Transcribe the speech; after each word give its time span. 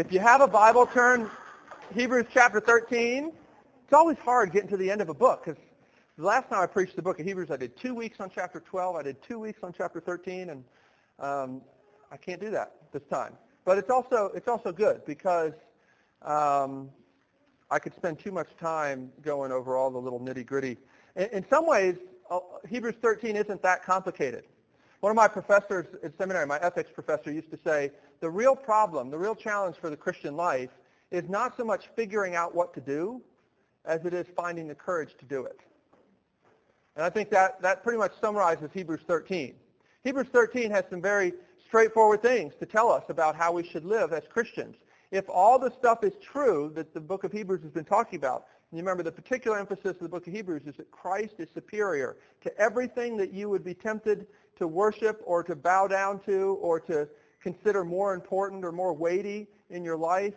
If 0.00 0.10
you 0.10 0.18
have 0.18 0.40
a 0.40 0.48
Bible, 0.48 0.86
turn 0.86 1.30
Hebrews 1.94 2.24
chapter 2.32 2.58
13. 2.58 3.32
It's 3.84 3.92
always 3.92 4.16
hard 4.16 4.50
getting 4.50 4.70
to 4.70 4.78
the 4.78 4.90
end 4.90 5.02
of 5.02 5.10
a 5.10 5.14
book 5.14 5.44
because 5.44 5.60
the 6.16 6.24
last 6.24 6.48
time 6.48 6.62
I 6.62 6.66
preached 6.66 6.96
the 6.96 7.02
book 7.02 7.20
of 7.20 7.26
Hebrews, 7.26 7.50
I 7.50 7.58
did 7.58 7.76
two 7.76 7.94
weeks 7.94 8.18
on 8.18 8.30
chapter 8.34 8.60
12. 8.60 8.96
I 8.96 9.02
did 9.02 9.22
two 9.22 9.38
weeks 9.38 9.58
on 9.62 9.74
chapter 9.76 10.00
13, 10.00 10.48
and 10.48 10.64
um, 11.18 11.60
I 12.10 12.16
can't 12.16 12.40
do 12.40 12.48
that 12.48 12.76
this 12.94 13.02
time. 13.10 13.34
But 13.66 13.76
it's 13.76 13.90
also 13.90 14.30
it's 14.34 14.48
also 14.48 14.72
good 14.72 15.04
because 15.04 15.52
um, 16.22 16.88
I 17.70 17.78
could 17.78 17.94
spend 17.94 18.20
too 18.20 18.32
much 18.32 18.48
time 18.58 19.12
going 19.20 19.52
over 19.52 19.76
all 19.76 19.90
the 19.90 20.00
little 20.00 20.18
nitty 20.18 20.46
gritty. 20.46 20.78
In, 21.16 21.28
in 21.30 21.46
some 21.50 21.66
ways, 21.66 21.96
uh, 22.30 22.38
Hebrews 22.66 22.94
13 23.02 23.36
isn't 23.36 23.60
that 23.60 23.84
complicated. 23.84 24.44
One 25.00 25.10
of 25.10 25.16
my 25.16 25.28
professors 25.28 25.86
at 26.02 26.16
seminary, 26.16 26.46
my 26.46 26.58
ethics 26.60 26.90
professor, 26.90 27.30
used 27.30 27.50
to 27.50 27.58
say, 27.62 27.90
the 28.20 28.30
real 28.30 28.54
problem, 28.54 29.10
the 29.10 29.18
real 29.18 29.34
challenge 29.34 29.76
for 29.76 29.90
the 29.90 29.96
Christian 29.96 30.36
life 30.36 30.70
is 31.10 31.28
not 31.28 31.56
so 31.56 31.64
much 31.64 31.88
figuring 31.96 32.34
out 32.34 32.54
what 32.54 32.72
to 32.74 32.80
do 32.80 33.20
as 33.84 34.04
it 34.04 34.14
is 34.14 34.26
finding 34.36 34.68
the 34.68 34.74
courage 34.74 35.16
to 35.18 35.24
do 35.24 35.44
it. 35.44 35.60
And 36.96 37.04
I 37.04 37.10
think 37.10 37.30
that, 37.30 37.60
that 37.62 37.82
pretty 37.82 37.98
much 37.98 38.12
summarizes 38.20 38.70
Hebrews 38.72 39.00
13. 39.06 39.54
Hebrews 40.04 40.28
13 40.32 40.70
has 40.70 40.84
some 40.90 41.00
very 41.00 41.32
straightforward 41.66 42.22
things 42.22 42.54
to 42.58 42.66
tell 42.66 42.90
us 42.90 43.04
about 43.08 43.36
how 43.36 43.52
we 43.52 43.62
should 43.62 43.84
live 43.84 44.12
as 44.12 44.22
Christians. 44.28 44.76
If 45.10 45.28
all 45.28 45.58
the 45.58 45.70
stuff 45.70 46.04
is 46.04 46.12
true 46.22 46.72
that 46.74 46.94
the 46.94 47.00
book 47.00 47.24
of 47.24 47.32
Hebrews 47.32 47.62
has 47.62 47.72
been 47.72 47.84
talking 47.84 48.18
about, 48.18 48.46
and 48.70 48.78
you 48.78 48.84
remember 48.84 49.02
the 49.02 49.12
particular 49.12 49.58
emphasis 49.58 49.92
of 49.92 50.00
the 50.00 50.08
book 50.08 50.26
of 50.26 50.32
Hebrews 50.32 50.62
is 50.66 50.76
that 50.76 50.90
Christ 50.90 51.34
is 51.38 51.48
superior 51.54 52.16
to 52.42 52.56
everything 52.58 53.16
that 53.16 53.32
you 53.32 53.48
would 53.48 53.64
be 53.64 53.74
tempted 53.74 54.26
to 54.58 54.68
worship 54.68 55.20
or 55.24 55.42
to 55.42 55.56
bow 55.56 55.88
down 55.88 56.20
to 56.26 56.58
or 56.60 56.78
to 56.80 57.08
consider 57.42 57.84
more 57.84 58.14
important 58.14 58.64
or 58.64 58.72
more 58.72 58.92
weighty 58.92 59.48
in 59.70 59.84
your 59.84 59.96
life. 59.96 60.34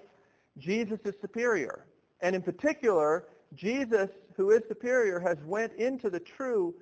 Jesus 0.58 1.00
is 1.06 1.16
superior. 1.22 1.86
And 2.22 2.36
in 2.36 2.42
particular, 2.42 3.26
Jesus, 3.56 4.10
who 4.36 4.52
is 4.52 4.62
superior, 4.68 5.20
has 5.20 5.38
went 5.46 5.74
into 5.74 6.10
the 6.10 6.20
true 6.20 6.74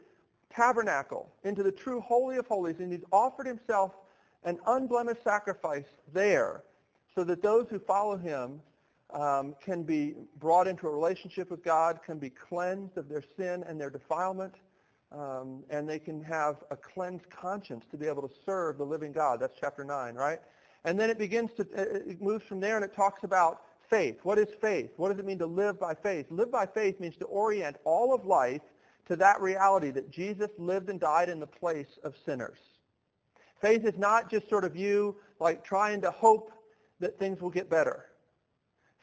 tabernacle, 0.53 1.31
into 1.43 1.63
the 1.63 1.71
true 1.71 2.01
holy 2.01 2.37
of 2.37 2.47
holies, 2.47 2.75
and 2.79 2.91
he's 2.91 3.03
offered 3.11 3.47
himself 3.47 3.93
an 4.43 4.59
unblemished 4.67 5.23
sacrifice 5.23 5.85
there 6.13 6.63
so 7.13 7.23
that 7.23 7.41
those 7.41 7.67
who 7.69 7.79
follow 7.79 8.17
him 8.17 8.61
um, 9.13 9.55
can 9.63 9.83
be 9.83 10.15
brought 10.39 10.67
into 10.67 10.87
a 10.87 10.89
relationship 10.89 11.51
with 11.51 11.63
God, 11.63 11.99
can 12.05 12.17
be 12.17 12.29
cleansed 12.29 12.97
of 12.97 13.09
their 13.09 13.23
sin 13.37 13.63
and 13.67 13.79
their 13.79 13.89
defilement, 13.89 14.55
um, 15.11 15.63
and 15.69 15.87
they 15.87 15.99
can 15.99 16.23
have 16.23 16.57
a 16.71 16.75
cleansed 16.75 17.29
conscience 17.29 17.85
to 17.91 17.97
be 17.97 18.07
able 18.07 18.27
to 18.27 18.33
serve 18.45 18.77
the 18.77 18.85
living 18.85 19.11
God. 19.11 19.39
That's 19.39 19.57
chapter 19.59 19.83
9, 19.83 20.15
right? 20.15 20.39
And 20.85 20.99
then 20.99 21.09
it 21.09 21.17
begins 21.17 21.51
to, 21.57 21.67
it 21.73 22.21
moves 22.21 22.45
from 22.45 22.59
there 22.59 22.75
and 22.75 22.85
it 22.85 22.95
talks 22.95 23.23
about 23.23 23.61
faith. 23.89 24.19
What 24.23 24.39
is 24.39 24.47
faith? 24.61 24.91
What 24.97 25.09
does 25.09 25.19
it 25.19 25.25
mean 25.25 25.39
to 25.39 25.45
live 25.45 25.79
by 25.79 25.93
faith? 25.93 26.25
Live 26.29 26.51
by 26.51 26.65
faith 26.65 26.99
means 26.99 27.17
to 27.17 27.25
orient 27.25 27.77
all 27.83 28.13
of 28.13 28.25
life 28.25 28.61
to 29.07 29.15
that 29.17 29.41
reality 29.41 29.91
that 29.91 30.09
Jesus 30.09 30.49
lived 30.57 30.89
and 30.89 30.99
died 30.99 31.29
in 31.29 31.39
the 31.39 31.47
place 31.47 31.99
of 32.03 32.15
sinners. 32.25 32.57
Faith 33.61 33.85
is 33.85 33.97
not 33.97 34.29
just 34.31 34.49
sort 34.49 34.63
of 34.63 34.75
you 34.75 35.15
like 35.39 35.63
trying 35.63 36.01
to 36.01 36.11
hope 36.11 36.51
that 36.99 37.19
things 37.19 37.41
will 37.41 37.49
get 37.49 37.69
better. 37.69 38.05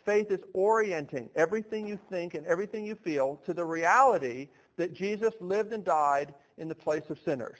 Faith 0.05 0.31
is 0.31 0.41
orienting 0.55 1.29
everything 1.37 1.87
you 1.87 1.99
think 2.09 2.35
and 2.35 2.47
everything 2.47 2.85
you 2.85 2.95
feel 2.95 3.41
to 3.45 3.53
the 3.53 3.65
reality 3.65 4.49
that 4.79 4.95
Jesus 4.95 5.35
lived 5.41 5.73
and 5.73 5.85
died 5.85 6.33
in 6.57 6.69
the 6.69 6.75
place 6.75 7.11
of 7.11 7.19
sinners. 7.25 7.59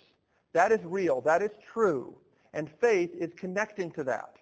That 0.55 0.73
is 0.73 0.81
real. 0.85 1.21
That 1.21 1.43
is 1.43 1.51
true. 1.73 2.15
And 2.55 2.71
faith 2.81 3.11
is 3.15 3.31
connecting 3.37 3.91
to 3.93 4.05
that, 4.05 4.37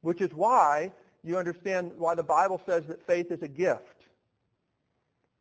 which 0.00 0.20
is 0.20 0.32
why 0.34 0.90
you 1.22 1.38
understand 1.38 1.92
why 1.96 2.16
the 2.16 2.22
Bible 2.22 2.60
says 2.66 2.84
that 2.88 3.06
faith 3.06 3.30
is 3.30 3.42
a 3.42 3.48
gift. 3.48 4.02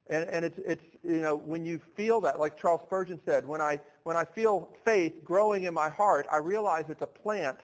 And, 0.10 0.30
and 0.30 0.46
it's, 0.46 0.60
it's, 0.66 0.84
you 1.04 1.22
know, 1.22 1.38
when 1.38 1.66
you 1.66 1.80
feel 1.96 2.22
that, 2.22 2.40
like 2.40 2.58
Charles 2.58 2.82
Spurgeon 2.86 3.20
said, 3.26 3.48
when 3.48 3.62
I, 3.62 3.80
when 4.04 4.16
I 4.16 4.26
feel 4.26 4.70
faith 4.86 5.24
growing 5.24 5.64
in 5.64 5.74
my 5.74 5.90
heart, 5.90 6.28
I 6.32 6.38
realize 6.38 6.86
it's 6.90 7.02
a 7.02 7.08
plant 7.08 7.58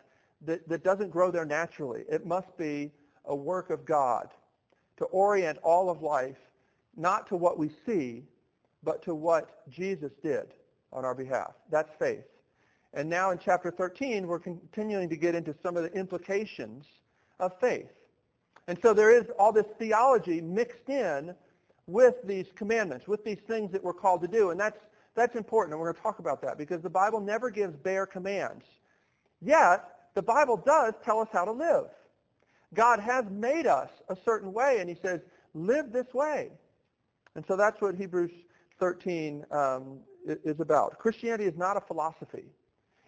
that, 0.45 0.67
that 0.67 0.83
doesn't 0.83 1.11
grow 1.11 1.29
there 1.29 1.45
naturally. 1.45 2.03
It 2.09 2.25
must 2.25 2.57
be 2.57 2.91
a 3.25 3.35
work 3.35 3.69
of 3.69 3.85
God 3.85 4.29
to 4.97 5.05
orient 5.05 5.59
all 5.61 5.89
of 5.89 6.01
life 6.01 6.37
not 6.95 7.27
to 7.27 7.35
what 7.35 7.59
we 7.59 7.69
see, 7.85 8.23
but 8.83 9.01
to 9.03 9.15
what 9.15 9.63
Jesus 9.69 10.11
did 10.21 10.53
on 10.93 11.05
our 11.05 11.15
behalf. 11.15 11.53
That's 11.69 11.91
faith. 11.99 12.25
And 12.93 13.09
now 13.09 13.31
in 13.31 13.37
chapter 13.37 13.69
13, 13.69 14.25
we're 14.25 14.39
continuing 14.39 15.09
to 15.09 15.17
get 15.17 15.35
into 15.35 15.53
some 15.61 15.77
of 15.77 15.83
the 15.83 15.91
implications 15.93 16.85
of 17.39 17.51
faith. 17.59 17.89
And 18.67 18.77
so 18.81 18.93
there 18.93 19.11
is 19.11 19.25
all 19.37 19.51
this 19.51 19.67
theology 19.77 20.41
mixed 20.41 20.89
in 20.89 21.35
with 21.85 22.15
these 22.23 22.47
commandments, 22.55 23.07
with 23.07 23.23
these 23.23 23.39
things 23.47 23.71
that 23.71 23.83
we're 23.83 23.93
called 23.93 24.21
to 24.21 24.27
do. 24.27 24.49
And 24.49 24.59
that's, 24.59 24.79
that's 25.15 25.35
important, 25.35 25.73
and 25.73 25.79
we're 25.79 25.91
going 25.91 25.95
to 25.95 26.01
talk 26.01 26.19
about 26.19 26.41
that 26.41 26.57
because 26.57 26.81
the 26.81 26.89
Bible 26.89 27.19
never 27.19 27.49
gives 27.49 27.75
bare 27.77 28.05
commands. 28.05 28.65
Yet, 29.41 29.83
the 30.15 30.21
Bible 30.21 30.57
does 30.57 30.93
tell 31.03 31.19
us 31.19 31.29
how 31.31 31.45
to 31.45 31.51
live. 31.51 31.85
God 32.73 32.99
has 32.99 33.25
made 33.31 33.67
us 33.67 33.89
a 34.09 34.17
certain 34.25 34.51
way, 34.51 34.79
and 34.79 34.89
he 34.89 34.95
says, 34.95 35.21
live 35.53 35.91
this 35.91 36.13
way. 36.13 36.49
And 37.35 37.45
so 37.47 37.55
that's 37.55 37.79
what 37.81 37.95
Hebrews 37.95 38.31
13 38.79 39.45
um, 39.51 39.99
is 40.25 40.59
about. 40.59 40.99
Christianity 40.99 41.45
is 41.45 41.57
not 41.57 41.77
a 41.77 41.81
philosophy. 41.81 42.45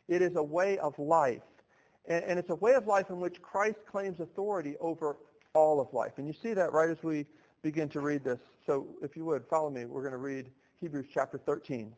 It 0.08 0.22
is 0.22 0.36
a 0.36 0.44
way 0.44 0.78
of 0.80 0.98
life. 0.98 1.42
And, 2.08 2.24
and 2.24 2.40
it's 2.40 2.50
a 2.50 2.56
way 2.56 2.74
of 2.74 2.88
life 2.88 3.10
in 3.10 3.20
which 3.20 3.42
Christ 3.42 3.78
claims 3.90 4.20
authority 4.20 4.76
over 4.80 5.18
all 5.54 5.80
of 5.80 5.94
life. 5.94 6.14
And 6.18 6.28
you 6.28 6.34
see 6.34 6.54
that 6.54 6.74
right 6.74 6.90
as 6.90 7.02
we 7.04 7.26
begin 7.62 7.90
to 7.90 8.00
read 8.00 8.24
this. 8.24 8.40
So 8.66 8.88
if 9.02 9.16
you 9.16 9.26
would, 9.26 9.46
follow 9.50 9.70
me. 9.70 9.86
We're 9.86 10.02
going 10.02 10.14
to 10.14 10.18
read 10.18 10.50
Hebrews 10.80 11.08
chapter 11.14 11.38
13. 11.38 11.94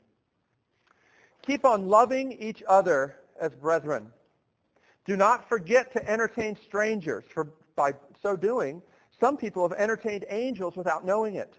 Keep 1.45 1.65
on 1.65 1.88
loving 1.88 2.33
each 2.33 2.63
other 2.67 3.15
as 3.39 3.51
brethren. 3.53 4.11
Do 5.05 5.17
not 5.17 5.49
forget 5.49 5.91
to 5.93 6.09
entertain 6.09 6.55
strangers, 6.65 7.23
for 7.33 7.49
by 7.75 7.93
so 8.21 8.35
doing, 8.35 8.81
some 9.19 9.38
people 9.38 9.67
have 9.67 9.77
entertained 9.77 10.25
angels 10.29 10.75
without 10.75 11.05
knowing 11.05 11.35
it. 11.35 11.55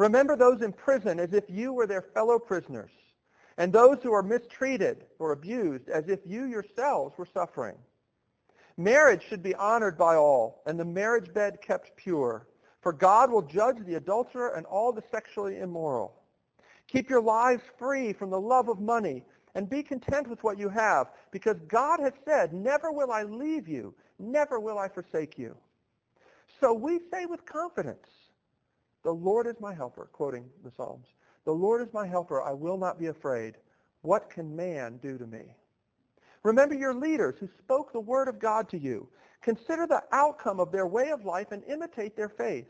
Remember 0.00 0.34
those 0.34 0.62
in 0.62 0.72
prison 0.72 1.20
as 1.20 1.34
if 1.34 1.44
you 1.50 1.74
were 1.74 1.86
their 1.86 2.00
fellow 2.00 2.38
prisoners, 2.38 2.90
and 3.58 3.70
those 3.70 3.98
who 4.02 4.14
are 4.14 4.22
mistreated 4.22 5.04
or 5.18 5.32
abused 5.32 5.90
as 5.90 6.08
if 6.08 6.20
you 6.24 6.46
yourselves 6.46 7.18
were 7.18 7.28
suffering. 7.34 7.76
Marriage 8.78 9.22
should 9.28 9.42
be 9.42 9.54
honored 9.56 9.98
by 9.98 10.16
all, 10.16 10.62
and 10.64 10.80
the 10.80 10.84
marriage 10.86 11.30
bed 11.34 11.60
kept 11.60 11.94
pure, 11.96 12.48
for 12.80 12.94
God 12.94 13.30
will 13.30 13.42
judge 13.42 13.76
the 13.84 13.96
adulterer 13.96 14.54
and 14.56 14.64
all 14.64 14.90
the 14.90 15.02
sexually 15.10 15.58
immoral. 15.58 16.14
Keep 16.88 17.10
your 17.10 17.20
lives 17.20 17.64
free 17.78 18.14
from 18.14 18.30
the 18.30 18.40
love 18.40 18.70
of 18.70 18.80
money, 18.80 19.22
and 19.54 19.68
be 19.68 19.82
content 19.82 20.28
with 20.28 20.42
what 20.42 20.58
you 20.58 20.70
have, 20.70 21.08
because 21.30 21.58
God 21.68 22.00
has 22.00 22.14
said, 22.24 22.54
never 22.54 22.90
will 22.90 23.12
I 23.12 23.24
leave 23.24 23.68
you, 23.68 23.94
never 24.18 24.60
will 24.60 24.78
I 24.78 24.88
forsake 24.88 25.36
you. 25.36 25.54
So 26.58 26.72
we 26.72 27.00
say 27.12 27.26
with 27.26 27.44
confidence, 27.44 28.08
the 29.02 29.12
Lord 29.12 29.46
is 29.46 29.60
my 29.60 29.74
helper, 29.74 30.08
quoting 30.12 30.44
the 30.64 30.70
Psalms. 30.70 31.06
The 31.44 31.52
Lord 31.52 31.80
is 31.80 31.92
my 31.92 32.06
helper. 32.06 32.42
I 32.42 32.52
will 32.52 32.76
not 32.76 32.98
be 32.98 33.06
afraid. 33.06 33.56
What 34.02 34.30
can 34.30 34.54
man 34.54 34.98
do 35.02 35.18
to 35.18 35.26
me? 35.26 35.54
Remember 36.42 36.74
your 36.74 36.94
leaders 36.94 37.36
who 37.38 37.48
spoke 37.58 37.92
the 37.92 38.00
word 38.00 38.28
of 38.28 38.38
God 38.38 38.68
to 38.70 38.78
you. 38.78 39.08
Consider 39.42 39.86
the 39.86 40.02
outcome 40.12 40.60
of 40.60 40.72
their 40.72 40.86
way 40.86 41.10
of 41.10 41.24
life 41.24 41.52
and 41.52 41.62
imitate 41.64 42.16
their 42.16 42.28
faith. 42.28 42.66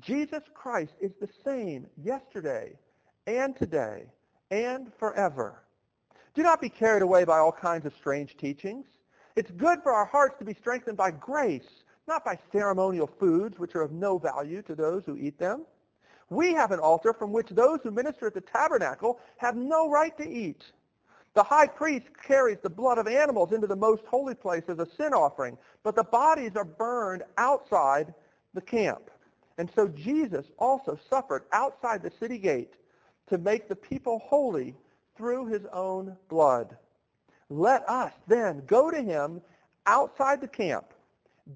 Jesus 0.00 0.42
Christ 0.54 0.94
is 1.00 1.12
the 1.20 1.28
same 1.44 1.86
yesterday 1.96 2.78
and 3.26 3.56
today 3.56 4.06
and 4.50 4.92
forever. 4.98 5.64
Do 6.34 6.42
not 6.42 6.60
be 6.60 6.68
carried 6.68 7.02
away 7.02 7.24
by 7.24 7.38
all 7.38 7.52
kinds 7.52 7.86
of 7.86 7.94
strange 7.94 8.36
teachings. 8.36 8.86
It's 9.34 9.50
good 9.52 9.82
for 9.82 9.92
our 9.92 10.04
hearts 10.04 10.36
to 10.38 10.44
be 10.44 10.54
strengthened 10.54 10.96
by 10.96 11.10
grace 11.12 11.84
not 12.08 12.24
by 12.24 12.38
ceremonial 12.50 13.06
foods 13.06 13.58
which 13.58 13.74
are 13.76 13.82
of 13.82 13.92
no 13.92 14.18
value 14.18 14.62
to 14.62 14.74
those 14.74 15.04
who 15.04 15.16
eat 15.16 15.38
them. 15.38 15.66
We 16.30 16.52
have 16.54 16.72
an 16.72 16.80
altar 16.80 17.12
from 17.12 17.32
which 17.32 17.48
those 17.50 17.80
who 17.82 17.90
minister 17.90 18.26
at 18.26 18.34
the 18.34 18.40
tabernacle 18.40 19.20
have 19.36 19.54
no 19.54 19.88
right 19.90 20.16
to 20.18 20.28
eat. 20.28 20.64
The 21.34 21.42
high 21.42 21.68
priest 21.68 22.06
carries 22.26 22.58
the 22.62 22.70
blood 22.70 22.98
of 22.98 23.06
animals 23.06 23.52
into 23.52 23.66
the 23.66 23.76
most 23.76 24.04
holy 24.06 24.34
place 24.34 24.64
as 24.68 24.78
a 24.78 24.88
sin 24.96 25.12
offering, 25.12 25.56
but 25.84 25.94
the 25.94 26.04
bodies 26.04 26.56
are 26.56 26.64
burned 26.64 27.22
outside 27.36 28.12
the 28.54 28.60
camp. 28.60 29.10
And 29.58 29.70
so 29.74 29.88
Jesus 29.88 30.46
also 30.58 30.98
suffered 31.08 31.44
outside 31.52 32.02
the 32.02 32.12
city 32.18 32.38
gate 32.38 32.74
to 33.28 33.38
make 33.38 33.68
the 33.68 33.76
people 33.76 34.20
holy 34.24 34.74
through 35.16 35.46
his 35.46 35.62
own 35.72 36.16
blood. 36.28 36.76
Let 37.50 37.88
us 37.88 38.12
then 38.26 38.62
go 38.66 38.90
to 38.90 39.02
him 39.02 39.40
outside 39.86 40.40
the 40.40 40.48
camp 40.48 40.86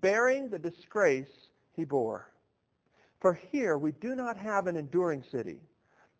bearing 0.00 0.48
the 0.48 0.58
disgrace 0.58 1.48
he 1.74 1.84
bore. 1.84 2.28
For 3.20 3.34
here 3.34 3.78
we 3.78 3.92
do 3.92 4.14
not 4.14 4.36
have 4.36 4.66
an 4.66 4.76
enduring 4.76 5.22
city, 5.30 5.60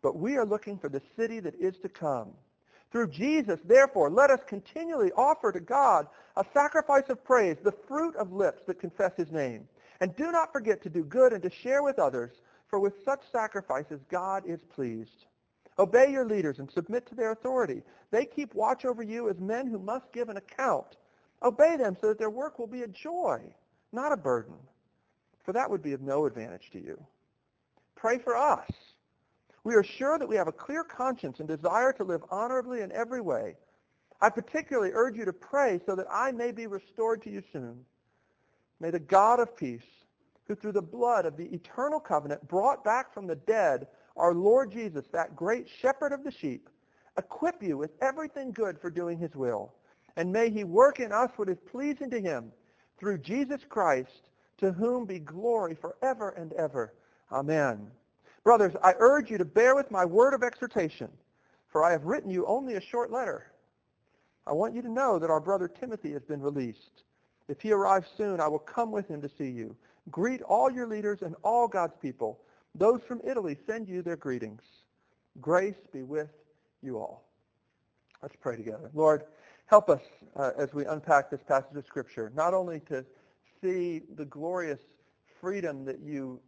but 0.01 0.17
we 0.17 0.37
are 0.37 0.45
looking 0.45 0.77
for 0.77 0.89
the 0.89 1.01
city 1.17 1.39
that 1.39 1.55
is 1.55 1.77
to 1.79 1.89
come. 1.89 2.29
Through 2.91 3.09
Jesus, 3.09 3.59
therefore, 3.65 4.09
let 4.09 4.29
us 4.29 4.41
continually 4.47 5.11
offer 5.17 5.51
to 5.51 5.59
God 5.59 6.07
a 6.37 6.45
sacrifice 6.53 7.09
of 7.09 7.23
praise, 7.23 7.57
the 7.63 7.73
fruit 7.87 8.15
of 8.15 8.31
lips 8.31 8.63
that 8.67 8.79
confess 8.79 9.13
his 9.17 9.31
name. 9.31 9.67
And 9.99 10.15
do 10.15 10.31
not 10.31 10.53
forget 10.53 10.81
to 10.83 10.89
do 10.89 11.03
good 11.03 11.33
and 11.33 11.41
to 11.41 11.49
share 11.49 11.81
with 11.81 11.97
others, 11.97 12.31
for 12.67 12.79
with 12.79 12.93
such 13.03 13.21
sacrifices 13.31 13.99
God 14.09 14.43
is 14.45 14.59
pleased. 14.73 15.25
Obey 15.79 16.11
your 16.11 16.25
leaders 16.25 16.59
and 16.59 16.69
submit 16.69 17.07
to 17.07 17.15
their 17.15 17.31
authority. 17.31 17.81
They 18.11 18.25
keep 18.25 18.53
watch 18.53 18.85
over 18.85 19.01
you 19.01 19.29
as 19.29 19.39
men 19.39 19.67
who 19.67 19.79
must 19.79 20.11
give 20.11 20.29
an 20.29 20.37
account. 20.37 20.97
Obey 21.41 21.77
them 21.77 21.97
so 21.99 22.09
that 22.09 22.19
their 22.19 22.29
work 22.29 22.59
will 22.59 22.67
be 22.67 22.83
a 22.83 22.87
joy, 22.87 23.41
not 23.93 24.11
a 24.11 24.17
burden, 24.17 24.55
for 25.43 25.53
that 25.53 25.69
would 25.69 25.81
be 25.81 25.93
of 25.93 26.01
no 26.01 26.25
advantage 26.25 26.69
to 26.71 26.79
you. 26.79 27.01
Pray 27.95 28.17
for 28.17 28.35
us 28.35 28.71
we 29.63 29.75
are 29.75 29.83
sure 29.83 30.19
that 30.19 30.27
we 30.27 30.35
have 30.35 30.47
a 30.47 30.53
clear 30.53 30.83
conscience 30.83 31.39
and 31.39 31.47
desire 31.47 31.93
to 31.93 32.03
live 32.03 32.23
honorably 32.29 32.81
in 32.81 32.91
every 32.91 33.21
way. 33.21 33.55
I 34.21 34.29
particularly 34.29 34.91
urge 34.93 35.17
you 35.17 35.25
to 35.25 35.33
pray 35.33 35.79
so 35.85 35.95
that 35.95 36.07
I 36.11 36.31
may 36.31 36.51
be 36.51 36.67
restored 36.67 37.21
to 37.23 37.29
you 37.29 37.41
soon. 37.51 37.85
May 38.79 38.89
the 38.89 38.99
God 38.99 39.39
of 39.39 39.55
peace, 39.55 39.81
who 40.45 40.55
through 40.55 40.73
the 40.73 40.81
blood 40.81 41.25
of 41.25 41.37
the 41.37 41.45
eternal 41.53 41.99
covenant 41.99 42.45
brought 42.47 42.83
back 42.83 43.13
from 43.13 43.27
the 43.27 43.35
dead 43.35 43.87
our 44.17 44.33
Lord 44.33 44.71
Jesus, 44.71 45.05
that 45.11 45.35
great 45.35 45.67
shepherd 45.67 46.11
of 46.11 46.23
the 46.23 46.31
sheep, 46.31 46.69
equip 47.17 47.63
you 47.63 47.77
with 47.77 47.91
everything 48.01 48.51
good 48.51 48.77
for 48.79 48.91
doing 48.91 49.17
his 49.17 49.35
will. 49.35 49.73
And 50.17 50.31
may 50.31 50.49
he 50.51 50.63
work 50.63 50.99
in 50.99 51.11
us 51.11 51.31
what 51.37 51.49
is 51.49 51.57
pleasing 51.71 52.11
to 52.11 52.21
him 52.21 52.51
through 53.03 53.17
Jesus 53.17 53.59
Christ, 53.67 54.29
to 54.59 54.71
whom 54.71 55.05
be 55.05 55.19
glory 55.19 55.75
forever 55.75 56.29
and 56.37 56.53
ever. 56.53 56.93
Amen. 57.33 57.91
Brothers, 58.45 58.73
I 58.81 58.93
urge 58.97 59.29
you 59.29 59.37
to 59.39 59.43
bear 59.43 59.75
with 59.75 59.91
my 59.91 60.05
word 60.05 60.33
of 60.33 60.41
exhortation, 60.41 61.09
for 61.67 61.83
I 61.83 61.91
have 61.91 62.05
written 62.05 62.31
you 62.31 62.45
only 62.45 62.75
a 62.75 62.81
short 62.81 63.11
letter. 63.11 63.51
I 64.47 64.53
want 64.53 64.73
you 64.73 64.81
to 64.81 64.89
know 64.89 65.19
that 65.19 65.29
our 65.29 65.41
brother 65.41 65.67
Timothy 65.67 66.13
has 66.13 66.21
been 66.21 66.39
released. 66.41 67.03
If 67.49 67.59
he 67.59 67.73
arrives 67.73 68.07
soon, 68.15 68.39
I 68.39 68.47
will 68.47 68.57
come 68.57 68.89
with 68.89 69.09
him 69.09 69.21
to 69.21 69.29
see 69.37 69.49
you. 69.49 69.75
Greet 70.09 70.41
all 70.41 70.71
your 70.71 70.87
leaders 70.87 71.23
and 71.23 71.35
all 71.43 71.67
God's 71.67 71.97
people. 72.01 72.39
Those 72.73 73.01
from 73.05 73.19
Italy 73.27 73.57
send 73.67 73.89
you 73.89 74.01
their 74.01 74.15
greetings. 74.15 74.61
Grace 75.41 75.75
be 75.91 76.03
with 76.03 76.29
you 76.81 76.99
all. 76.99 77.25
Let's 78.21 78.37
pray 78.39 78.55
together. 78.55 78.89
Lord, 78.93 79.23
help 79.73 79.89
us 79.89 80.01
uh, 80.35 80.51
as 80.55 80.71
we 80.71 80.85
unpack 80.85 81.31
this 81.31 81.41
passage 81.41 81.75
of 81.75 81.83
Scripture, 81.83 82.31
not 82.35 82.53
only 82.53 82.79
to 82.79 83.03
see 83.59 84.03
the 84.17 84.25
glorious 84.25 84.79
freedom 85.41 85.83
that 85.83 85.99
you 85.99 86.39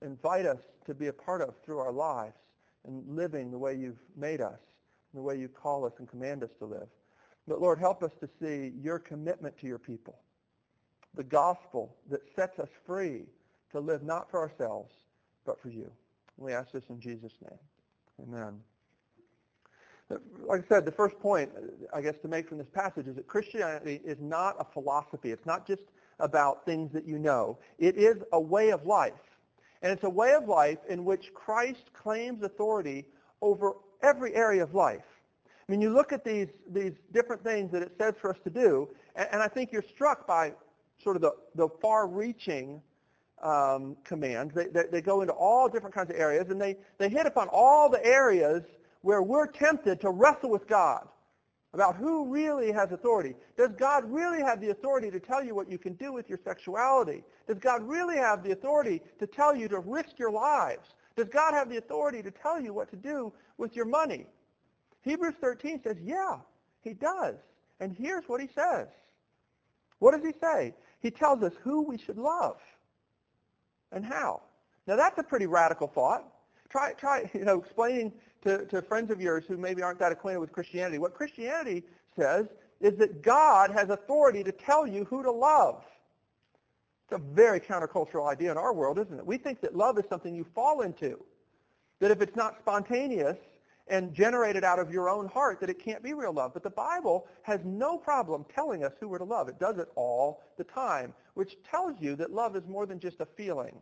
invite 0.00 0.46
us 0.46 0.60
to 0.86 0.94
be 0.94 1.08
a 1.08 1.12
part 1.12 1.42
of 1.42 1.52
through 1.62 1.78
our 1.78 1.92
lives 1.92 2.38
and 2.86 3.04
living 3.14 3.50
the 3.50 3.58
way 3.58 3.74
you've 3.74 4.00
made 4.16 4.40
us, 4.40 4.60
and 5.12 5.20
the 5.20 5.22
way 5.22 5.38
you 5.38 5.46
call 5.46 5.84
us 5.84 5.92
and 5.98 6.08
command 6.08 6.42
us 6.42 6.48
to 6.58 6.64
live. 6.64 6.88
But 7.46 7.60
Lord, 7.60 7.78
help 7.78 8.02
us 8.02 8.12
to 8.20 8.28
see 8.40 8.72
your 8.82 8.98
commitment 8.98 9.58
to 9.58 9.66
your 9.66 9.78
people, 9.78 10.16
the 11.14 11.22
gospel 11.22 11.94
that 12.08 12.22
sets 12.34 12.58
us 12.58 12.70
free 12.86 13.24
to 13.72 13.80
live 13.80 14.02
not 14.02 14.30
for 14.30 14.40
ourselves, 14.40 14.94
but 15.44 15.60
for 15.60 15.68
you. 15.68 15.92
We 16.38 16.54
ask 16.54 16.72
this 16.72 16.84
in 16.88 16.98
Jesus' 16.98 17.34
name. 17.42 17.58
Amen. 18.26 18.54
Like 20.10 20.64
I 20.64 20.68
said, 20.68 20.84
the 20.84 20.92
first 20.92 21.18
point, 21.18 21.50
I 21.94 22.00
guess, 22.00 22.14
to 22.22 22.28
make 22.28 22.48
from 22.48 22.58
this 22.58 22.66
passage 22.72 23.06
is 23.06 23.16
that 23.16 23.26
Christianity 23.26 24.00
is 24.04 24.18
not 24.20 24.56
a 24.58 24.64
philosophy. 24.64 25.30
It's 25.30 25.46
not 25.46 25.66
just 25.66 25.82
about 26.20 26.64
things 26.66 26.92
that 26.92 27.06
you 27.06 27.18
know. 27.18 27.58
It 27.78 27.96
is 27.96 28.16
a 28.32 28.40
way 28.40 28.70
of 28.70 28.86
life. 28.86 29.12
And 29.82 29.92
it's 29.92 30.04
a 30.04 30.10
way 30.10 30.32
of 30.34 30.48
life 30.48 30.78
in 30.88 31.04
which 31.04 31.32
Christ 31.34 31.90
claims 31.94 32.42
authority 32.42 33.06
over 33.40 33.74
every 34.02 34.34
area 34.34 34.62
of 34.62 34.74
life. 34.74 35.04
I 35.46 35.72
mean, 35.72 35.80
you 35.80 35.90
look 35.90 36.12
at 36.12 36.24
these, 36.24 36.48
these 36.70 36.92
different 37.12 37.42
things 37.42 37.72
that 37.72 37.82
it 37.82 37.92
says 37.98 38.14
for 38.20 38.30
us 38.30 38.38
to 38.44 38.50
do, 38.50 38.88
and, 39.16 39.28
and 39.32 39.42
I 39.42 39.48
think 39.48 39.72
you're 39.72 39.84
struck 39.94 40.26
by 40.26 40.52
sort 41.02 41.16
of 41.16 41.22
the, 41.22 41.32
the 41.54 41.68
far-reaching 41.80 42.82
um, 43.42 43.96
commands. 44.04 44.54
They, 44.54 44.66
they, 44.66 44.84
they 44.92 45.00
go 45.00 45.22
into 45.22 45.32
all 45.32 45.68
different 45.68 45.94
kinds 45.94 46.10
of 46.10 46.16
areas, 46.16 46.50
and 46.50 46.60
they, 46.60 46.76
they 46.98 47.08
hit 47.08 47.26
upon 47.26 47.48
all 47.50 47.88
the 47.88 48.04
areas 48.04 48.62
where 49.04 49.22
we're 49.22 49.46
tempted 49.46 50.00
to 50.00 50.08
wrestle 50.08 50.48
with 50.48 50.66
God 50.66 51.06
about 51.74 51.94
who 51.94 52.26
really 52.26 52.72
has 52.72 52.90
authority. 52.90 53.34
Does 53.54 53.70
God 53.78 54.02
really 54.10 54.40
have 54.40 54.62
the 54.62 54.70
authority 54.70 55.10
to 55.10 55.20
tell 55.20 55.44
you 55.44 55.54
what 55.54 55.70
you 55.70 55.76
can 55.76 55.92
do 55.92 56.10
with 56.10 56.26
your 56.26 56.38
sexuality? 56.42 57.22
Does 57.46 57.58
God 57.58 57.82
really 57.82 58.16
have 58.16 58.42
the 58.42 58.52
authority 58.52 59.02
to 59.18 59.26
tell 59.26 59.54
you 59.54 59.68
to 59.68 59.80
risk 59.80 60.18
your 60.18 60.30
lives? 60.30 60.94
Does 61.16 61.28
God 61.28 61.52
have 61.52 61.68
the 61.68 61.76
authority 61.76 62.22
to 62.22 62.30
tell 62.30 62.58
you 62.58 62.72
what 62.72 62.88
to 62.90 62.96
do 62.96 63.30
with 63.58 63.76
your 63.76 63.84
money? 63.84 64.24
Hebrews 65.02 65.34
13 65.38 65.82
says, 65.82 65.98
yeah, 66.02 66.38
he 66.80 66.94
does. 66.94 67.34
And 67.80 67.94
here's 67.94 68.24
what 68.26 68.40
he 68.40 68.48
says. 68.54 68.88
What 69.98 70.12
does 70.12 70.24
he 70.24 70.32
say? 70.40 70.72
He 71.00 71.10
tells 71.10 71.42
us 71.42 71.52
who 71.62 71.82
we 71.82 71.98
should 71.98 72.16
love 72.16 72.56
and 73.92 74.02
how. 74.02 74.40
Now 74.86 74.96
that's 74.96 75.18
a 75.18 75.22
pretty 75.22 75.46
radical 75.46 75.88
thought. 75.88 76.24
Try, 76.70 76.92
try, 76.94 77.30
you 77.34 77.44
know, 77.44 77.60
explaining 77.60 78.12
to, 78.44 78.66
to 78.66 78.82
friends 78.82 79.10
of 79.10 79.20
yours 79.20 79.44
who 79.46 79.56
maybe 79.56 79.82
aren't 79.82 79.98
that 79.98 80.12
acquainted 80.12 80.38
with 80.38 80.52
Christianity. 80.52 80.98
What 80.98 81.14
Christianity 81.14 81.82
says 82.16 82.46
is 82.80 82.96
that 82.98 83.22
God 83.22 83.70
has 83.70 83.90
authority 83.90 84.44
to 84.44 84.52
tell 84.52 84.86
you 84.86 85.04
who 85.04 85.22
to 85.22 85.30
love. 85.30 85.84
It's 87.04 87.20
a 87.20 87.34
very 87.34 87.60
countercultural 87.60 88.30
idea 88.30 88.50
in 88.50 88.58
our 88.58 88.72
world, 88.72 88.98
isn't 88.98 89.18
it? 89.18 89.26
We 89.26 89.38
think 89.38 89.60
that 89.60 89.76
love 89.76 89.98
is 89.98 90.04
something 90.08 90.34
you 90.34 90.46
fall 90.54 90.82
into. 90.82 91.22
That 92.00 92.10
if 92.10 92.20
it's 92.20 92.36
not 92.36 92.56
spontaneous 92.58 93.36
and 93.88 94.14
generated 94.14 94.64
out 94.64 94.78
of 94.78 94.90
your 94.90 95.10
own 95.10 95.28
heart, 95.28 95.60
that 95.60 95.68
it 95.68 95.78
can't 95.78 96.02
be 96.02 96.14
real 96.14 96.32
love. 96.32 96.54
But 96.54 96.62
the 96.62 96.70
Bible 96.70 97.26
has 97.42 97.60
no 97.64 97.98
problem 97.98 98.44
telling 98.54 98.84
us 98.84 98.92
who 98.98 99.08
we're 99.08 99.18
to 99.18 99.24
love. 99.24 99.48
It 99.48 99.58
does 99.58 99.78
it 99.78 99.88
all 99.94 100.42
the 100.56 100.64
time, 100.64 101.12
which 101.34 101.56
tells 101.70 102.00
you 102.00 102.16
that 102.16 102.32
love 102.32 102.56
is 102.56 102.66
more 102.66 102.86
than 102.86 102.98
just 102.98 103.20
a 103.20 103.26
feeling 103.26 103.78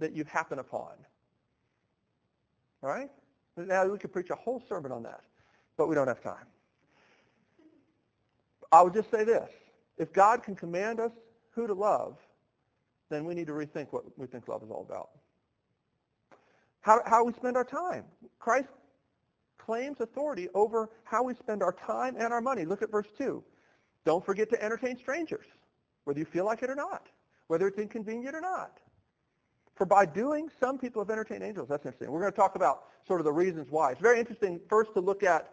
that 0.00 0.12
you 0.12 0.24
happen 0.24 0.58
upon. 0.58 0.92
All 2.82 2.90
right? 2.90 3.10
Now, 3.56 3.86
we 3.86 3.98
could 3.98 4.12
preach 4.12 4.30
a 4.30 4.34
whole 4.34 4.62
sermon 4.68 4.90
on 4.90 5.02
that, 5.04 5.20
but 5.76 5.88
we 5.88 5.94
don't 5.94 6.08
have 6.08 6.22
time. 6.22 6.46
I 8.72 8.82
would 8.82 8.92
just 8.92 9.10
say 9.10 9.24
this. 9.24 9.48
If 9.98 10.12
God 10.12 10.42
can 10.42 10.56
command 10.56 10.98
us 10.98 11.12
who 11.50 11.66
to 11.66 11.74
love, 11.74 12.16
then 13.10 13.24
we 13.24 13.34
need 13.34 13.46
to 13.46 13.52
rethink 13.52 13.88
what 13.90 14.04
we 14.18 14.26
think 14.26 14.48
love 14.48 14.62
is 14.62 14.70
all 14.70 14.84
about. 14.88 15.10
How, 16.80 17.00
how 17.06 17.24
we 17.24 17.32
spend 17.32 17.56
our 17.56 17.64
time. 17.64 18.04
Christ 18.40 18.68
claims 19.58 20.00
authority 20.00 20.48
over 20.54 20.90
how 21.04 21.22
we 21.22 21.34
spend 21.34 21.62
our 21.62 21.72
time 21.72 22.16
and 22.18 22.32
our 22.32 22.40
money. 22.40 22.64
Look 22.64 22.82
at 22.82 22.90
verse 22.90 23.06
2. 23.16 23.42
Don't 24.04 24.24
forget 24.24 24.50
to 24.50 24.62
entertain 24.62 24.98
strangers, 24.98 25.46
whether 26.04 26.18
you 26.18 26.26
feel 26.26 26.44
like 26.44 26.62
it 26.62 26.68
or 26.68 26.74
not, 26.74 27.06
whether 27.46 27.66
it's 27.66 27.78
inconvenient 27.78 28.34
or 28.34 28.40
not. 28.40 28.78
For 29.74 29.86
by 29.86 30.06
doing, 30.06 30.48
some 30.60 30.78
people 30.78 31.02
have 31.02 31.10
entertained 31.10 31.42
angels. 31.42 31.68
That's 31.68 31.84
interesting. 31.84 32.10
We're 32.10 32.20
going 32.20 32.32
to 32.32 32.36
talk 32.36 32.54
about 32.54 32.84
sort 33.06 33.20
of 33.20 33.24
the 33.24 33.32
reasons 33.32 33.66
why. 33.70 33.92
It's 33.92 34.00
very 34.00 34.20
interesting 34.20 34.60
first 34.68 34.94
to 34.94 35.00
look 35.00 35.22
at 35.22 35.50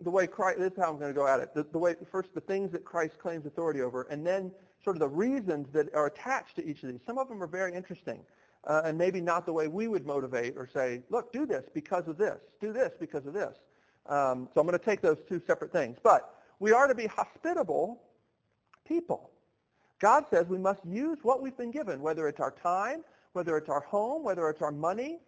the 0.00 0.10
way 0.10 0.26
Christ, 0.26 0.58
this 0.58 0.72
is 0.72 0.78
how 0.78 0.90
I'm 0.90 0.98
going 0.98 1.12
to 1.12 1.18
go 1.18 1.26
at 1.26 1.40
it, 1.40 1.54
the, 1.54 1.64
the 1.72 1.78
way, 1.78 1.94
first 2.10 2.34
the 2.34 2.40
things 2.40 2.72
that 2.72 2.84
Christ 2.84 3.18
claims 3.18 3.46
authority 3.46 3.80
over, 3.82 4.02
and 4.10 4.26
then 4.26 4.50
sort 4.82 4.96
of 4.96 5.00
the 5.00 5.08
reasons 5.08 5.68
that 5.72 5.94
are 5.94 6.06
attached 6.06 6.56
to 6.56 6.66
each 6.66 6.82
of 6.82 6.90
these. 6.90 7.00
Some 7.06 7.18
of 7.18 7.28
them 7.28 7.42
are 7.42 7.46
very 7.46 7.72
interesting, 7.72 8.20
uh, 8.66 8.82
and 8.84 8.98
maybe 8.98 9.20
not 9.20 9.46
the 9.46 9.52
way 9.52 9.68
we 9.68 9.88
would 9.88 10.04
motivate 10.04 10.54
or 10.56 10.66
say, 10.66 11.02
look, 11.08 11.32
do 11.32 11.46
this 11.46 11.64
because 11.72 12.08
of 12.08 12.18
this, 12.18 12.38
do 12.60 12.72
this 12.72 12.92
because 12.98 13.26
of 13.26 13.32
this. 13.32 13.56
Um, 14.06 14.48
so 14.52 14.60
I'm 14.60 14.66
going 14.66 14.78
to 14.78 14.84
take 14.84 15.00
those 15.00 15.18
two 15.28 15.40
separate 15.46 15.72
things. 15.72 15.98
But 16.02 16.34
we 16.58 16.72
are 16.72 16.88
to 16.88 16.94
be 16.94 17.06
hospitable 17.06 18.02
people. 18.86 19.30
God 20.00 20.24
says 20.30 20.48
we 20.48 20.58
must 20.58 20.84
use 20.84 21.18
what 21.22 21.40
we've 21.40 21.56
been 21.56 21.70
given, 21.70 22.00
whether 22.00 22.26
it's 22.26 22.40
our 22.40 22.50
time, 22.50 23.04
whether 23.32 23.56
it's 23.56 23.68
our 23.68 23.80
home, 23.80 24.22
whether 24.22 24.48
it's 24.48 24.62
our 24.62 24.72
money, 24.72 25.18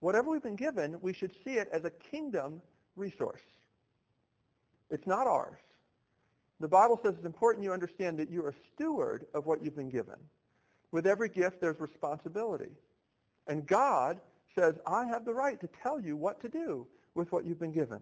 whatever 0.00 0.30
we've 0.30 0.42
been 0.42 0.56
given, 0.56 0.98
we 1.00 1.12
should 1.12 1.32
see 1.44 1.52
it 1.54 1.68
as 1.72 1.84
a 1.84 1.90
kingdom 1.90 2.60
resource. 2.96 3.42
It's 4.90 5.06
not 5.06 5.26
ours. 5.26 5.58
The 6.60 6.68
Bible 6.68 6.98
says 7.02 7.14
it's 7.16 7.26
important 7.26 7.64
you 7.64 7.72
understand 7.72 8.18
that 8.18 8.30
you're 8.30 8.48
a 8.48 8.54
steward 8.74 9.26
of 9.34 9.46
what 9.46 9.62
you've 9.62 9.76
been 9.76 9.90
given. 9.90 10.16
With 10.92 11.06
every 11.06 11.28
gift, 11.28 11.60
there's 11.60 11.80
responsibility. 11.80 12.70
And 13.48 13.66
God 13.66 14.20
says, 14.54 14.76
I 14.86 15.06
have 15.06 15.24
the 15.24 15.34
right 15.34 15.60
to 15.60 15.68
tell 15.82 16.00
you 16.00 16.16
what 16.16 16.40
to 16.42 16.48
do 16.48 16.86
with 17.14 17.32
what 17.32 17.44
you've 17.44 17.58
been 17.58 17.72
given. 17.72 18.00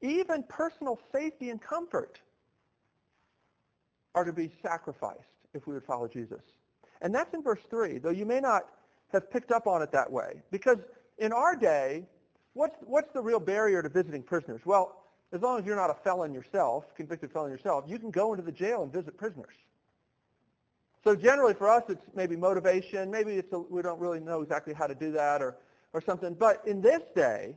Even 0.00 0.42
personal 0.48 0.98
safety 1.12 1.50
and 1.50 1.60
comfort 1.60 2.20
are 4.14 4.24
to 4.24 4.32
be 4.32 4.50
sacrificed 4.60 5.20
if 5.54 5.66
we 5.66 5.74
would 5.74 5.84
follow 5.84 6.08
Jesus. 6.08 6.42
And 7.02 7.14
that's 7.14 7.34
in 7.34 7.42
verse 7.42 7.60
3, 7.68 7.98
though 7.98 8.10
you 8.10 8.24
may 8.24 8.40
not 8.40 8.62
have 9.12 9.30
picked 9.30 9.52
up 9.52 9.66
on 9.66 9.82
it 9.82 9.92
that 9.92 10.10
way. 10.10 10.40
Because 10.50 10.78
in 11.18 11.32
our 11.32 11.54
day, 11.54 12.06
what's, 12.54 12.76
what's 12.80 13.12
the 13.12 13.20
real 13.20 13.40
barrier 13.40 13.82
to 13.82 13.90
visiting 13.90 14.22
prisoners? 14.22 14.62
Well, 14.64 15.04
as 15.32 15.42
long 15.42 15.58
as 15.58 15.66
you're 15.66 15.76
not 15.76 15.90
a 15.90 15.94
felon 16.02 16.32
yourself, 16.32 16.84
convicted 16.96 17.30
felon 17.30 17.50
yourself, 17.50 17.84
you 17.86 17.98
can 17.98 18.10
go 18.10 18.32
into 18.32 18.44
the 18.44 18.52
jail 18.52 18.82
and 18.82 18.92
visit 18.92 19.16
prisoners. 19.18 19.54
So 21.04 21.14
generally 21.14 21.54
for 21.54 21.68
us, 21.68 21.82
it's 21.88 22.06
maybe 22.14 22.36
motivation. 22.36 23.10
Maybe 23.10 23.32
it's 23.32 23.52
a, 23.52 23.58
we 23.58 23.82
don't 23.82 24.00
really 24.00 24.20
know 24.20 24.40
exactly 24.40 24.72
how 24.72 24.86
to 24.86 24.94
do 24.94 25.12
that 25.12 25.42
or, 25.42 25.56
or 25.92 26.00
something. 26.00 26.34
But 26.34 26.62
in 26.66 26.80
this 26.80 27.02
day, 27.14 27.56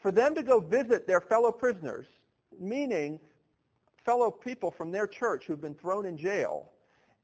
For 0.00 0.10
them 0.10 0.34
to 0.34 0.42
go 0.42 0.60
visit 0.60 1.06
their 1.06 1.20
fellow 1.20 1.52
prisoners, 1.52 2.06
meaning 2.58 3.20
fellow 4.04 4.30
people 4.30 4.70
from 4.70 4.90
their 4.90 5.06
church 5.06 5.44
who've 5.44 5.60
been 5.60 5.74
thrown 5.74 6.06
in 6.06 6.16
jail, 6.16 6.69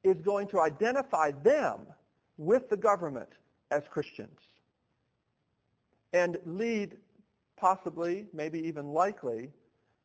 is 0.07 0.17
going 0.23 0.47
to 0.49 0.61
identify 0.61 1.33
them 1.43 1.81
with 2.39 2.71
the 2.71 2.77
government 2.77 3.29
as 3.71 3.83
Christians 3.91 4.39
and 6.13 6.39
lead 6.47 6.97
possibly, 7.57 8.27
maybe 8.33 8.61
even 8.61 8.93
likely, 8.93 9.51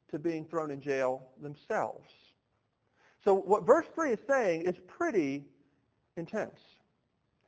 to 0.10 0.18
being 0.18 0.46
thrown 0.46 0.72
in 0.72 0.82
jail 0.82 1.28
themselves. 1.42 2.10
So 3.24 3.36
what 3.36 3.66
verse 3.66 3.86
3 3.94 4.14
is 4.14 4.20
saying 4.28 4.64
is 4.64 4.76
pretty 4.88 5.46
intense. 6.18 6.60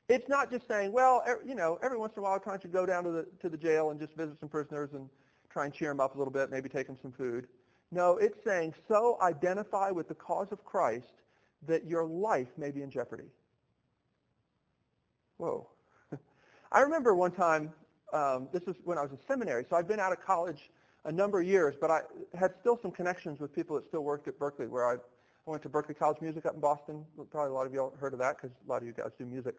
It's 0.08 0.30
not 0.30 0.52
just 0.52 0.68
saying, 0.68 0.92
well, 0.92 1.24
er, 1.28 1.42
you 1.46 1.56
know, 1.56 1.80
every 1.82 1.98
once 1.98 2.14
in 2.16 2.20
a 2.20 2.24
while, 2.24 2.40
trying 2.40 2.60
to 2.60 2.68
go 2.68 2.86
down 2.86 3.04
to 3.06 3.12
the, 3.12 3.28
to 3.42 3.50
the 3.50 3.58
jail 3.58 3.90
and 3.90 4.00
just 4.00 4.16
visit 4.16 4.40
some 4.40 4.50
prisoners 4.50 4.92
and 4.94 5.10
try 5.50 5.66
and 5.66 5.74
cheer 5.74 5.90
them 5.90 6.00
up 6.00 6.14
a 6.16 6.18
little 6.18 6.32
bit, 6.32 6.52
maybe 6.52 6.70
take 6.70 6.86
them 6.86 6.98
some 7.02 7.12
food. 7.12 7.48
No, 7.92 8.18
it's 8.18 8.38
saying 8.44 8.76
so 8.88 9.18
identify 9.22 9.90
with 9.90 10.08
the 10.08 10.16
cause 10.16 10.52
of 10.52 10.64
Christ 10.64 11.23
that 11.68 11.86
your 11.86 12.06
life 12.06 12.50
may 12.58 12.72
be 12.72 12.82
in 12.82 12.90
jeopardy. 12.90 13.30
Whoa. 15.38 15.68
I 16.72 16.82
remember 16.82 17.16
one 17.16 17.32
time, 17.32 17.72
um, 18.14 18.48
this 18.54 18.66
was 18.66 18.76
when 18.84 18.98
I 18.98 19.02
was 19.02 19.12
in 19.12 19.18
seminary, 19.28 19.66
so 19.70 19.76
I'd 19.76 19.88
been 19.88 20.00
out 20.00 20.12
of 20.12 20.24
college 20.24 20.70
a 21.06 21.12
number 21.12 21.42
of 21.42 21.48
years, 21.48 21.76
but 21.80 21.92
I 21.92 22.02
had 22.38 22.54
still 22.62 22.80
some 22.82 22.92
connections 22.92 23.40
with 23.40 23.54
people 23.54 23.76
that 23.76 23.88
still 23.88 24.04
worked 24.04 24.28
at 24.28 24.40
Berklee, 24.40 24.70
where 24.70 24.88
I, 24.88 24.98
went 25.46 25.62
to 25.64 25.70
Berklee 25.70 25.98
College 25.98 26.22
Music 26.22 26.46
up 26.46 26.54
in 26.54 26.62
Boston. 26.62 27.04
Probably 27.30 27.52
a 27.52 27.54
lot 27.54 27.66
of 27.66 27.74
you 27.74 27.82
all 27.82 27.94
heard 28.00 28.14
of 28.14 28.20
that 28.20 28.38
because 28.38 28.56
a 28.66 28.70
lot 28.70 28.82
of 28.82 28.88
you 28.88 28.94
guys 28.94 29.12
do 29.18 29.26
music. 29.26 29.56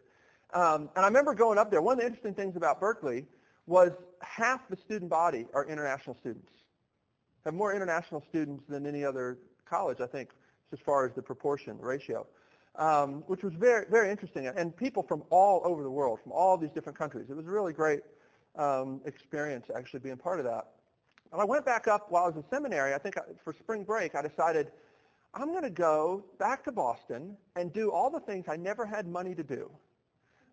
Um, 0.53 0.89
and 0.95 1.05
I 1.05 1.07
remember 1.07 1.33
going 1.33 1.57
up 1.57 1.69
there. 1.69 1.81
One 1.81 1.93
of 1.93 1.99
the 1.99 2.05
interesting 2.05 2.33
things 2.33 2.55
about 2.55 2.81
Berklee 2.81 3.25
was 3.67 3.91
half 4.21 4.67
the 4.69 4.77
student 4.77 5.09
body 5.09 5.45
are 5.53 5.65
international 5.65 6.15
students. 6.19 6.51
Have 7.45 7.53
more 7.53 7.73
international 7.73 8.23
students 8.29 8.63
than 8.67 8.87
any 8.87 9.03
other 9.03 9.37
college, 9.69 10.01
I 10.01 10.07
think, 10.07 10.29
as 10.75 10.81
far 10.85 11.05
as 11.05 11.13
the 11.13 11.21
proportion, 11.21 11.77
ratio, 11.79 12.27
um, 12.75 13.23
which 13.27 13.43
was 13.43 13.53
very, 13.53 13.85
very 13.89 14.11
interesting. 14.11 14.47
And 14.47 14.75
people 14.75 15.03
from 15.03 15.23
all 15.29 15.61
over 15.63 15.81
the 15.83 15.89
world, 15.89 16.19
from 16.21 16.33
all 16.33 16.57
these 16.57 16.71
different 16.71 16.97
countries. 16.97 17.27
It 17.29 17.35
was 17.35 17.47
a 17.47 17.49
really 17.49 17.71
great 17.71 18.01
um, 18.57 18.99
experience 19.05 19.67
actually 19.75 20.01
being 20.01 20.17
part 20.17 20.39
of 20.39 20.45
that. 20.45 20.65
And 21.31 21.41
I 21.41 21.45
went 21.45 21.65
back 21.65 21.87
up 21.87 22.11
while 22.11 22.25
I 22.25 22.27
was 22.27 22.35
in 22.35 22.43
seminary. 22.49 22.93
I 22.93 22.97
think 22.97 23.15
for 23.43 23.53
spring 23.53 23.83
break, 23.83 24.15
I 24.15 24.21
decided 24.21 24.71
I'm 25.33 25.51
going 25.51 25.63
to 25.63 25.69
go 25.69 26.25
back 26.39 26.63
to 26.65 26.71
Boston 26.71 27.37
and 27.55 27.71
do 27.71 27.91
all 27.91 28.09
the 28.09 28.19
things 28.19 28.45
I 28.49 28.57
never 28.57 28.85
had 28.85 29.07
money 29.07 29.33
to 29.35 29.43
do. 29.43 29.71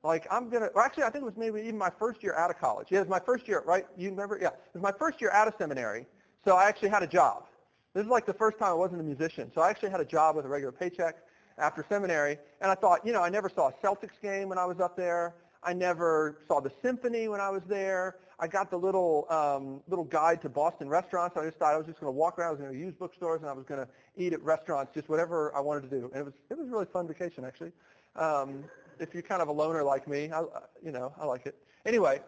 Like 0.05 0.27
I'm 0.33 0.49
gonna. 0.51 0.69
Well, 0.75 0.85
actually, 0.85 1.05
I 1.05 1.11
think 1.11 1.23
it 1.23 1.27
was 1.27 1.37
maybe 1.37 1.61
even 1.61 1.79
my 1.79 1.91
first 1.97 2.25
year 2.25 2.35
out 2.35 2.51
of 2.51 2.59
college. 2.59 2.89
Yeah, 2.91 2.99
it 2.99 3.03
was 3.03 3.09
my 3.09 3.21
first 3.21 3.47
year, 3.47 3.63
right? 3.65 3.87
You 3.97 4.11
remember? 4.11 4.37
Yeah, 4.41 4.49
it 4.49 4.75
was 4.75 4.83
my 4.83 4.91
first 4.91 5.21
year 5.21 5.31
out 5.31 5.47
of 5.47 5.55
seminary. 5.59 6.07
So 6.45 6.57
I 6.57 6.65
actually 6.65 6.89
had 6.89 7.05
a 7.05 7.07
job. 7.07 7.47
This 7.95 8.05
is 8.05 8.11
like 8.11 8.27
the 8.27 8.35
first 8.35 8.59
time 8.59 8.71
I 8.71 8.75
wasn't 8.75 9.01
a 9.01 9.05
musician. 9.05 9.51
So 9.55 9.61
I 9.61 9.71
actually 9.71 9.91
had 9.91 10.01
a 10.01 10.05
job 10.05 10.37
with 10.37 10.47
a 10.47 10.49
regular 10.49 10.73
paycheck 10.73 11.17
after 11.59 11.85
seminary. 11.89 12.39
And 12.61 12.71
I 12.71 12.75
thought, 12.75 13.07
you 13.07 13.13
know, 13.13 13.23
I 13.23 13.29
never 13.29 13.49
saw 13.49 13.69
a 13.69 13.73
Celtics 13.85 14.21
game 14.23 14.49
when 14.49 14.59
I 14.59 14.65
was 14.65 14.81
up 14.81 14.97
there. 14.97 15.35
I 15.63 15.73
never 15.73 16.39
saw 16.49 16.61
the 16.61 16.73
symphony 16.83 17.29
when 17.29 17.41
I 17.41 17.51
was 17.51 17.63
there. 17.69 18.17
I 18.41 18.49
got 18.49 18.71
the 18.71 18.77
little 18.77 19.27
um, 19.31 19.81
little 19.89 20.05
guide 20.05 20.43
to 20.43 20.49
Boston 20.49 20.89
restaurants. 20.89 21.37
I 21.37 21.45
just 21.45 21.59
thought 21.59 21.75
I 21.75 21.77
was 21.77 21.87
just 21.87 22.01
going 22.01 22.13
to 22.13 22.17
walk 22.17 22.39
around. 22.39 22.49
I 22.49 22.51
was 22.53 22.61
going 22.61 22.73
to 22.73 22.79
use 22.79 22.95
bookstores 22.95 23.43
and 23.43 23.49
I 23.49 23.53
was 23.53 23.65
going 23.65 23.81
to 23.81 23.89
eat 24.17 24.33
at 24.33 24.43
restaurants, 24.43 24.93
just 24.95 25.09
whatever 25.09 25.55
I 25.55 25.61
wanted 25.61 25.89
to 25.89 26.01
do. 26.01 26.11
And 26.13 26.23
it 26.23 26.25
was 26.25 26.35
it 26.51 26.59
was 26.59 26.67
a 26.67 26.71
really 26.71 26.87
fun 26.87 27.07
vacation 27.07 27.45
actually. 27.45 27.71
Um, 28.17 28.65
if 28.99 29.15
you're 29.15 29.23
kind 29.23 29.43
of 29.43 29.49
a 29.49 29.53
loner 29.53 29.83
like 29.85 30.09
me, 30.09 30.31
I, 30.33 30.43
you 30.85 30.91
know, 30.91 31.13
I 31.21 31.25
like 31.27 31.47
it. 31.47 31.57
Anyway, 31.87 32.21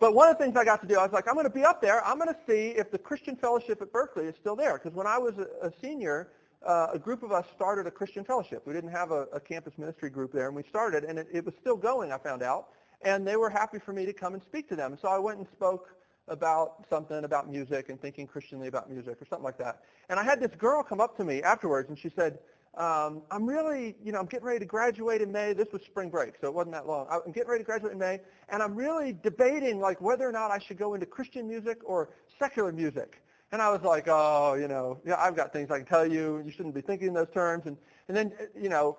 but 0.00 0.14
one 0.14 0.28
of 0.28 0.38
the 0.38 0.44
things 0.44 0.56
I 0.56 0.64
got 0.64 0.80
to 0.82 0.86
do, 0.86 0.98
I 0.98 1.02
was 1.02 1.12
like, 1.12 1.28
I'm 1.28 1.34
going 1.34 1.46
to 1.46 1.50
be 1.50 1.64
up 1.64 1.80
there. 1.80 2.04
I'm 2.04 2.18
going 2.18 2.32
to 2.32 2.40
see 2.46 2.68
if 2.70 2.90
the 2.90 2.98
Christian 2.98 3.36
Fellowship 3.36 3.82
at 3.82 3.92
Berklee 3.92 4.28
is 4.28 4.34
still 4.40 4.56
there. 4.56 4.78
Because 4.78 4.94
when 4.94 5.06
I 5.06 5.18
was 5.18 5.34
a, 5.38 5.66
a 5.66 5.72
senior, 5.82 6.28
uh, 6.66 6.88
a 6.92 6.98
group 6.98 7.22
of 7.22 7.32
us 7.32 7.46
started 7.54 7.86
a 7.86 7.90
Christian 7.90 8.24
Fellowship. 8.24 8.66
We 8.66 8.72
didn't 8.72 8.90
have 8.90 9.10
a, 9.10 9.26
a 9.32 9.40
campus 9.40 9.74
ministry 9.78 10.10
group 10.10 10.32
there, 10.32 10.46
and 10.46 10.56
we 10.56 10.62
started, 10.62 11.04
and 11.04 11.18
it, 11.18 11.28
it 11.32 11.44
was 11.44 11.54
still 11.60 11.76
going, 11.76 12.12
I 12.12 12.18
found 12.18 12.42
out. 12.42 12.68
And 13.02 13.26
they 13.26 13.36
were 13.36 13.50
happy 13.50 13.78
for 13.78 13.92
me 13.92 14.06
to 14.06 14.12
come 14.12 14.34
and 14.34 14.42
speak 14.42 14.68
to 14.70 14.76
them. 14.76 14.98
So 15.00 15.08
I 15.08 15.18
went 15.18 15.38
and 15.38 15.46
spoke 15.52 15.94
about 16.26 16.84
something 16.90 17.24
about 17.24 17.50
music 17.50 17.88
and 17.88 18.00
thinking 18.00 18.26
Christianly 18.26 18.68
about 18.68 18.90
music 18.90 19.20
or 19.20 19.26
something 19.26 19.44
like 19.44 19.58
that. 19.58 19.80
And 20.08 20.18
I 20.18 20.24
had 20.24 20.40
this 20.40 20.50
girl 20.58 20.82
come 20.82 21.00
up 21.00 21.16
to 21.16 21.24
me 21.24 21.42
afterwards, 21.42 21.88
and 21.88 21.98
she 21.98 22.10
said, 22.14 22.38
um, 22.76 23.22
I'm 23.30 23.46
really, 23.46 23.96
you 24.04 24.12
know, 24.12 24.18
I'm 24.18 24.26
getting 24.26 24.46
ready 24.46 24.60
to 24.60 24.64
graduate 24.64 25.20
in 25.20 25.32
May. 25.32 25.52
This 25.52 25.68
was 25.72 25.82
spring 25.82 26.10
break, 26.10 26.34
so 26.40 26.46
it 26.46 26.54
wasn't 26.54 26.74
that 26.74 26.86
long. 26.86 27.06
I'm 27.10 27.32
getting 27.32 27.48
ready 27.48 27.64
to 27.64 27.66
graduate 27.66 27.92
in 27.92 27.98
May, 27.98 28.20
and 28.48 28.62
I'm 28.62 28.74
really 28.74 29.16
debating 29.22 29.80
like 29.80 30.00
whether 30.00 30.28
or 30.28 30.32
not 30.32 30.50
I 30.50 30.58
should 30.58 30.78
go 30.78 30.94
into 30.94 31.06
Christian 31.06 31.48
music 31.48 31.78
or 31.84 32.10
secular 32.38 32.72
music. 32.72 33.22
And 33.50 33.62
I 33.62 33.70
was 33.70 33.82
like, 33.82 34.06
oh, 34.08 34.54
you 34.54 34.68
know, 34.68 35.00
yeah, 35.06 35.16
I've 35.18 35.34
got 35.34 35.52
things 35.52 35.70
I 35.70 35.78
can 35.78 35.86
tell 35.86 36.06
you. 36.06 36.42
You 36.44 36.50
shouldn't 36.50 36.74
be 36.74 36.82
thinking 36.82 37.08
in 37.08 37.14
those 37.14 37.30
terms. 37.32 37.64
And 37.66 37.76
and 38.08 38.16
then, 38.16 38.32
you 38.58 38.68
know, 38.68 38.98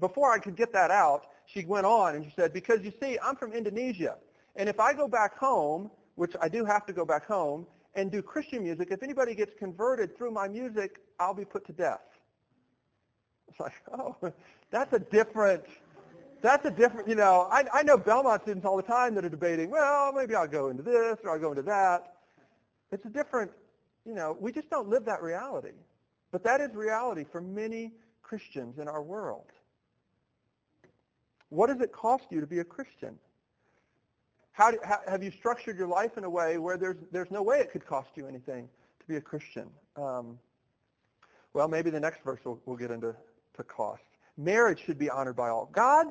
before 0.00 0.32
I 0.32 0.38
could 0.38 0.56
get 0.56 0.72
that 0.72 0.90
out, 0.90 1.26
she 1.46 1.64
went 1.64 1.86
on 1.86 2.14
and 2.14 2.24
she 2.24 2.32
said, 2.34 2.52
because 2.52 2.82
you 2.82 2.92
see, 3.00 3.18
I'm 3.22 3.36
from 3.36 3.52
Indonesia, 3.52 4.16
and 4.56 4.68
if 4.68 4.80
I 4.80 4.92
go 4.92 5.08
back 5.08 5.38
home, 5.38 5.90
which 6.16 6.34
I 6.40 6.48
do 6.48 6.64
have 6.64 6.86
to 6.86 6.92
go 6.92 7.04
back 7.04 7.26
home, 7.26 7.66
and 7.94 8.10
do 8.12 8.22
Christian 8.22 8.62
music, 8.62 8.88
if 8.90 9.02
anybody 9.02 9.34
gets 9.34 9.52
converted 9.58 10.16
through 10.16 10.30
my 10.30 10.46
music, 10.48 11.00
I'll 11.18 11.34
be 11.34 11.44
put 11.44 11.66
to 11.66 11.72
death. 11.72 12.00
It's 13.48 13.60
like, 13.60 13.72
oh, 13.92 14.16
that's 14.70 14.92
a 14.92 14.98
different, 14.98 15.64
that's 16.42 16.64
a 16.66 16.70
different, 16.70 17.08
you 17.08 17.14
know, 17.14 17.48
I, 17.50 17.64
I 17.72 17.82
know 17.82 17.96
Belmont 17.96 18.42
students 18.42 18.66
all 18.66 18.76
the 18.76 18.82
time 18.82 19.14
that 19.14 19.24
are 19.24 19.30
debating, 19.30 19.70
well, 19.70 20.12
maybe 20.12 20.34
I'll 20.34 20.48
go 20.48 20.68
into 20.68 20.82
this 20.82 21.18
or 21.24 21.30
I'll 21.30 21.40
go 21.40 21.50
into 21.50 21.62
that. 21.62 22.14
It's 22.92 23.04
a 23.04 23.10
different, 23.10 23.50
you 24.06 24.14
know, 24.14 24.36
we 24.40 24.52
just 24.52 24.70
don't 24.70 24.88
live 24.88 25.04
that 25.06 25.22
reality. 25.22 25.74
But 26.30 26.44
that 26.44 26.60
is 26.60 26.74
reality 26.74 27.24
for 27.30 27.40
many 27.40 27.92
Christians 28.22 28.78
in 28.78 28.88
our 28.88 29.02
world. 29.02 29.46
What 31.48 31.68
does 31.68 31.80
it 31.80 31.92
cost 31.92 32.24
you 32.30 32.40
to 32.40 32.46
be 32.46 32.58
a 32.58 32.64
Christian? 32.64 33.18
How, 34.52 34.70
do, 34.70 34.78
how, 34.82 35.00
have 35.06 35.22
you 35.22 35.30
structured 35.30 35.78
your 35.78 35.86
life 35.86 36.18
in 36.18 36.24
a 36.24 36.30
way 36.30 36.58
where 36.58 36.76
there's, 36.76 36.96
there's 37.12 37.30
no 37.30 37.42
way 37.42 37.60
it 37.60 37.70
could 37.72 37.86
cost 37.86 38.10
you 38.16 38.26
anything 38.26 38.68
to 39.00 39.06
be 39.06 39.16
a 39.16 39.20
Christian? 39.20 39.68
Um, 39.96 40.38
well, 41.54 41.68
maybe 41.68 41.90
the 41.90 42.00
next 42.00 42.22
verse 42.22 42.40
we'll, 42.44 42.60
we'll 42.66 42.76
get 42.76 42.90
into 42.90 43.14
to 43.58 43.64
cost. 43.64 44.02
Marriage 44.36 44.82
should 44.84 44.98
be 44.98 45.10
honored 45.10 45.36
by 45.36 45.50
all. 45.50 45.68
God 45.72 46.06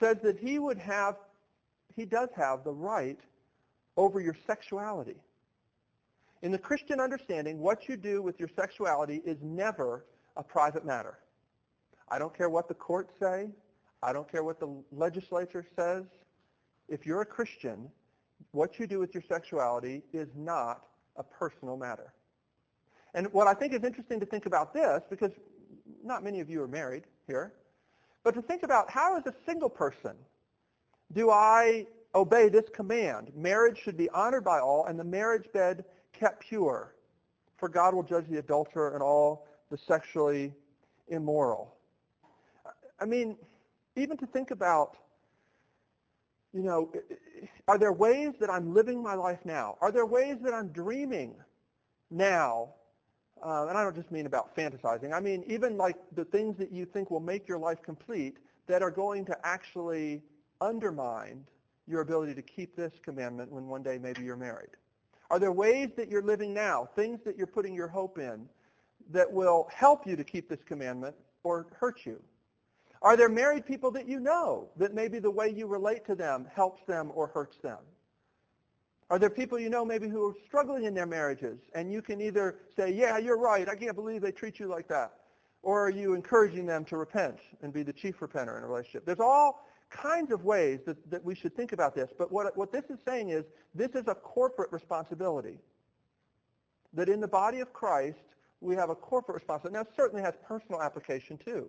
says 0.00 0.16
that 0.22 0.38
he 0.38 0.58
would 0.58 0.78
have, 0.78 1.16
he 1.94 2.04
does 2.04 2.30
have 2.34 2.64
the 2.64 2.72
right 2.72 3.18
over 3.96 4.20
your 4.20 4.36
sexuality. 4.46 5.16
In 6.42 6.52
the 6.52 6.58
Christian 6.58 7.00
understanding, 7.00 7.58
what 7.58 7.88
you 7.88 7.96
do 7.96 8.22
with 8.22 8.38
your 8.38 8.50
sexuality 8.56 9.22
is 9.24 9.36
never 9.42 10.04
a 10.36 10.42
private 10.42 10.84
matter. 10.84 11.18
I 12.08 12.18
don't 12.18 12.36
care 12.36 12.48
what 12.48 12.68
the 12.68 12.74
courts 12.74 13.12
say. 13.18 13.48
I 14.02 14.12
don't 14.12 14.30
care 14.30 14.44
what 14.44 14.60
the 14.60 14.68
legislature 14.92 15.66
says. 15.74 16.04
If 16.88 17.04
you're 17.04 17.22
a 17.22 17.26
Christian, 17.26 17.88
what 18.52 18.78
you 18.78 18.86
do 18.86 19.00
with 19.00 19.14
your 19.14 19.24
sexuality 19.28 20.02
is 20.12 20.28
not 20.36 20.82
a 21.16 21.22
personal 21.22 21.76
matter. 21.76 22.12
And 23.14 23.32
what 23.32 23.46
I 23.46 23.54
think 23.54 23.72
is 23.72 23.82
interesting 23.82 24.20
to 24.20 24.26
think 24.26 24.44
about 24.46 24.74
this, 24.74 25.02
because 25.08 25.32
not 26.06 26.24
many 26.24 26.40
of 26.40 26.48
you 26.48 26.62
are 26.62 26.68
married 26.68 27.04
here, 27.26 27.52
but 28.22 28.34
to 28.34 28.42
think 28.42 28.62
about 28.62 28.90
how 28.90 29.16
as 29.16 29.26
a 29.26 29.34
single 29.44 29.68
person 29.68 30.16
do 31.12 31.30
I 31.30 31.86
obey 32.14 32.48
this 32.48 32.68
command? 32.72 33.30
Marriage 33.36 33.78
should 33.78 33.96
be 33.96 34.08
honored 34.10 34.44
by 34.44 34.58
all 34.58 34.86
and 34.86 34.98
the 34.98 35.04
marriage 35.04 35.46
bed 35.52 35.84
kept 36.12 36.40
pure, 36.40 36.94
for 37.56 37.68
God 37.68 37.94
will 37.94 38.02
judge 38.02 38.26
the 38.28 38.38
adulterer 38.38 38.94
and 38.94 39.02
all 39.02 39.46
the 39.70 39.76
sexually 39.76 40.54
immoral. 41.08 41.74
I 43.00 43.04
mean, 43.04 43.36
even 43.96 44.16
to 44.18 44.26
think 44.26 44.50
about, 44.50 44.96
you 46.52 46.62
know, 46.62 46.90
are 47.68 47.78
there 47.78 47.92
ways 47.92 48.32
that 48.40 48.50
I'm 48.50 48.72
living 48.72 49.02
my 49.02 49.14
life 49.14 49.40
now? 49.44 49.76
Are 49.80 49.92
there 49.92 50.06
ways 50.06 50.38
that 50.42 50.54
I'm 50.54 50.68
dreaming 50.68 51.34
now 52.10 52.70
uh, 53.44 53.66
and 53.68 53.76
I 53.76 53.82
don't 53.82 53.94
just 53.94 54.10
mean 54.10 54.26
about 54.26 54.56
fantasizing. 54.56 55.12
I 55.12 55.20
mean 55.20 55.44
even 55.46 55.76
like 55.76 55.96
the 56.14 56.24
things 56.24 56.56
that 56.58 56.72
you 56.72 56.84
think 56.84 57.10
will 57.10 57.20
make 57.20 57.48
your 57.48 57.58
life 57.58 57.82
complete 57.82 58.38
that 58.66 58.82
are 58.82 58.90
going 58.90 59.24
to 59.26 59.36
actually 59.46 60.22
undermine 60.60 61.44
your 61.86 62.00
ability 62.00 62.34
to 62.34 62.42
keep 62.42 62.74
this 62.76 62.92
commandment 63.02 63.50
when 63.52 63.66
one 63.66 63.82
day 63.82 63.98
maybe 63.98 64.22
you're 64.22 64.36
married. 64.36 64.70
Are 65.30 65.38
there 65.38 65.52
ways 65.52 65.90
that 65.96 66.08
you're 66.08 66.22
living 66.22 66.54
now, 66.54 66.88
things 66.96 67.20
that 67.24 67.36
you're 67.36 67.46
putting 67.46 67.74
your 67.74 67.88
hope 67.88 68.18
in, 68.18 68.48
that 69.10 69.30
will 69.30 69.68
help 69.72 70.06
you 70.06 70.16
to 70.16 70.24
keep 70.24 70.48
this 70.48 70.60
commandment 70.64 71.14
or 71.44 71.66
hurt 71.78 72.04
you? 72.04 72.20
Are 73.02 73.16
there 73.16 73.28
married 73.28 73.66
people 73.66 73.90
that 73.92 74.08
you 74.08 74.18
know 74.18 74.68
that 74.76 74.94
maybe 74.94 75.18
the 75.18 75.30
way 75.30 75.48
you 75.48 75.66
relate 75.66 76.04
to 76.06 76.14
them 76.14 76.46
helps 76.54 76.84
them 76.86 77.12
or 77.14 77.28
hurts 77.28 77.58
them? 77.58 77.78
Are 79.08 79.18
there 79.18 79.30
people 79.30 79.58
you 79.58 79.70
know 79.70 79.84
maybe 79.84 80.08
who 80.08 80.30
are 80.30 80.34
struggling 80.46 80.84
in 80.84 80.94
their 80.94 81.06
marriages 81.06 81.60
and 81.74 81.92
you 81.92 82.02
can 82.02 82.20
either 82.20 82.56
say, 82.76 82.92
yeah, 82.92 83.18
you're 83.18 83.38
right, 83.38 83.68
I 83.68 83.76
can't 83.76 83.94
believe 83.94 84.20
they 84.20 84.32
treat 84.32 84.58
you 84.58 84.66
like 84.66 84.88
that, 84.88 85.12
or 85.62 85.86
are 85.86 85.90
you 85.90 86.14
encouraging 86.14 86.66
them 86.66 86.84
to 86.86 86.96
repent 86.96 87.38
and 87.62 87.72
be 87.72 87.82
the 87.84 87.92
chief 87.92 88.18
repenter 88.20 88.58
in 88.58 88.64
a 88.64 88.66
relationship? 88.66 89.06
There's 89.06 89.20
all 89.20 89.66
kinds 89.90 90.32
of 90.32 90.44
ways 90.44 90.80
that, 90.86 91.10
that 91.10 91.24
we 91.24 91.34
should 91.34 91.54
think 91.54 91.72
about 91.72 91.94
this, 91.94 92.10
but 92.18 92.32
what, 92.32 92.56
what 92.56 92.72
this 92.72 92.84
is 92.90 92.98
saying 93.06 93.30
is 93.30 93.44
this 93.74 93.90
is 93.94 94.08
a 94.08 94.14
corporate 94.14 94.72
responsibility. 94.72 95.58
that 96.92 97.08
in 97.08 97.20
the 97.20 97.28
body 97.28 97.60
of 97.60 97.72
Christ, 97.72 98.18
we 98.60 98.74
have 98.74 98.90
a 98.90 98.94
corporate 98.94 99.36
responsibility. 99.36 99.74
Now, 99.74 99.82
it 99.82 99.94
certainly 99.94 100.22
has 100.22 100.34
personal 100.46 100.82
application 100.82 101.38
too. 101.38 101.68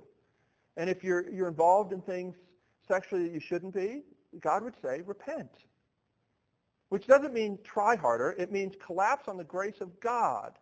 And 0.77 0.89
if 0.89 1.03
you're, 1.03 1.29
you're 1.29 1.49
involved 1.49 1.93
in 1.93 2.01
things 2.01 2.35
sexually 2.87 3.23
that 3.23 3.33
you 3.33 3.39
shouldn't 3.39 3.73
be, 3.73 4.03
God 4.39 4.63
would 4.63 4.75
say, 4.81 5.01
repent. 5.05 5.51
Which 6.89 7.07
doesn't 7.07 7.33
mean 7.33 7.59
try 7.63 7.95
harder. 7.95 8.35
It 8.37 8.51
means 8.51 8.75
collapse 8.83 9.27
on 9.27 9.37
the 9.37 9.43
grace 9.43 9.81
of 9.81 9.99
God 9.99 10.53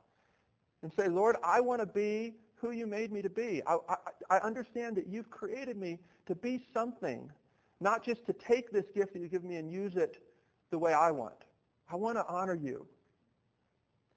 and 0.81 0.91
say, 0.93 1.07
Lord, 1.07 1.35
I 1.43 1.61
want 1.61 1.81
to 1.81 1.85
be 1.85 2.33
who 2.55 2.71
you 2.71 2.87
made 2.87 3.11
me 3.11 3.21
to 3.21 3.29
be. 3.29 3.61
I, 3.67 3.77
I, 3.89 3.95
I 4.29 4.37
understand 4.37 4.95
that 4.97 5.07
you've 5.07 5.29
created 5.29 5.77
me 5.77 5.99
to 6.25 6.35
be 6.35 6.63
something, 6.73 7.31
not 7.79 8.03
just 8.03 8.25
to 8.25 8.33
take 8.33 8.71
this 8.71 8.85
gift 8.93 9.13
that 9.13 9.19
you 9.19 9.27
give 9.27 9.43
me 9.43 9.57
and 9.57 9.71
use 9.71 9.95
it 9.95 10.17
the 10.71 10.79
way 10.79 10.93
I 10.93 11.11
want. 11.11 11.45
I 11.91 11.95
want 11.95 12.17
to 12.17 12.25
honor 12.27 12.55
you. 12.55 12.87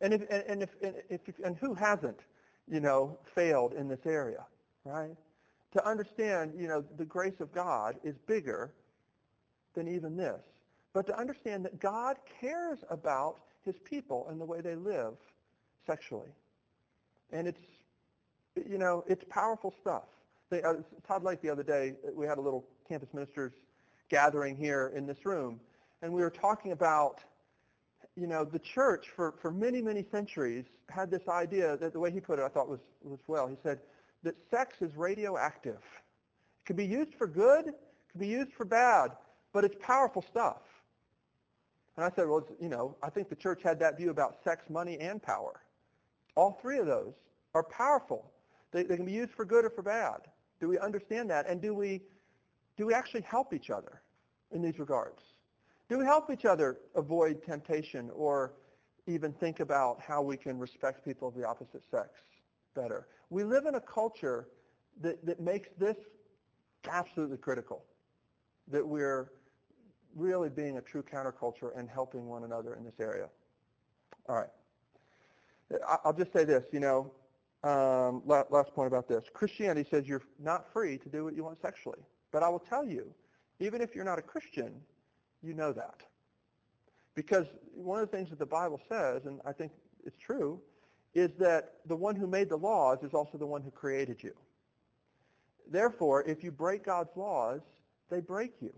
And 0.00 0.14
if 0.14 0.22
and 0.30 0.62
if 0.62 0.70
and, 0.82 0.94
if, 1.10 1.20
and 1.44 1.56
who 1.56 1.74
hasn't, 1.74 2.20
you 2.70 2.80
know, 2.80 3.18
failed 3.34 3.74
in 3.74 3.88
this 3.88 4.06
area, 4.06 4.46
right? 4.84 5.16
To 5.72 5.86
understand, 5.86 6.52
you 6.56 6.68
know, 6.68 6.84
the 6.96 7.04
grace 7.04 7.40
of 7.40 7.52
God 7.52 7.96
is 8.02 8.16
bigger 8.26 8.72
than 9.74 9.88
even 9.88 10.16
this. 10.16 10.40
But 10.92 11.07
to 11.07 11.18
understand 11.18 11.64
that 11.64 11.80
God 11.80 12.16
cares 12.40 12.78
about 12.90 13.37
his 13.64 13.76
people 13.85 14.26
and 14.30 14.40
the 14.40 14.45
way 14.45 14.61
they 14.61 14.75
live 14.75 15.14
sexually. 15.87 16.30
And 17.33 17.47
it's, 17.47 17.61
you 18.68 18.78
know, 18.78 19.04
it's 19.07 19.25
powerful 19.28 19.75
stuff. 19.80 20.04
They, 20.50 20.62
uh, 20.62 20.75
Todd 21.07 21.23
Lake 21.23 21.42
the 21.42 21.50
other 21.50 21.62
day, 21.62 21.95
we 22.14 22.26
had 22.26 22.38
a 22.38 22.40
little 22.40 22.64
campus 22.88 23.11
ministers 23.12 23.52
gathering 24.09 24.57
here 24.57 24.92
in 24.97 25.07
this 25.07 25.26
room, 25.26 25.61
and 26.00 26.12
we 26.12 26.23
were 26.23 26.30
talking 26.30 26.73
about 26.73 27.21
you 28.18 28.26
know, 28.26 28.45
the 28.45 28.59
church 28.59 29.11
for, 29.14 29.35
for 29.40 29.50
many, 29.50 29.80
many 29.80 30.04
centuries 30.11 30.64
had 30.88 31.11
this 31.11 31.28
idea 31.28 31.76
that 31.76 31.92
the 31.92 32.00
way 32.00 32.11
he 32.11 32.21
put 32.21 32.38
it 32.38 32.42
I 32.42 32.49
thought 32.49 32.68
was, 32.68 32.80
was 33.02 33.21
well. 33.26 33.47
He 33.47 33.57
said 33.62 33.78
that 34.25 34.35
sex 34.50 34.83
is 34.83 34.97
radioactive. 34.97 35.76
It 35.76 36.66
can 36.66 36.76
be 36.76 36.87
used 36.87 37.14
for 37.14 37.26
good, 37.26 37.68
it 37.68 37.75
can 38.11 38.21
be 38.21 38.26
used 38.26 38.52
for 38.52 38.64
bad, 38.64 39.12
but 39.52 39.64
it's 39.64 39.76
powerful 39.80 40.23
stuff. 40.23 40.62
And 41.98 42.04
I 42.04 42.14
said, 42.14 42.28
well, 42.28 42.46
you 42.60 42.68
know, 42.68 42.96
I 43.02 43.10
think 43.10 43.28
the 43.28 43.34
church 43.34 43.60
had 43.64 43.80
that 43.80 43.96
view 43.96 44.10
about 44.10 44.36
sex, 44.44 44.62
money, 44.70 44.96
and 45.00 45.20
power. 45.20 45.62
All 46.36 46.56
three 46.62 46.78
of 46.78 46.86
those 46.86 47.12
are 47.56 47.64
powerful. 47.64 48.30
They, 48.70 48.84
they 48.84 48.94
can 48.94 49.04
be 49.04 49.10
used 49.10 49.32
for 49.32 49.44
good 49.44 49.64
or 49.64 49.70
for 49.70 49.82
bad. 49.82 50.18
Do 50.60 50.68
we 50.68 50.78
understand 50.78 51.28
that? 51.30 51.48
And 51.48 51.60
do 51.60 51.74
we, 51.74 52.02
do 52.76 52.86
we 52.86 52.94
actually 52.94 53.22
help 53.22 53.52
each 53.52 53.70
other 53.70 54.00
in 54.52 54.62
these 54.62 54.78
regards? 54.78 55.20
Do 55.88 55.98
we 55.98 56.04
help 56.04 56.30
each 56.30 56.44
other 56.44 56.78
avoid 56.94 57.42
temptation 57.44 58.10
or 58.14 58.52
even 59.08 59.32
think 59.32 59.58
about 59.58 60.00
how 60.00 60.22
we 60.22 60.36
can 60.36 60.56
respect 60.56 61.04
people 61.04 61.26
of 61.26 61.34
the 61.34 61.44
opposite 61.44 61.82
sex 61.90 62.10
better? 62.76 63.08
We 63.28 63.42
live 63.42 63.66
in 63.66 63.74
a 63.74 63.80
culture 63.80 64.46
that, 65.00 65.26
that 65.26 65.40
makes 65.40 65.68
this 65.80 65.96
absolutely 66.88 67.38
critical, 67.38 67.82
that 68.68 68.86
we're 68.86 69.32
really 70.14 70.48
being 70.48 70.78
a 70.78 70.80
true 70.80 71.02
counterculture 71.02 71.76
and 71.76 71.88
helping 71.88 72.26
one 72.26 72.44
another 72.44 72.74
in 72.74 72.84
this 72.84 73.00
area. 73.00 73.28
All 74.28 74.36
right. 74.36 74.48
I'll 76.04 76.14
just 76.14 76.32
say 76.32 76.44
this, 76.44 76.64
you 76.72 76.80
know, 76.80 77.10
um, 77.62 78.22
last 78.26 78.74
point 78.74 78.86
about 78.86 79.08
this. 79.08 79.24
Christianity 79.32 79.88
says 79.90 80.06
you're 80.06 80.22
not 80.38 80.72
free 80.72 80.96
to 80.98 81.08
do 81.08 81.24
what 81.24 81.34
you 81.34 81.44
want 81.44 81.60
sexually. 81.60 81.98
But 82.30 82.42
I 82.42 82.48
will 82.48 82.58
tell 82.58 82.84
you, 82.84 83.12
even 83.60 83.80
if 83.80 83.94
you're 83.94 84.04
not 84.04 84.18
a 84.18 84.22
Christian, 84.22 84.72
you 85.42 85.54
know 85.54 85.72
that. 85.72 86.02
Because 87.14 87.46
one 87.74 88.00
of 88.00 88.10
the 88.10 88.16
things 88.16 88.30
that 88.30 88.38
the 88.38 88.46
Bible 88.46 88.80
says, 88.88 89.26
and 89.26 89.40
I 89.44 89.52
think 89.52 89.72
it's 90.04 90.18
true, 90.18 90.60
is 91.14 91.30
that 91.38 91.74
the 91.86 91.96
one 91.96 92.14
who 92.14 92.26
made 92.26 92.48
the 92.48 92.56
laws 92.56 92.98
is 93.02 93.12
also 93.12 93.38
the 93.38 93.46
one 93.46 93.62
who 93.62 93.70
created 93.70 94.22
you. 94.22 94.34
Therefore, 95.70 96.22
if 96.24 96.44
you 96.44 96.50
break 96.50 96.84
God's 96.84 97.16
laws, 97.16 97.60
they 98.10 98.20
break 98.20 98.52
you. 98.60 98.72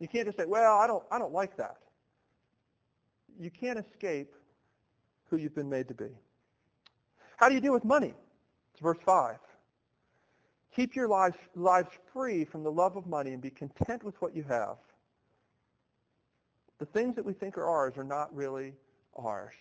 You 0.00 0.08
can't 0.08 0.26
just 0.26 0.38
say, 0.38 0.46
well, 0.46 0.78
I 0.78 0.86
don't, 0.86 1.04
I 1.10 1.18
don't 1.18 1.32
like 1.32 1.56
that. 1.58 1.76
You 3.38 3.50
can't 3.50 3.78
escape 3.78 4.34
who 5.28 5.36
you've 5.36 5.54
been 5.54 5.68
made 5.68 5.88
to 5.88 5.94
be. 5.94 6.08
How 7.36 7.48
do 7.48 7.54
you 7.54 7.60
deal 7.60 7.72
with 7.72 7.84
money? 7.84 8.14
It's 8.72 8.80
verse 8.82 8.98
5. 9.04 9.36
Keep 10.74 10.96
your 10.96 11.08
lives, 11.08 11.36
lives 11.54 11.90
free 12.12 12.44
from 12.44 12.62
the 12.62 12.72
love 12.72 12.96
of 12.96 13.06
money 13.06 13.32
and 13.32 13.42
be 13.42 13.50
content 13.50 14.02
with 14.02 14.20
what 14.20 14.34
you 14.34 14.42
have. 14.44 14.76
The 16.78 16.86
things 16.86 17.14
that 17.16 17.24
we 17.24 17.32
think 17.32 17.58
are 17.58 17.66
ours 17.66 17.94
are 17.96 18.04
not 18.04 18.34
really 18.34 18.72
ours. 19.16 19.54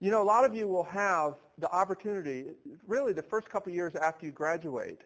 You 0.00 0.12
know, 0.12 0.22
a 0.22 0.24
lot 0.24 0.44
of 0.44 0.54
you 0.54 0.68
will 0.68 0.84
have 0.84 1.34
the 1.58 1.70
opportunity, 1.72 2.46
really 2.86 3.12
the 3.12 3.22
first 3.22 3.48
couple 3.48 3.72
years 3.72 3.96
after 3.96 4.26
you 4.26 4.32
graduate, 4.32 5.00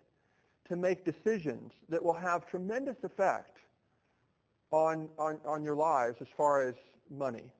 to 0.68 0.76
make 0.76 1.04
decisions 1.04 1.72
that 1.88 2.02
will 2.02 2.12
have 2.14 2.46
tremendous 2.46 2.96
effect 3.02 3.58
on, 4.70 5.08
on, 5.18 5.38
on 5.44 5.62
your 5.62 5.74
lives 5.74 6.18
as 6.20 6.28
far 6.36 6.66
as 6.66 6.74
money. 7.10 7.52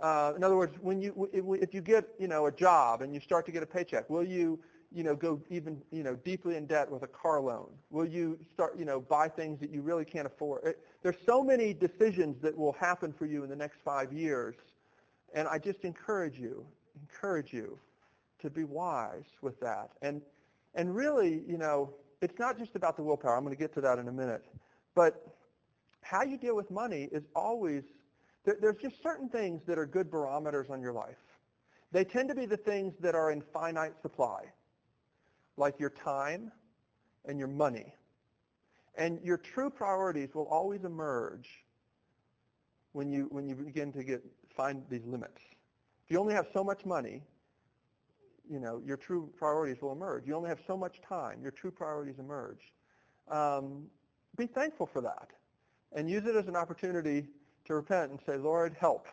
Uh, 0.00 0.32
in 0.36 0.44
other 0.44 0.56
words, 0.56 0.76
when 0.80 1.00
you, 1.00 1.28
if 1.32 1.74
you 1.74 1.80
get, 1.80 2.08
you 2.18 2.28
know, 2.28 2.46
a 2.46 2.52
job 2.52 3.02
and 3.02 3.12
you 3.12 3.20
start 3.20 3.44
to 3.46 3.52
get 3.52 3.62
a 3.62 3.66
paycheck, 3.66 4.08
will 4.08 4.22
you 4.22 4.58
you 4.90 5.02
know, 5.02 5.14
go 5.14 5.40
even, 5.50 5.82
you 5.90 6.02
know, 6.02 6.14
deeply 6.16 6.56
in 6.56 6.66
debt 6.66 6.90
with 6.90 7.02
a 7.02 7.06
car 7.06 7.40
loan? 7.40 7.68
Will 7.90 8.06
you 8.06 8.38
start, 8.54 8.78
you 8.78 8.84
know, 8.84 9.00
buy 9.00 9.28
things 9.28 9.60
that 9.60 9.70
you 9.70 9.82
really 9.82 10.04
can't 10.04 10.26
afford? 10.26 10.64
It, 10.64 10.78
there's 11.02 11.16
so 11.26 11.42
many 11.42 11.74
decisions 11.74 12.40
that 12.42 12.56
will 12.56 12.72
happen 12.72 13.12
for 13.12 13.26
you 13.26 13.44
in 13.44 13.50
the 13.50 13.56
next 13.56 13.78
five 13.84 14.12
years. 14.12 14.54
And 15.34 15.46
I 15.46 15.58
just 15.58 15.80
encourage 15.80 16.38
you, 16.38 16.64
encourage 17.00 17.52
you 17.52 17.78
to 18.40 18.48
be 18.48 18.64
wise 18.64 19.26
with 19.42 19.60
that. 19.60 19.90
And, 20.00 20.22
and 20.74 20.94
really, 20.94 21.42
you 21.46 21.58
know, 21.58 21.92
it's 22.20 22.38
not 22.38 22.58
just 22.58 22.74
about 22.74 22.96
the 22.96 23.02
willpower. 23.02 23.36
I'm 23.36 23.44
going 23.44 23.54
to 23.54 23.58
get 23.58 23.72
to 23.74 23.80
that 23.82 23.98
in 23.98 24.08
a 24.08 24.12
minute. 24.12 24.44
But 24.94 25.26
how 26.02 26.22
you 26.22 26.38
deal 26.38 26.56
with 26.56 26.70
money 26.70 27.08
is 27.12 27.24
always, 27.34 27.82
there, 28.44 28.56
there's 28.60 28.80
just 28.80 29.02
certain 29.02 29.28
things 29.28 29.62
that 29.66 29.78
are 29.78 29.86
good 29.86 30.10
barometers 30.10 30.70
on 30.70 30.80
your 30.80 30.92
life. 30.92 31.16
They 31.92 32.04
tend 32.04 32.28
to 32.28 32.34
be 32.34 32.46
the 32.46 32.56
things 32.56 32.94
that 33.00 33.14
are 33.14 33.30
in 33.30 33.42
finite 33.52 33.92
supply 34.02 34.44
like 35.56 35.78
your 35.78 35.90
time 35.90 36.52
and 37.24 37.38
your 37.38 37.48
money. 37.48 37.94
And 38.96 39.20
your 39.22 39.36
true 39.36 39.70
priorities 39.70 40.30
will 40.34 40.46
always 40.46 40.84
emerge 40.84 41.48
when 42.92 43.10
you, 43.10 43.28
when 43.30 43.48
you 43.48 43.54
begin 43.54 43.92
to 43.92 44.02
get, 44.02 44.24
find 44.56 44.82
these 44.90 45.04
limits. 45.04 45.40
If 46.04 46.10
you 46.10 46.18
only 46.18 46.34
have 46.34 46.46
so 46.52 46.64
much 46.64 46.84
money, 46.84 47.22
you 48.50 48.60
know, 48.60 48.80
your 48.84 48.96
true 48.96 49.30
priorities 49.36 49.82
will 49.82 49.92
emerge. 49.92 50.26
You 50.26 50.34
only 50.34 50.48
have 50.48 50.60
so 50.66 50.76
much 50.76 51.00
time, 51.06 51.40
your 51.42 51.50
true 51.50 51.70
priorities 51.70 52.18
emerge. 52.18 52.72
Um, 53.30 53.86
be 54.36 54.46
thankful 54.46 54.86
for 54.86 55.00
that 55.02 55.28
and 55.92 56.08
use 56.08 56.26
it 56.26 56.36
as 56.36 56.48
an 56.48 56.56
opportunity 56.56 57.26
to 57.64 57.74
repent 57.74 58.10
and 58.10 58.20
say, 58.24 58.36
Lord, 58.36 58.76
help. 58.78 59.08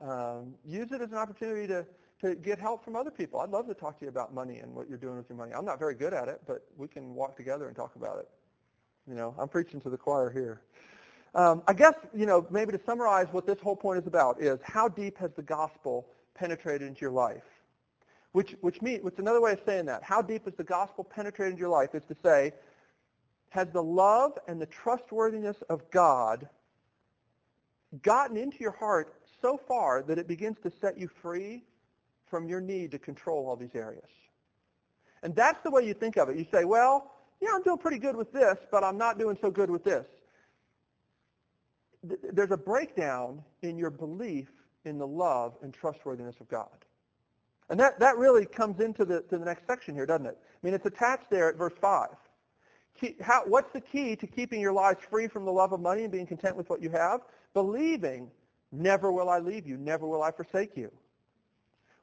Um, 0.00 0.54
use 0.64 0.92
it 0.92 1.00
as 1.00 1.10
an 1.10 1.18
opportunity 1.18 1.66
to, 1.68 1.86
to 2.20 2.34
get 2.34 2.58
help 2.58 2.84
from 2.84 2.96
other 2.96 3.10
people. 3.10 3.40
I'd 3.40 3.50
love 3.50 3.66
to 3.68 3.74
talk 3.74 3.98
to 3.98 4.04
you 4.04 4.08
about 4.08 4.34
money 4.34 4.58
and 4.58 4.74
what 4.74 4.88
you're 4.88 4.98
doing 4.98 5.16
with 5.16 5.28
your 5.28 5.38
money. 5.38 5.52
I'm 5.54 5.64
not 5.64 5.78
very 5.78 5.94
good 5.94 6.12
at 6.12 6.28
it, 6.28 6.42
but 6.46 6.66
we 6.76 6.88
can 6.88 7.14
walk 7.14 7.36
together 7.36 7.66
and 7.66 7.76
talk 7.76 7.96
about 7.96 8.18
it. 8.18 8.28
You 9.08 9.14
know, 9.14 9.34
I'm 9.38 9.48
preaching 9.48 9.80
to 9.82 9.90
the 9.90 9.96
choir 9.96 10.30
here. 10.30 10.62
Um, 11.34 11.62
I 11.66 11.72
guess, 11.72 11.94
you 12.14 12.26
know, 12.26 12.46
maybe 12.50 12.72
to 12.72 12.80
summarize 12.84 13.26
what 13.30 13.46
this 13.46 13.58
whole 13.60 13.76
point 13.76 14.00
is 14.00 14.06
about 14.06 14.40
is 14.40 14.58
how 14.62 14.88
deep 14.88 15.18
has 15.18 15.30
the 15.36 15.42
gospel 15.42 16.06
penetrated 16.34 16.86
into 16.86 17.00
your 17.02 17.10
life? 17.10 17.42
Which, 18.36 18.54
which 18.60 18.82
means, 18.82 19.02
which 19.02 19.18
another 19.18 19.40
way 19.40 19.52
of 19.52 19.60
saying 19.64 19.86
that, 19.86 20.02
how 20.02 20.20
deep 20.20 20.44
has 20.44 20.52
the 20.58 20.62
gospel 20.62 21.04
penetrated 21.04 21.58
your 21.58 21.70
life 21.70 21.94
is 21.94 22.02
to 22.08 22.16
say, 22.22 22.52
has 23.48 23.66
the 23.72 23.82
love 23.82 24.32
and 24.46 24.60
the 24.60 24.66
trustworthiness 24.66 25.56
of 25.70 25.90
God 25.90 26.46
gotten 28.02 28.36
into 28.36 28.58
your 28.58 28.72
heart 28.72 29.14
so 29.40 29.58
far 29.66 30.02
that 30.02 30.18
it 30.18 30.28
begins 30.28 30.58
to 30.64 30.72
set 30.82 30.98
you 30.98 31.08
free 31.22 31.64
from 32.26 32.46
your 32.46 32.60
need 32.60 32.90
to 32.90 32.98
control 32.98 33.48
all 33.48 33.56
these 33.56 33.74
areas. 33.74 34.10
And 35.22 35.34
that's 35.34 35.62
the 35.62 35.70
way 35.70 35.86
you 35.86 35.94
think 35.94 36.18
of 36.18 36.28
it. 36.28 36.36
You 36.36 36.44
say, 36.52 36.66
well, 36.66 37.14
yeah, 37.40 37.48
I'm 37.54 37.62
doing 37.62 37.78
pretty 37.78 37.98
good 37.98 38.16
with 38.16 38.34
this, 38.34 38.58
but 38.70 38.84
I'm 38.84 38.98
not 38.98 39.18
doing 39.18 39.38
so 39.40 39.50
good 39.50 39.70
with 39.70 39.82
this. 39.82 40.04
There's 42.02 42.50
a 42.50 42.58
breakdown 42.58 43.42
in 43.62 43.78
your 43.78 43.88
belief 43.88 44.48
in 44.84 44.98
the 44.98 45.06
love 45.06 45.54
and 45.62 45.72
trustworthiness 45.72 46.36
of 46.38 46.48
God. 46.48 46.85
And 47.68 47.80
that, 47.80 47.98
that 47.98 48.16
really 48.16 48.46
comes 48.46 48.80
into 48.80 49.04
the, 49.04 49.22
to 49.22 49.38
the 49.38 49.44
next 49.44 49.66
section 49.66 49.94
here, 49.94 50.06
doesn't 50.06 50.26
it? 50.26 50.38
I 50.40 50.66
mean, 50.66 50.74
it's 50.74 50.86
attached 50.86 51.30
there 51.30 51.48
at 51.48 51.56
verse 51.56 51.72
5. 51.80 52.08
how, 53.20 53.42
what's 53.46 53.72
the 53.72 53.80
key 53.80 54.14
to 54.16 54.26
keeping 54.26 54.60
your 54.60 54.72
lives 54.72 55.00
free 55.10 55.26
from 55.26 55.44
the 55.44 55.52
love 55.52 55.72
of 55.72 55.80
money 55.80 56.02
and 56.02 56.12
being 56.12 56.26
content 56.26 56.56
with 56.56 56.70
what 56.70 56.80
you 56.80 56.90
have? 56.90 57.20
Believing, 57.54 58.30
never 58.70 59.10
will 59.10 59.28
I 59.28 59.40
leave 59.40 59.66
you, 59.66 59.76
never 59.76 60.06
will 60.06 60.22
I 60.22 60.30
forsake 60.30 60.76
you. 60.76 60.90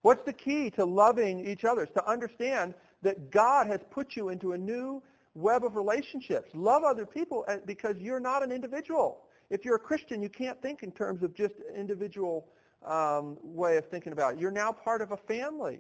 What's 0.02 0.26
the 0.26 0.34
key 0.34 0.70
to 0.72 0.84
loving 0.84 1.48
each 1.48 1.64
other? 1.64 1.84
It's 1.84 1.94
to 1.94 2.06
understand 2.10 2.74
that 3.04 3.32
God 3.32 3.68
has 3.68 3.80
put 3.90 4.18
you 4.18 4.30
into 4.30 4.52
a 4.52 4.58
new 4.58 5.02
web 5.34 5.64
of 5.64 5.76
relationships. 5.76 6.50
Love 6.54 6.84
other 6.84 7.06
people 7.06 7.46
uh, 7.48 7.58
because 7.66 7.96
you're 8.00 8.20
not 8.20 8.44
an 8.44 8.52
individual. 8.52 9.22
If 9.50 9.64
you're 9.64 9.76
a 9.76 9.80
Christian, 9.80 10.22
you 10.22 10.30
can't 10.30 10.62
think 10.62 10.84
in 10.84 10.92
terms 10.92 11.24
of 11.24 11.34
just 11.34 11.56
individual 11.76 12.48
um, 12.86 13.38
way 13.44 13.78
of 13.78 13.88
thinking 13.88 14.14
about 14.14 14.34
it. 14.34 14.40
You're 14.40 14.52
now 14.52 14.72
part 14.72 15.02
of 15.02 15.12
a 15.12 15.18
family. 15.18 15.80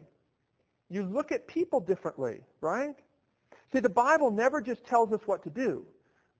You 0.89 1.03
look 1.03 1.31
at 1.31 1.47
people 1.47 1.79
differently, 1.79 2.41
right? 2.61 2.95
See, 3.71 3.79
the 3.79 3.89
Bible 3.89 4.29
never 4.29 4.61
just 4.61 4.85
tells 4.85 5.11
us 5.11 5.21
what 5.25 5.43
to 5.43 5.49
do. 5.49 5.85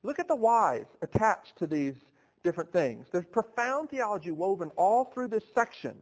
Look 0.03 0.19
at 0.19 0.27
the 0.27 0.35
whys 0.35 0.85
attached 1.01 1.57
to 1.57 1.67
these 1.67 1.95
different 2.43 2.71
things. 2.71 3.07
There's 3.11 3.25
profound 3.25 3.89
theology 3.89 4.31
woven 4.31 4.69
all 4.75 5.05
through 5.05 5.29
this 5.29 5.43
section, 5.55 5.95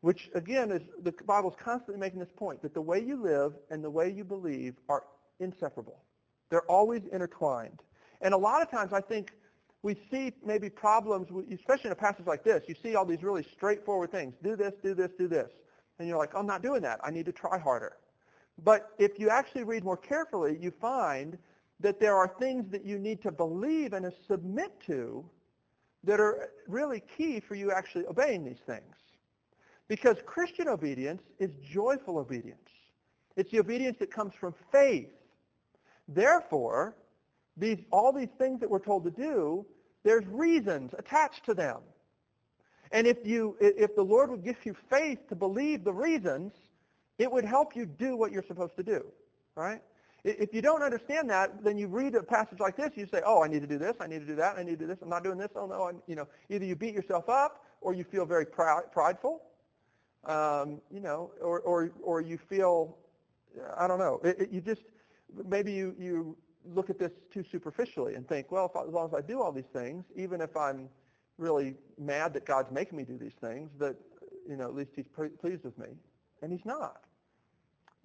which 0.00 0.28
again 0.34 0.70
is 0.70 0.82
the 1.02 1.12
Bible's 1.24 1.54
constantly 1.58 2.00
making 2.00 2.18
this 2.18 2.32
point 2.36 2.60
that 2.62 2.74
the 2.74 2.80
way 2.80 3.00
you 3.00 3.16
live 3.16 3.54
and 3.70 3.82
the 3.82 3.90
way 3.90 4.10
you 4.10 4.24
believe 4.24 4.74
are 4.88 5.04
inseparable. 5.40 6.02
They're 6.50 6.70
always 6.70 7.02
intertwined. 7.12 7.80
And 8.20 8.34
a 8.34 8.36
lot 8.36 8.60
of 8.60 8.70
times 8.70 8.92
I 8.92 9.00
think 9.00 9.32
we 9.82 9.96
see 10.10 10.32
maybe 10.44 10.68
problems, 10.68 11.28
especially 11.52 11.88
in 11.88 11.92
a 11.92 11.96
passage 11.96 12.26
like 12.26 12.42
this, 12.42 12.64
you 12.66 12.74
see 12.82 12.96
all 12.96 13.04
these 13.04 13.22
really 13.22 13.44
straightforward 13.44 14.10
things. 14.10 14.34
Do 14.42 14.56
this, 14.56 14.72
do 14.82 14.94
this, 14.94 15.10
do 15.18 15.28
this. 15.28 15.50
And 15.98 16.08
you're 16.08 16.18
like, 16.18 16.34
I'm 16.34 16.46
not 16.46 16.62
doing 16.62 16.82
that. 16.82 17.00
I 17.04 17.10
need 17.10 17.26
to 17.26 17.32
try 17.32 17.58
harder. 17.58 17.96
But 18.64 18.90
if 18.98 19.18
you 19.18 19.28
actually 19.28 19.64
read 19.64 19.84
more 19.84 19.96
carefully, 19.96 20.58
you 20.60 20.70
find 20.70 21.38
that 21.80 22.00
there 22.00 22.16
are 22.16 22.28
things 22.38 22.70
that 22.70 22.84
you 22.84 22.98
need 22.98 23.22
to 23.22 23.30
believe 23.30 23.92
and 23.92 24.10
submit 24.26 24.72
to 24.86 25.24
that 26.04 26.20
are 26.20 26.50
really 26.66 27.02
key 27.16 27.40
for 27.40 27.54
you 27.54 27.70
actually 27.70 28.06
obeying 28.06 28.44
these 28.44 28.60
things. 28.66 28.94
Because 29.88 30.16
Christian 30.24 30.68
obedience 30.68 31.22
is 31.38 31.50
joyful 31.62 32.18
obedience. 32.18 32.58
It's 33.36 33.50
the 33.50 33.60
obedience 33.60 33.98
that 33.98 34.10
comes 34.10 34.32
from 34.34 34.54
faith. 34.72 35.10
Therefore, 36.08 36.96
these, 37.56 37.78
all 37.90 38.12
these 38.12 38.28
things 38.38 38.60
that 38.60 38.70
we're 38.70 38.78
told 38.78 39.04
to 39.04 39.10
do, 39.10 39.64
there's 40.04 40.26
reasons 40.26 40.92
attached 40.98 41.44
to 41.46 41.54
them. 41.54 41.78
And 42.92 43.06
if, 43.06 43.18
you, 43.24 43.56
if 43.60 43.96
the 43.96 44.02
Lord 44.02 44.30
would 44.30 44.44
give 44.44 44.56
you 44.64 44.76
faith 44.88 45.18
to 45.28 45.34
believe 45.34 45.82
the 45.82 45.92
reasons, 45.92 46.52
it 47.18 47.30
would 47.30 47.44
help 47.44 47.74
you 47.74 47.86
do 47.86 48.16
what 48.16 48.30
you're 48.30 48.44
supposed 48.46 48.76
to 48.76 48.82
do, 48.82 49.04
right? 49.56 49.80
If 50.22 50.52
you 50.52 50.60
don't 50.60 50.82
understand 50.82 51.30
that, 51.30 51.62
then 51.62 51.78
you 51.78 51.86
read 51.86 52.14
a 52.14 52.22
passage 52.22 52.58
like 52.58 52.76
this, 52.76 52.90
you 52.96 53.06
say, 53.06 53.22
oh, 53.24 53.44
I 53.44 53.48
need 53.48 53.60
to 53.60 53.66
do 53.66 53.78
this, 53.78 53.96
I 54.00 54.06
need 54.06 54.20
to 54.20 54.26
do 54.26 54.34
that, 54.36 54.56
I 54.58 54.62
need 54.62 54.72
to 54.72 54.76
do 54.76 54.86
this, 54.86 54.98
I'm 55.00 55.08
not 55.08 55.22
doing 55.22 55.38
this, 55.38 55.50
oh 55.54 55.66
no, 55.66 55.84
I'm, 55.84 56.02
you 56.06 56.16
know, 56.16 56.26
either 56.50 56.64
you 56.64 56.74
beat 56.74 56.94
yourself 56.94 57.28
up 57.28 57.64
or 57.80 57.94
you 57.94 58.04
feel 58.04 58.26
very 58.26 58.44
proud, 58.44 58.90
prideful, 58.92 59.42
um, 60.24 60.80
you 60.90 61.00
know, 61.00 61.30
or, 61.40 61.60
or, 61.60 61.92
or 62.02 62.20
you 62.20 62.38
feel, 62.48 62.96
I 63.78 63.86
don't 63.86 64.00
know, 64.00 64.20
it, 64.24 64.40
it, 64.40 64.50
you 64.50 64.60
just, 64.60 64.82
maybe 65.48 65.72
you, 65.72 65.94
you 65.98 66.36
look 66.74 66.90
at 66.90 66.98
this 66.98 67.12
too 67.32 67.44
superficially 67.50 68.14
and 68.14 68.28
think, 68.28 68.50
well, 68.50 68.70
if, 68.72 68.88
as 68.88 68.92
long 68.92 69.08
as 69.08 69.14
I 69.14 69.20
do 69.20 69.40
all 69.40 69.52
these 69.52 69.70
things, 69.72 70.04
even 70.14 70.40
if 70.40 70.56
I'm 70.56 70.88
really 71.38 71.74
mad 71.98 72.32
that 72.34 72.44
God's 72.44 72.70
making 72.70 72.96
me 72.98 73.04
do 73.04 73.18
these 73.18 73.34
things, 73.40 73.70
that, 73.78 73.96
you 74.48 74.56
know, 74.56 74.64
at 74.64 74.74
least 74.74 74.90
he's 74.94 75.06
pleased 75.40 75.64
with 75.64 75.78
me. 75.78 75.88
And 76.42 76.52
he's 76.52 76.64
not 76.64 77.02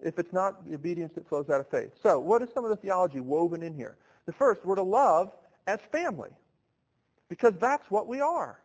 if 0.02 0.18
it's 0.18 0.32
not 0.32 0.66
the 0.66 0.74
obedience 0.74 1.12
that 1.14 1.28
flows 1.28 1.48
out 1.48 1.60
of 1.60 1.68
faith. 1.68 1.90
So 2.02 2.18
what 2.18 2.42
is 2.42 2.48
some 2.52 2.64
of 2.64 2.70
the 2.70 2.76
theology 2.76 3.20
woven 3.20 3.62
in 3.62 3.74
here? 3.74 3.96
The 4.26 4.32
first, 4.32 4.64
we're 4.64 4.74
to 4.76 4.82
love 4.82 5.32
as 5.66 5.78
family 5.90 6.30
because 7.28 7.54
that's 7.60 7.90
what 7.90 8.06
we 8.06 8.20
are. 8.20 8.58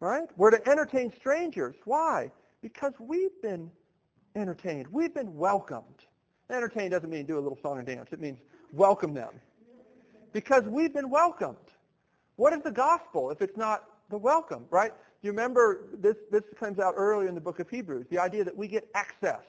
Right? 0.00 0.28
We're 0.36 0.50
to 0.50 0.68
entertain 0.68 1.12
strangers. 1.16 1.76
Why? 1.84 2.30
Because 2.60 2.92
we've 2.98 3.40
been 3.40 3.70
entertained. 4.34 4.88
We've 4.88 5.14
been 5.14 5.36
welcomed. 5.36 6.06
Entertain 6.50 6.90
doesn't 6.90 7.08
mean 7.08 7.24
do 7.24 7.38
a 7.38 7.40
little 7.40 7.58
song 7.62 7.78
and 7.78 7.86
dance. 7.86 8.08
It 8.12 8.20
means 8.20 8.38
welcome 8.72 9.14
them. 9.14 9.34
Because 10.32 10.64
we've 10.64 10.94
been 10.94 11.10
welcomed. 11.10 11.56
What 12.36 12.52
is 12.52 12.62
the 12.62 12.70
gospel 12.70 13.30
if 13.30 13.42
it's 13.42 13.56
not 13.56 13.84
the 14.10 14.18
welcome, 14.18 14.64
right? 14.70 14.92
You 15.22 15.30
remember 15.30 15.84
this, 15.98 16.16
this 16.30 16.42
comes 16.58 16.78
out 16.78 16.94
earlier 16.96 17.28
in 17.28 17.34
the 17.34 17.40
book 17.40 17.60
of 17.60 17.68
Hebrews, 17.68 18.06
the 18.10 18.18
idea 18.18 18.44
that 18.44 18.56
we 18.56 18.66
get 18.66 18.88
access 18.94 19.44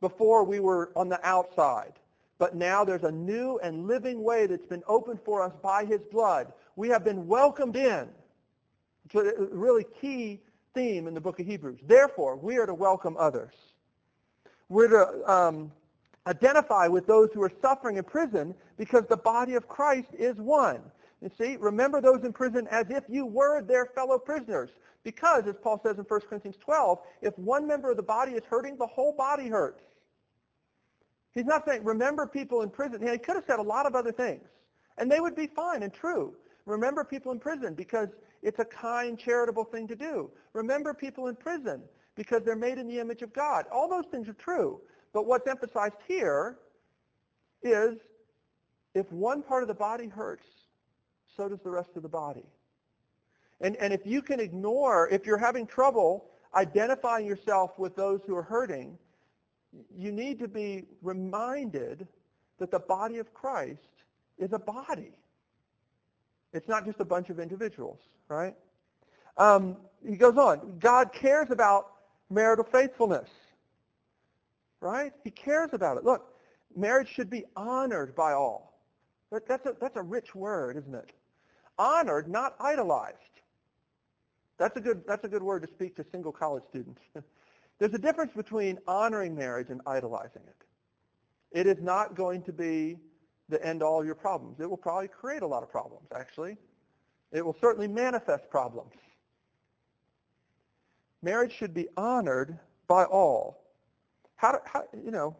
before 0.00 0.44
we 0.44 0.60
were 0.60 0.92
on 0.94 1.08
the 1.08 1.18
outside. 1.26 1.94
But 2.38 2.54
now 2.54 2.84
there's 2.84 3.04
a 3.04 3.10
new 3.10 3.58
and 3.62 3.86
living 3.86 4.22
way 4.22 4.46
that's 4.46 4.66
been 4.66 4.82
opened 4.86 5.20
for 5.24 5.42
us 5.42 5.52
by 5.62 5.84
his 5.84 6.00
blood. 6.12 6.52
We 6.76 6.88
have 6.90 7.02
been 7.02 7.26
welcomed 7.26 7.76
in. 7.76 8.08
It's 9.06 9.14
a 9.14 9.46
really 9.50 9.86
key 10.00 10.40
theme 10.74 11.06
in 11.06 11.14
the 11.14 11.20
book 11.20 11.40
of 11.40 11.46
Hebrews. 11.46 11.78
Therefore, 11.86 12.36
we 12.36 12.58
are 12.58 12.66
to 12.66 12.74
welcome 12.74 13.16
others. 13.18 13.54
We're 14.68 14.88
to 14.88 15.32
um, 15.32 15.72
identify 16.26 16.86
with 16.88 17.06
those 17.06 17.30
who 17.32 17.42
are 17.42 17.52
suffering 17.62 17.96
in 17.96 18.04
prison 18.04 18.54
because 18.76 19.04
the 19.08 19.16
body 19.16 19.54
of 19.54 19.68
Christ 19.68 20.08
is 20.18 20.36
one. 20.36 20.80
You 21.22 21.30
see, 21.38 21.56
remember 21.56 22.00
those 22.00 22.24
in 22.24 22.32
prison 22.32 22.68
as 22.70 22.86
if 22.90 23.04
you 23.08 23.26
were 23.26 23.62
their 23.62 23.86
fellow 23.86 24.18
prisoners. 24.18 24.70
Because, 25.02 25.46
as 25.46 25.54
Paul 25.62 25.80
says 25.82 25.98
in 25.98 26.04
1 26.04 26.20
Corinthians 26.28 26.56
12, 26.60 26.98
if 27.22 27.38
one 27.38 27.66
member 27.66 27.90
of 27.90 27.96
the 27.96 28.02
body 28.02 28.32
is 28.32 28.42
hurting, 28.44 28.76
the 28.76 28.86
whole 28.86 29.12
body 29.12 29.48
hurts. 29.48 29.82
He's 31.32 31.44
not 31.44 31.64
saying, 31.66 31.84
remember 31.84 32.26
people 32.26 32.62
in 32.62 32.70
prison. 32.70 33.06
He 33.06 33.18
could 33.18 33.36
have 33.36 33.44
said 33.46 33.58
a 33.58 33.62
lot 33.62 33.86
of 33.86 33.94
other 33.94 34.10
things, 34.10 34.42
and 34.98 35.10
they 35.10 35.20
would 35.20 35.36
be 35.36 35.46
fine 35.46 35.82
and 35.82 35.92
true. 35.92 36.34
Remember 36.64 37.04
people 37.04 37.30
in 37.30 37.38
prison 37.38 37.74
because 37.74 38.08
it's 38.42 38.58
a 38.58 38.64
kind, 38.64 39.18
charitable 39.18 39.64
thing 39.64 39.86
to 39.88 39.94
do. 39.94 40.30
Remember 40.54 40.92
people 40.92 41.28
in 41.28 41.36
prison 41.36 41.82
because 42.16 42.42
they're 42.44 42.56
made 42.56 42.78
in 42.78 42.88
the 42.88 42.98
image 42.98 43.22
of 43.22 43.32
God. 43.32 43.66
All 43.70 43.88
those 43.88 44.06
things 44.10 44.28
are 44.28 44.34
true. 44.34 44.80
But 45.16 45.24
what's 45.24 45.46
emphasized 45.46 45.96
here 46.06 46.58
is 47.62 47.96
if 48.94 49.10
one 49.10 49.42
part 49.42 49.62
of 49.62 49.68
the 49.68 49.72
body 49.72 50.08
hurts, 50.08 50.46
so 51.38 51.48
does 51.48 51.60
the 51.64 51.70
rest 51.70 51.88
of 51.96 52.02
the 52.02 52.08
body. 52.10 52.44
And, 53.62 53.76
and 53.76 53.94
if 53.94 54.02
you 54.04 54.20
can 54.20 54.40
ignore, 54.40 55.08
if 55.08 55.24
you're 55.24 55.38
having 55.38 55.66
trouble 55.66 56.26
identifying 56.54 57.24
yourself 57.24 57.78
with 57.78 57.96
those 57.96 58.20
who 58.26 58.36
are 58.36 58.42
hurting, 58.42 58.98
you 59.96 60.12
need 60.12 60.38
to 60.40 60.48
be 60.48 60.84
reminded 61.00 62.06
that 62.58 62.70
the 62.70 62.80
body 62.80 63.16
of 63.16 63.32
Christ 63.32 63.80
is 64.36 64.52
a 64.52 64.58
body. 64.58 65.12
It's 66.52 66.68
not 66.68 66.84
just 66.84 67.00
a 67.00 67.06
bunch 67.06 67.30
of 67.30 67.40
individuals, 67.40 68.00
right? 68.28 68.54
Um, 69.38 69.78
he 70.06 70.16
goes 70.16 70.36
on. 70.36 70.78
God 70.78 71.14
cares 71.14 71.50
about 71.50 71.92
marital 72.28 72.66
faithfulness, 72.70 73.30
right? 74.86 75.12
He 75.24 75.30
cares 75.30 75.70
about 75.72 75.96
it. 75.96 76.04
Look, 76.04 76.34
marriage 76.76 77.08
should 77.08 77.28
be 77.28 77.44
honored 77.56 78.14
by 78.14 78.32
all. 78.32 78.80
That's 79.30 79.66
a, 79.66 79.74
that's 79.80 79.96
a 79.96 80.02
rich 80.02 80.34
word, 80.34 80.76
isn't 80.76 80.94
it? 80.94 81.10
Honored, 81.78 82.28
not 82.28 82.54
idolized. 82.60 83.16
That's 84.58 84.76
a 84.76 84.80
good, 84.80 85.02
that's 85.06 85.24
a 85.24 85.28
good 85.28 85.42
word 85.42 85.62
to 85.62 85.68
speak 85.68 85.96
to 85.96 86.04
single 86.10 86.32
college 86.32 86.62
students. 86.70 87.00
There's 87.78 87.92
a 87.92 87.98
difference 87.98 88.32
between 88.34 88.78
honoring 88.86 89.34
marriage 89.34 89.68
and 89.68 89.80
idolizing 89.86 90.42
it. 90.46 90.56
It 91.52 91.66
is 91.66 91.82
not 91.82 92.14
going 92.14 92.42
to 92.42 92.52
be 92.52 92.96
the 93.48 93.64
end 93.64 93.82
all 93.82 94.00
of 94.00 94.06
your 94.06 94.14
problems. 94.14 94.60
It 94.60 94.68
will 94.68 94.76
probably 94.76 95.08
create 95.08 95.42
a 95.42 95.46
lot 95.46 95.62
of 95.62 95.70
problems, 95.70 96.06
actually. 96.14 96.56
It 97.32 97.44
will 97.44 97.56
certainly 97.60 97.88
manifest 97.88 98.48
problems. 98.48 98.92
Marriage 101.22 101.52
should 101.52 101.74
be 101.74 101.88
honored 101.96 102.58
by 102.86 103.04
all. 103.04 103.65
How, 104.36 104.60
how 104.64 104.84
you 105.04 105.10
know, 105.10 105.36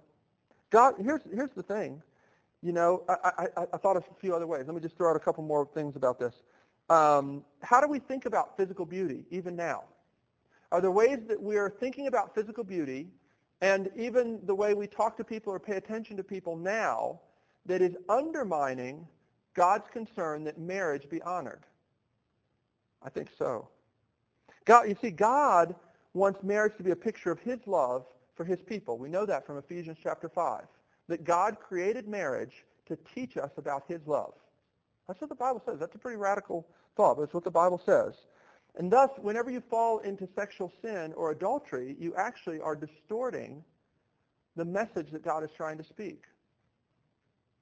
God, 0.70 0.94
here's, 1.02 1.20
here's 1.32 1.52
the 1.52 1.62
thing. 1.62 2.02
You 2.62 2.72
know, 2.72 3.04
I, 3.08 3.46
I, 3.56 3.66
I 3.74 3.76
thought 3.76 3.96
of 3.96 4.04
a 4.10 4.20
few 4.20 4.34
other 4.34 4.46
ways. 4.46 4.64
Let 4.66 4.74
me 4.74 4.80
just 4.80 4.96
throw 4.96 5.10
out 5.10 5.16
a 5.16 5.20
couple 5.20 5.44
more 5.44 5.68
things 5.74 5.94
about 5.94 6.18
this. 6.18 6.42
Um, 6.88 7.44
how 7.62 7.80
do 7.80 7.88
we 7.88 7.98
think 7.98 8.26
about 8.26 8.56
physical 8.56 8.86
beauty 8.86 9.24
even 9.30 9.54
now? 9.54 9.84
Are 10.72 10.80
there 10.80 10.90
ways 10.90 11.20
that 11.28 11.40
we 11.40 11.56
are 11.56 11.70
thinking 11.70 12.06
about 12.06 12.34
physical 12.34 12.64
beauty 12.64 13.08
and 13.60 13.90
even 13.96 14.40
the 14.44 14.54
way 14.54 14.74
we 14.74 14.86
talk 14.86 15.16
to 15.18 15.24
people 15.24 15.52
or 15.52 15.60
pay 15.60 15.76
attention 15.76 16.16
to 16.16 16.24
people 16.24 16.56
now 16.56 17.20
that 17.66 17.82
is 17.82 17.96
undermining 18.08 19.06
God's 19.54 19.88
concern 19.92 20.44
that 20.44 20.58
marriage 20.58 21.08
be 21.08 21.22
honored? 21.22 21.64
I 23.02 23.10
think 23.10 23.28
so. 23.38 23.68
God, 24.64 24.88
you 24.88 24.96
see, 25.00 25.10
God 25.10 25.74
wants 26.14 26.42
marriage 26.42 26.76
to 26.78 26.82
be 26.82 26.90
a 26.90 26.96
picture 26.96 27.30
of 27.30 27.38
his 27.38 27.60
love 27.66 28.06
for 28.36 28.44
his 28.44 28.60
people. 28.62 28.98
We 28.98 29.08
know 29.08 29.26
that 29.26 29.46
from 29.46 29.58
Ephesians 29.58 29.98
chapter 30.02 30.28
5, 30.28 30.64
that 31.08 31.24
God 31.24 31.56
created 31.60 32.06
marriage 32.06 32.64
to 32.86 32.96
teach 33.14 33.36
us 33.36 33.50
about 33.56 33.84
his 33.88 34.00
love. 34.06 34.34
That's 35.08 35.20
what 35.20 35.30
the 35.30 35.36
Bible 35.36 35.62
says. 35.64 35.78
That's 35.78 35.94
a 35.94 35.98
pretty 35.98 36.16
radical 36.16 36.66
thought, 36.96 37.16
but 37.16 37.22
it's 37.22 37.34
what 37.34 37.44
the 37.44 37.50
Bible 37.50 37.80
says. 37.84 38.14
And 38.76 38.92
thus, 38.92 39.10
whenever 39.20 39.50
you 39.50 39.62
fall 39.70 40.00
into 40.00 40.28
sexual 40.34 40.70
sin 40.82 41.12
or 41.14 41.30
adultery, 41.30 41.96
you 41.98 42.14
actually 42.14 42.60
are 42.60 42.76
distorting 42.76 43.64
the 44.54 44.64
message 44.64 45.10
that 45.12 45.22
God 45.22 45.42
is 45.44 45.50
trying 45.56 45.78
to 45.78 45.84
speak. 45.84 46.24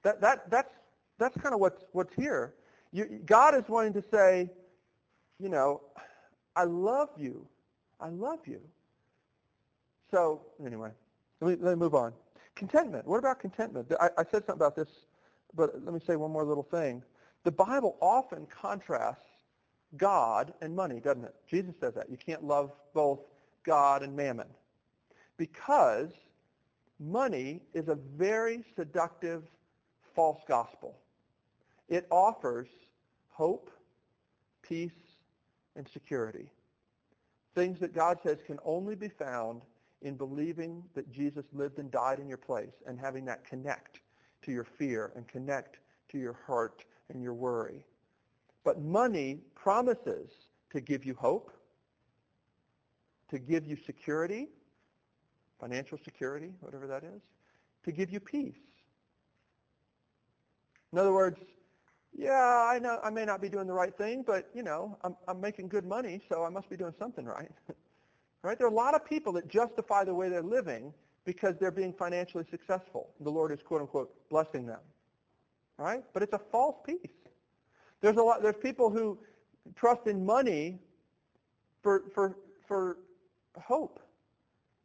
That, 0.03 0.21
that, 0.21 0.49
that's, 0.49 0.73
that's 1.17 1.37
kind 1.37 1.53
of 1.53 1.61
what's, 1.61 1.83
what's 1.93 2.13
here. 2.15 2.53
You, 2.91 3.21
God 3.25 3.55
is 3.55 3.63
wanting 3.67 3.93
to 3.93 4.03
say, 4.11 4.49
you 5.39 5.49
know, 5.49 5.81
I 6.55 6.63
love 6.63 7.09
you. 7.17 7.47
I 7.99 8.09
love 8.09 8.39
you. 8.45 8.61
So 10.11 10.41
anyway, 10.65 10.89
let 11.41 11.59
me, 11.59 11.65
let 11.65 11.77
me 11.77 11.79
move 11.79 11.95
on. 11.95 12.13
Contentment. 12.55 13.07
What 13.07 13.19
about 13.19 13.39
contentment? 13.39 13.91
I, 13.99 14.09
I 14.17 14.23
said 14.23 14.45
something 14.45 14.55
about 14.55 14.75
this, 14.75 14.87
but 15.55 15.83
let 15.83 15.93
me 15.93 15.99
say 16.05 16.15
one 16.15 16.31
more 16.31 16.45
little 16.45 16.63
thing. 16.63 17.03
The 17.43 17.51
Bible 17.51 17.97
often 18.01 18.47
contrasts 18.47 19.27
God 19.97 20.53
and 20.61 20.75
money, 20.75 20.99
doesn't 20.99 21.23
it? 21.23 21.35
Jesus 21.49 21.73
says 21.79 21.93
that. 21.95 22.09
You 22.09 22.17
can't 22.17 22.43
love 22.43 22.71
both 22.93 23.19
God 23.63 24.03
and 24.03 24.15
mammon. 24.15 24.47
Because 25.37 26.09
money 26.99 27.61
is 27.73 27.87
a 27.87 27.95
very 27.95 28.63
seductive 28.75 29.43
false 30.15 30.41
gospel. 30.47 30.95
It 31.89 32.07
offers 32.09 32.67
hope, 33.29 33.69
peace, 34.61 34.91
and 35.75 35.87
security. 35.87 36.49
Things 37.53 37.79
that 37.79 37.93
God 37.93 38.19
says 38.23 38.37
can 38.45 38.59
only 38.63 38.95
be 38.95 39.09
found 39.09 39.61
in 40.05 40.15
believing 40.15 40.83
that 40.93 41.11
Jesus 41.11 41.43
lived 41.51 41.79
and 41.79 41.89
died 41.89 42.19
in 42.19 42.29
your 42.29 42.37
place 42.37 42.83
and 42.85 42.99
having 42.99 43.25
that 43.25 43.43
connect 43.43 44.01
to 44.43 44.51
your 44.51 44.63
fear 44.63 45.11
and 45.15 45.27
connect 45.27 45.79
to 46.09 46.19
your 46.19 46.37
heart 46.45 46.85
and 47.09 47.23
your 47.23 47.33
worry. 47.33 47.83
But 48.63 48.79
money 48.79 49.39
promises 49.55 50.29
to 50.71 50.79
give 50.79 51.05
you 51.05 51.15
hope, 51.15 51.51
to 53.31 53.39
give 53.39 53.65
you 53.65 53.75
security, 53.83 54.47
financial 55.59 55.97
security, 56.03 56.51
whatever 56.59 56.85
that 56.85 57.03
is, 57.03 57.21
to 57.83 57.91
give 57.91 58.11
you 58.11 58.19
peace. 58.19 58.53
In 60.93 60.99
other 60.99 61.13
words, 61.13 61.39
yeah, 62.15 62.67
I 62.71 62.77
know 62.77 62.99
I 63.03 63.09
may 63.09 63.25
not 63.25 63.41
be 63.41 63.49
doing 63.49 63.65
the 63.65 63.73
right 63.73 63.95
thing, 63.97 64.23
but 64.25 64.49
you 64.53 64.61
know, 64.61 64.97
I'm, 65.03 65.15
I'm 65.27 65.41
making 65.41 65.67
good 65.67 65.85
money, 65.85 66.21
so 66.29 66.43
I 66.43 66.49
must 66.49 66.69
be 66.69 66.77
doing 66.77 66.93
something 66.99 67.25
right. 67.25 67.51
right? 68.45 68.57
There 68.57 68.67
are 68.67 68.71
a 68.71 68.73
lot 68.73 68.93
of 68.93 69.03
people 69.03 69.33
that 69.33 69.47
justify 69.47 70.03
the 70.03 70.13
way 70.13 70.29
they're 70.29 70.43
living 70.43 70.93
because 71.25 71.55
they're 71.59 71.71
being 71.71 71.91
financially 71.91 72.45
successful. 72.51 73.09
The 73.21 73.29
Lord 73.29 73.51
is 73.51 73.59
quote 73.65 73.81
unquote 73.81 74.13
blessing 74.29 74.65
them. 74.67 74.79
Right? 75.77 76.03
But 76.13 76.23
it's 76.23 76.33
a 76.33 76.41
false 76.51 76.77
peace. 76.85 77.11
There's 78.01 78.17
a 78.17 78.21
lot 78.21 78.41
there's 78.41 78.55
people 78.61 78.89
who 78.89 79.17
trust 79.75 80.07
in 80.07 80.25
money 80.25 80.79
for 81.81 82.03
for 82.13 82.37
for 82.67 82.97
hope. 83.59 83.99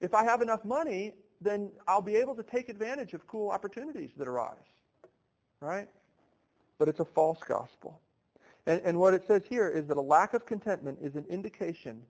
If 0.00 0.14
I 0.14 0.24
have 0.24 0.40
enough 0.40 0.64
money, 0.64 1.12
then 1.42 1.70
I'll 1.86 2.00
be 2.00 2.16
able 2.16 2.34
to 2.36 2.42
take 2.42 2.70
advantage 2.70 3.12
of 3.12 3.26
cool 3.26 3.50
opportunities 3.50 4.10
that 4.16 4.26
arise. 4.26 4.56
Right? 5.60 5.88
But 6.78 6.88
it's 6.88 7.00
a 7.00 7.04
false 7.04 7.40
gospel. 7.46 8.00
And, 8.66 8.80
and 8.84 8.98
what 8.98 9.12
it 9.12 9.26
says 9.26 9.42
here 9.48 9.68
is 9.68 9.86
that 9.88 9.98
a 9.98 10.02
lack 10.02 10.32
of 10.32 10.46
contentment 10.46 10.98
is 11.02 11.14
an 11.14 11.26
indication 11.28 12.02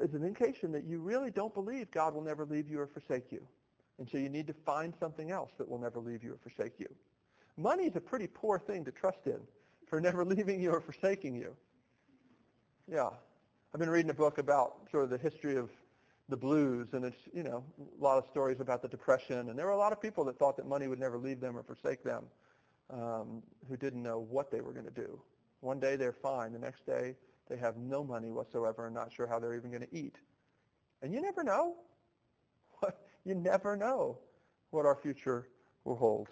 is 0.00 0.14
an 0.14 0.24
indication 0.24 0.72
that 0.72 0.84
you 0.84 0.98
really 0.98 1.30
don't 1.30 1.54
believe 1.54 1.90
God 1.90 2.14
will 2.14 2.22
never 2.22 2.44
leave 2.44 2.68
you 2.68 2.80
or 2.80 2.86
forsake 2.86 3.30
you. 3.30 3.46
And 3.98 4.08
so 4.10 4.18
you 4.18 4.28
need 4.28 4.46
to 4.48 4.52
find 4.52 4.92
something 4.98 5.30
else 5.30 5.50
that 5.58 5.68
will 5.68 5.78
never 5.78 6.00
leave 6.00 6.24
you 6.24 6.32
or 6.32 6.38
forsake 6.38 6.78
you. 6.78 6.88
Money 7.56 7.84
is 7.84 7.96
a 7.96 8.00
pretty 8.00 8.26
poor 8.26 8.58
thing 8.58 8.84
to 8.84 8.90
trust 8.90 9.26
in 9.26 9.38
for 9.86 10.00
never 10.08 10.24
leaving 10.24 10.60
you 10.60 10.70
or 10.70 10.80
forsaking 10.80 11.36
you. 11.36 11.54
Yeah. 12.90 13.10
I've 13.72 13.80
been 13.80 13.90
reading 13.90 14.10
a 14.10 14.14
book 14.14 14.38
about 14.38 14.88
sort 14.90 15.04
of 15.04 15.10
the 15.10 15.18
history 15.18 15.56
of 15.56 15.70
the 16.28 16.36
blues, 16.36 16.88
and 16.92 17.04
it's, 17.04 17.28
you 17.34 17.42
know, 17.42 17.62
a 18.00 18.02
lot 18.02 18.18
of 18.18 18.24
stories 18.30 18.60
about 18.60 18.82
the 18.82 18.88
Depression. 18.88 19.50
And 19.50 19.58
there 19.58 19.66
were 19.66 19.72
a 19.72 19.76
lot 19.76 19.92
of 19.92 20.00
people 20.00 20.24
that 20.24 20.38
thought 20.38 20.56
that 20.56 20.66
money 20.66 20.88
would 20.88 21.00
never 21.00 21.18
leave 21.18 21.40
them 21.40 21.56
or 21.56 21.62
forsake 21.62 22.02
them 22.02 22.24
um, 22.90 23.42
who 23.68 23.76
didn't 23.76 24.02
know 24.02 24.26
what 24.30 24.50
they 24.50 24.60
were 24.60 24.72
going 24.72 24.86
to 24.86 24.90
do. 24.90 25.20
One 25.60 25.80
day 25.80 25.96
they're 25.96 26.12
fine. 26.12 26.52
The 26.52 26.58
next 26.58 26.86
day 26.86 27.14
they 27.48 27.56
have 27.56 27.76
no 27.76 28.02
money 28.02 28.30
whatsoever 28.30 28.86
and 28.86 28.94
not 28.94 29.12
sure 29.12 29.26
how 29.26 29.38
they're 29.38 29.54
even 29.54 29.70
going 29.70 29.82
to 29.82 29.94
eat. 29.94 30.16
And 31.02 31.12
you 31.12 31.20
never 31.20 31.44
know. 31.44 31.74
you 33.24 33.34
never 33.34 33.76
know 33.76 34.18
what 34.70 34.86
our 34.86 34.96
future 34.96 35.48
will 35.84 35.96
hold. 35.96 36.28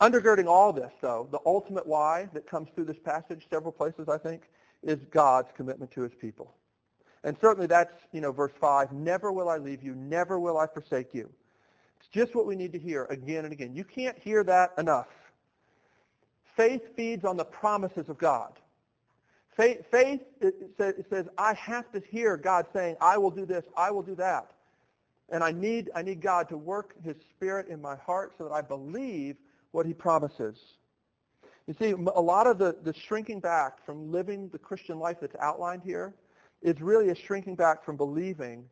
Undergirding 0.00 0.46
all 0.46 0.72
this, 0.72 0.92
though, 1.00 1.28
the 1.30 1.40
ultimate 1.44 1.86
why 1.86 2.28
that 2.32 2.46
comes 2.46 2.68
through 2.74 2.86
this 2.86 2.98
passage, 2.98 3.46
several 3.50 3.72
places, 3.72 4.08
I 4.08 4.18
think, 4.18 4.48
is 4.82 4.98
God's 5.10 5.50
commitment 5.54 5.90
to 5.92 6.00
his 6.00 6.14
people. 6.14 6.54
And 7.22 7.36
certainly 7.40 7.66
that's, 7.66 7.92
you 8.12 8.22
know, 8.22 8.32
verse 8.32 8.52
5, 8.58 8.92
never 8.92 9.30
will 9.30 9.50
I 9.50 9.58
leave 9.58 9.82
you, 9.82 9.94
never 9.94 10.40
will 10.40 10.56
I 10.56 10.66
forsake 10.66 11.12
you. 11.12 11.30
It's 11.98 12.08
just 12.08 12.34
what 12.34 12.46
we 12.46 12.56
need 12.56 12.72
to 12.72 12.78
hear 12.78 13.04
again 13.10 13.44
and 13.44 13.52
again. 13.52 13.74
You 13.74 13.84
can't 13.84 14.18
hear 14.18 14.42
that 14.44 14.72
enough. 14.78 15.08
Faith 16.56 16.96
feeds 16.96 17.24
on 17.26 17.36
the 17.36 17.44
promises 17.44 18.08
of 18.08 18.16
God. 18.16 18.58
Faith, 19.56 19.84
faith 19.90 20.20
it 20.40 21.06
says, 21.10 21.26
I 21.36 21.54
have 21.54 21.90
to 21.92 22.00
hear 22.08 22.36
God 22.36 22.66
saying, 22.72 22.96
I 23.00 23.18
will 23.18 23.30
do 23.30 23.44
this, 23.44 23.64
I 23.76 23.90
will 23.90 24.02
do 24.02 24.14
that. 24.16 24.52
And 25.28 25.44
I 25.44 25.52
need, 25.52 25.90
I 25.94 26.02
need 26.02 26.20
God 26.20 26.48
to 26.48 26.56
work 26.56 26.94
his 27.04 27.16
spirit 27.30 27.68
in 27.68 27.80
my 27.80 27.96
heart 27.96 28.32
so 28.36 28.44
that 28.44 28.52
I 28.52 28.62
believe 28.62 29.36
what 29.72 29.86
he 29.86 29.94
promises. 29.94 30.56
You 31.66 31.74
see, 31.78 31.90
a 31.90 32.20
lot 32.20 32.46
of 32.46 32.58
the, 32.58 32.76
the 32.82 32.92
shrinking 32.92 33.40
back 33.40 33.84
from 33.84 34.10
living 34.10 34.48
the 34.48 34.58
Christian 34.58 34.98
life 34.98 35.18
that's 35.20 35.36
outlined 35.36 35.82
here 35.84 36.14
is 36.62 36.80
really 36.80 37.10
a 37.10 37.14
shrinking 37.14 37.54
back 37.54 37.84
from 37.84 37.96
believing 37.96 38.64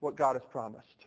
what 0.00 0.16
God 0.16 0.36
has 0.36 0.44
promised. 0.50 1.06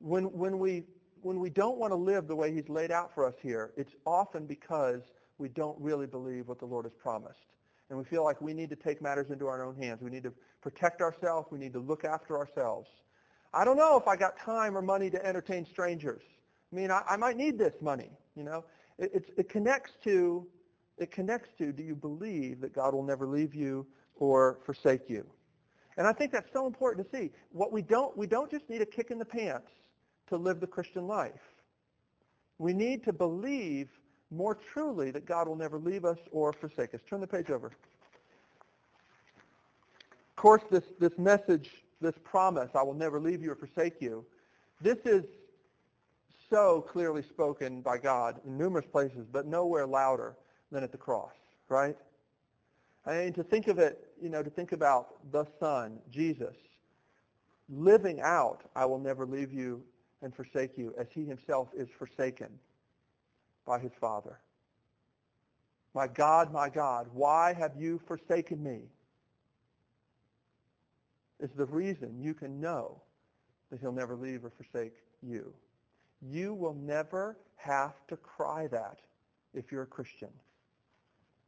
When, 0.00 0.24
when, 0.24 0.58
we, 0.58 0.84
when 1.22 1.40
we 1.40 1.48
don't 1.48 1.78
want 1.78 1.92
to 1.92 1.96
live 1.96 2.26
the 2.26 2.36
way 2.36 2.52
he's 2.52 2.68
laid 2.68 2.90
out 2.90 3.14
for 3.14 3.24
us 3.24 3.34
here, 3.40 3.72
it's 3.76 3.94
often 4.04 4.46
because 4.46 5.00
we 5.38 5.48
don't 5.48 5.80
really 5.80 6.06
believe 6.06 6.48
what 6.48 6.58
the 6.58 6.66
Lord 6.66 6.84
has 6.84 6.94
promised. 6.94 7.38
And 7.92 7.98
we 7.98 8.06
feel 8.06 8.24
like 8.24 8.40
we 8.40 8.54
need 8.54 8.70
to 8.70 8.76
take 8.76 9.02
matters 9.02 9.28
into 9.28 9.46
our 9.46 9.62
own 9.62 9.76
hands. 9.76 10.00
We 10.00 10.08
need 10.08 10.22
to 10.22 10.32
protect 10.62 11.02
ourselves. 11.02 11.48
We 11.50 11.58
need 11.58 11.74
to 11.74 11.78
look 11.78 12.06
after 12.06 12.38
ourselves. 12.38 12.88
I 13.52 13.66
don't 13.66 13.76
know 13.76 13.98
if 13.98 14.08
I 14.08 14.16
got 14.16 14.38
time 14.38 14.78
or 14.78 14.80
money 14.80 15.10
to 15.10 15.22
entertain 15.22 15.66
strangers. 15.66 16.22
I 16.72 16.76
mean, 16.76 16.90
I, 16.90 17.02
I 17.06 17.16
might 17.18 17.36
need 17.36 17.58
this 17.58 17.74
money. 17.82 18.08
You 18.34 18.44
know, 18.44 18.64
it, 18.98 19.30
it 19.36 19.50
connects 19.50 19.90
to 20.04 20.46
it 20.96 21.10
connects 21.10 21.50
to 21.58 21.70
do 21.70 21.82
you 21.82 21.94
believe 21.94 22.62
that 22.62 22.72
God 22.72 22.94
will 22.94 23.02
never 23.02 23.26
leave 23.26 23.54
you 23.54 23.86
or 24.16 24.60
forsake 24.64 25.10
you? 25.10 25.26
And 25.98 26.06
I 26.06 26.14
think 26.14 26.32
that's 26.32 26.50
so 26.50 26.66
important 26.66 27.06
to 27.06 27.14
see. 27.14 27.30
What 27.50 27.72
we 27.72 27.82
don't 27.82 28.16
we 28.16 28.26
don't 28.26 28.50
just 28.50 28.70
need 28.70 28.80
a 28.80 28.86
kick 28.86 29.10
in 29.10 29.18
the 29.18 29.26
pants 29.26 29.68
to 30.28 30.38
live 30.38 30.60
the 30.60 30.66
Christian 30.66 31.06
life. 31.06 31.42
We 32.56 32.72
need 32.72 33.04
to 33.04 33.12
believe 33.12 33.90
more 34.32 34.58
truly 34.72 35.10
that 35.10 35.26
God 35.26 35.46
will 35.46 35.56
never 35.56 35.78
leave 35.78 36.04
us 36.04 36.18
or 36.30 36.52
forsake 36.52 36.94
us. 36.94 37.00
Turn 37.08 37.20
the 37.20 37.26
page 37.26 37.50
over. 37.50 37.66
Of 37.66 37.72
course, 40.36 40.62
this, 40.70 40.84
this 40.98 41.16
message, 41.18 41.70
this 42.00 42.14
promise, 42.24 42.70
I 42.74 42.82
will 42.82 42.94
never 42.94 43.20
leave 43.20 43.42
you 43.42 43.52
or 43.52 43.54
forsake 43.54 44.00
you, 44.00 44.24
this 44.80 44.98
is 45.04 45.24
so 46.50 46.84
clearly 46.90 47.22
spoken 47.22 47.80
by 47.80 47.98
God 47.98 48.40
in 48.44 48.58
numerous 48.58 48.86
places, 48.90 49.26
but 49.30 49.46
nowhere 49.46 49.86
louder 49.86 50.34
than 50.72 50.82
at 50.82 50.90
the 50.90 50.98
cross, 50.98 51.34
right? 51.68 51.96
I 53.06 53.24
mean, 53.24 53.32
to 53.34 53.44
think 53.44 53.68
of 53.68 53.78
it, 53.78 54.12
you 54.20 54.28
know, 54.28 54.42
to 54.42 54.50
think 54.50 54.72
about 54.72 55.30
the 55.30 55.46
Son, 55.60 55.98
Jesus, 56.10 56.54
living 57.68 58.20
out, 58.20 58.62
I 58.74 58.86
will 58.86 58.98
never 58.98 59.26
leave 59.26 59.52
you 59.52 59.82
and 60.22 60.34
forsake 60.34 60.76
you, 60.76 60.94
as 60.98 61.06
he 61.12 61.24
himself 61.24 61.68
is 61.76 61.88
forsaken 61.98 62.48
by 63.66 63.78
his 63.78 63.92
Father. 64.00 64.38
My 65.94 66.08
God, 66.08 66.52
my 66.52 66.68
God, 66.68 67.08
why 67.12 67.52
have 67.52 67.72
you 67.76 68.00
forsaken 68.06 68.62
me? 68.62 68.80
Is 71.40 71.50
the 71.56 71.66
reason 71.66 72.20
you 72.20 72.34
can 72.34 72.60
know 72.60 73.02
that 73.70 73.80
he'll 73.80 73.92
never 73.92 74.14
leave 74.14 74.44
or 74.44 74.50
forsake 74.50 74.94
you. 75.22 75.52
You 76.20 76.54
will 76.54 76.74
never 76.74 77.38
have 77.56 77.94
to 78.08 78.16
cry 78.16 78.68
that 78.68 78.98
if 79.54 79.72
you're 79.72 79.82
a 79.82 79.86
Christian. 79.86 80.28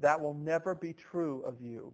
That 0.00 0.20
will 0.20 0.34
never 0.34 0.74
be 0.74 0.92
true 0.92 1.42
of 1.46 1.60
you. 1.60 1.92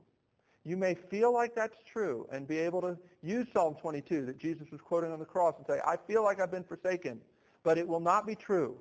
You 0.65 0.77
may 0.77 0.95
feel 0.95 1.33
like 1.33 1.55
that's 1.55 1.77
true 1.91 2.29
and 2.31 2.47
be 2.47 2.59
able 2.59 2.81
to 2.83 2.97
use 3.23 3.47
Psalm 3.53 3.75
22 3.81 4.27
that 4.27 4.39
Jesus 4.39 4.71
was 4.71 4.81
quoting 4.81 5.11
on 5.11 5.19
the 5.19 5.25
cross 5.25 5.55
and 5.59 5.67
say, 5.67 5.81
I 5.87 5.97
feel 5.97 6.23
like 6.23 6.41
I've 6.41 6.51
been 6.51 6.65
forsaken. 6.65 7.21
But 7.63 7.77
it 7.77 7.87
will 7.87 8.01
not 8.01 8.27
be 8.27 8.35
true 8.35 8.77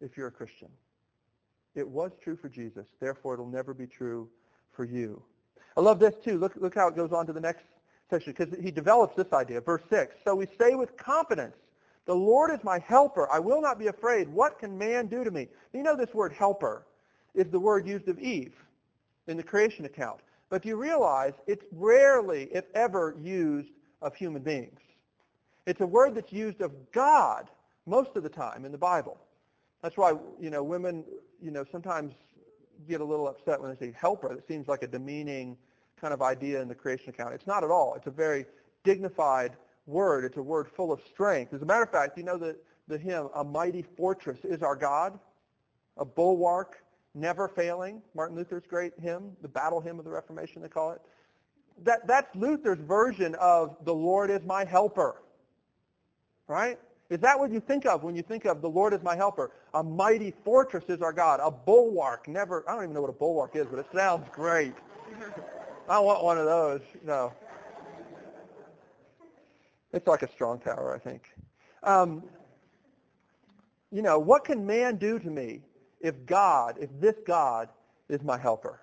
if 0.00 0.16
you're 0.16 0.28
a 0.28 0.32
Christian. 0.32 0.68
It 1.74 1.88
was 1.88 2.12
true 2.22 2.36
for 2.36 2.48
Jesus. 2.48 2.86
Therefore, 3.00 3.34
it'll 3.34 3.46
never 3.46 3.74
be 3.74 3.86
true 3.86 4.28
for 4.72 4.84
you. 4.84 5.22
I 5.76 5.80
love 5.80 5.98
this 5.98 6.14
too. 6.22 6.38
Look, 6.38 6.56
look 6.56 6.74
how 6.74 6.88
it 6.88 6.96
goes 6.96 7.12
on 7.12 7.26
to 7.26 7.32
the 7.32 7.40
next 7.40 7.64
section 8.08 8.34
because 8.36 8.58
he 8.60 8.70
develops 8.70 9.14
this 9.16 9.32
idea. 9.32 9.60
Verse 9.60 9.82
6. 9.88 10.16
So 10.24 10.34
we 10.34 10.46
say 10.58 10.74
with 10.74 10.96
confidence, 10.96 11.56
the 12.06 12.14
Lord 12.14 12.50
is 12.50 12.64
my 12.64 12.80
helper. 12.80 13.30
I 13.30 13.38
will 13.38 13.60
not 13.60 13.78
be 13.78 13.86
afraid. 13.86 14.28
What 14.28 14.58
can 14.58 14.76
man 14.76 15.06
do 15.06 15.22
to 15.22 15.30
me? 15.30 15.48
You 15.72 15.82
know 15.82 15.96
this 15.96 16.12
word 16.12 16.32
helper 16.32 16.86
is 17.34 17.46
the 17.50 17.60
word 17.60 17.86
used 17.86 18.08
of 18.08 18.18
Eve 18.18 18.54
in 19.28 19.36
the 19.36 19.42
creation 19.42 19.84
account. 19.84 20.20
But 20.48 20.62
do 20.62 20.68
you 20.68 20.76
realize 20.76 21.34
it's 21.46 21.64
rarely, 21.70 22.48
if 22.52 22.64
ever, 22.74 23.16
used 23.20 23.70
of 24.02 24.16
human 24.16 24.42
beings? 24.42 24.80
It's 25.66 25.80
a 25.80 25.86
word 25.86 26.16
that's 26.16 26.32
used 26.32 26.60
of 26.60 26.72
God 26.90 27.48
most 27.86 28.16
of 28.16 28.24
the 28.24 28.28
time 28.28 28.64
in 28.64 28.72
the 28.72 28.78
Bible. 28.78 29.18
That's 29.82 29.96
why, 29.96 30.14
you 30.40 30.50
know, 30.50 30.62
women, 30.62 31.04
you 31.42 31.50
know, 31.50 31.64
sometimes 31.70 32.14
get 32.88 33.00
a 33.00 33.04
little 33.04 33.28
upset 33.28 33.60
when 33.60 33.70
they 33.70 33.86
say 33.86 33.94
helper. 33.98 34.32
It 34.32 34.46
seems 34.46 34.68
like 34.68 34.82
a 34.82 34.86
demeaning 34.86 35.56
kind 36.00 36.14
of 36.14 36.22
idea 36.22 36.60
in 36.60 36.68
the 36.68 36.74
creation 36.74 37.10
account. 37.10 37.34
It's 37.34 37.46
not 37.46 37.64
at 37.64 37.70
all. 37.70 37.94
It's 37.94 38.06
a 38.06 38.10
very 38.10 38.46
dignified 38.84 39.56
word. 39.86 40.24
It's 40.24 40.36
a 40.36 40.42
word 40.42 40.68
full 40.68 40.92
of 40.92 41.00
strength. 41.12 41.52
As 41.52 41.62
a 41.62 41.66
matter 41.66 41.82
of 41.82 41.90
fact, 41.90 42.16
you 42.16 42.24
know 42.24 42.38
the, 42.38 42.56
the 42.88 42.98
hymn, 42.98 43.28
A 43.34 43.44
Mighty 43.44 43.82
Fortress 43.96 44.38
is 44.44 44.62
Our 44.62 44.76
God? 44.76 45.18
a 46.00 46.04
bulwark, 46.04 46.82
never 47.14 47.46
failing. 47.46 48.02
Martin 48.14 48.36
Luther's 48.36 48.64
great 48.66 48.92
hymn, 48.98 49.32
the 49.42 49.48
battle 49.48 49.80
hymn 49.80 49.98
of 49.98 50.04
the 50.04 50.10
Reformation, 50.10 50.62
they 50.62 50.68
call 50.68 50.92
it. 50.92 51.02
That, 51.84 52.06
that's 52.06 52.34
Luther's 52.34 52.80
version 52.80 53.36
of 53.36 53.76
the 53.84 53.94
Lord 53.94 54.30
is 54.30 54.42
my 54.44 54.64
helper. 54.64 55.22
Right? 56.48 56.78
Is 57.10 57.18
that 57.20 57.36
what 57.36 57.50
you 57.50 57.58
think 57.58 57.86
of 57.86 58.04
when 58.04 58.14
you 58.14 58.22
think 58.22 58.44
of 58.44 58.62
the 58.62 58.68
Lord 58.68 58.94
is 58.94 59.02
my 59.02 59.16
helper? 59.16 59.50
A 59.74 59.82
mighty 59.82 60.32
fortress 60.44 60.84
is 60.88 61.02
our 61.02 61.12
God. 61.12 61.40
A 61.42 61.50
bulwark. 61.50 62.28
Never, 62.28 62.64
I 62.68 62.74
don't 62.74 62.84
even 62.84 62.94
know 62.94 63.00
what 63.00 63.10
a 63.10 63.14
bulwark 63.14 63.56
is, 63.56 63.66
but 63.66 63.80
it 63.80 63.86
sounds 63.92 64.28
great. 64.32 64.74
I 65.88 65.98
want 65.98 66.22
one 66.22 66.38
of 66.38 66.46
those. 66.46 66.80
No. 67.04 67.32
It's 69.92 70.06
like 70.06 70.22
a 70.22 70.30
strong 70.30 70.60
tower, 70.60 70.94
I 70.94 71.00
think. 71.00 71.22
Um, 71.82 72.22
you 73.90 74.02
know, 74.02 74.20
what 74.20 74.44
can 74.44 74.64
man 74.64 74.96
do 74.96 75.18
to 75.18 75.28
me 75.28 75.62
if 76.00 76.14
God, 76.26 76.76
if 76.80 76.90
this 77.00 77.16
God 77.26 77.68
is 78.08 78.22
my 78.22 78.38
helper? 78.38 78.80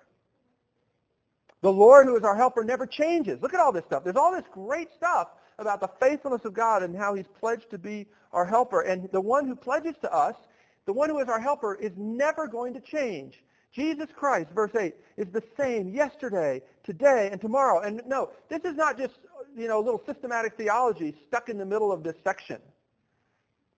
The 1.62 1.72
Lord 1.72 2.06
who 2.06 2.16
is 2.16 2.24
our 2.24 2.36
helper 2.36 2.62
never 2.62 2.86
changes. 2.86 3.40
Look 3.40 3.54
at 3.54 3.60
all 3.60 3.72
this 3.72 3.84
stuff. 3.86 4.04
There's 4.04 4.16
all 4.16 4.32
this 4.32 4.44
great 4.52 4.92
stuff 4.94 5.28
about 5.58 5.80
the 5.80 5.90
faithfulness 6.00 6.44
of 6.44 6.54
God 6.54 6.82
and 6.82 6.96
how 6.96 7.14
he's 7.14 7.26
pledged 7.38 7.70
to 7.70 7.78
be 7.78 8.06
our 8.32 8.44
helper. 8.44 8.82
And 8.82 9.08
the 9.12 9.20
one 9.20 9.46
who 9.46 9.56
pledges 9.56 9.94
to 10.02 10.12
us, 10.12 10.36
the 10.86 10.92
one 10.92 11.10
who 11.10 11.18
is 11.18 11.28
our 11.28 11.40
helper, 11.40 11.74
is 11.74 11.92
never 11.96 12.46
going 12.46 12.74
to 12.74 12.80
change. 12.80 13.42
Jesus 13.72 14.08
Christ, 14.14 14.50
verse 14.54 14.74
8, 14.78 14.94
is 15.16 15.26
the 15.32 15.42
same 15.58 15.90
yesterday, 15.90 16.62
today, 16.84 17.28
and 17.30 17.40
tomorrow. 17.40 17.80
And 17.80 18.02
no, 18.06 18.30
this 18.48 18.60
is 18.64 18.76
not 18.76 18.96
just, 18.96 19.14
you 19.56 19.68
know, 19.68 19.78
a 19.78 19.84
little 19.84 20.02
systematic 20.06 20.56
theology 20.56 21.14
stuck 21.26 21.48
in 21.48 21.58
the 21.58 21.66
middle 21.66 21.92
of 21.92 22.02
this 22.02 22.16
section 22.24 22.60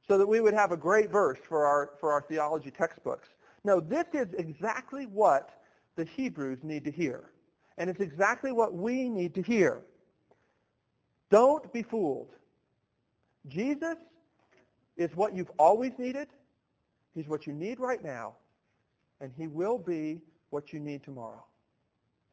so 0.06 0.18
that 0.18 0.26
we 0.26 0.40
would 0.40 0.54
have 0.54 0.72
a 0.72 0.76
great 0.76 1.10
verse 1.10 1.38
for 1.48 1.66
our, 1.66 1.90
for 2.00 2.12
our 2.12 2.22
theology 2.22 2.70
textbooks. 2.70 3.28
No, 3.64 3.80
this 3.80 4.06
is 4.12 4.28
exactly 4.38 5.06
what 5.06 5.60
the 5.96 6.04
Hebrews 6.04 6.58
need 6.62 6.84
to 6.84 6.90
hear. 6.90 7.30
And 7.78 7.90
it's 7.90 8.00
exactly 8.00 8.52
what 8.52 8.74
we 8.74 9.08
need 9.08 9.34
to 9.34 9.42
hear. 9.42 9.82
Don't 11.30 11.72
be 11.72 11.82
fooled. 11.82 12.30
Jesus 13.48 13.96
is 14.96 15.14
what 15.16 15.34
you've 15.34 15.50
always 15.58 15.92
needed. 15.98 16.28
He's 17.14 17.26
what 17.26 17.46
you 17.46 17.52
need 17.52 17.80
right 17.80 18.02
now. 18.02 18.34
And 19.20 19.32
he 19.36 19.46
will 19.46 19.78
be 19.78 20.20
what 20.50 20.72
you 20.72 20.80
need 20.80 21.02
tomorrow. 21.02 21.44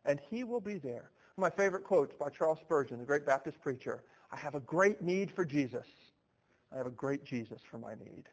And 0.06 0.20
he 0.30 0.44
will 0.44 0.62
be 0.62 0.78
there. 0.78 1.12
My 1.38 1.50
favorite 1.50 1.84
quotes 1.84 2.16
by 2.16 2.30
Charles 2.30 2.60
Spurgeon, 2.60 2.98
the 2.98 3.06
great 3.06 3.26
Baptist 3.26 3.62
preacher. 3.62 4.04
I 4.32 4.38
have 4.38 4.56
a 4.56 4.60
great 4.62 5.02
need 5.02 5.32
for 5.32 5.46
Jesus. 5.46 5.86
I 6.74 6.78
have 6.78 6.88
a 6.88 6.92
great 6.92 7.24
Jesus 7.24 7.62
for 7.70 7.78
my 7.78 7.94
need. 7.94 8.24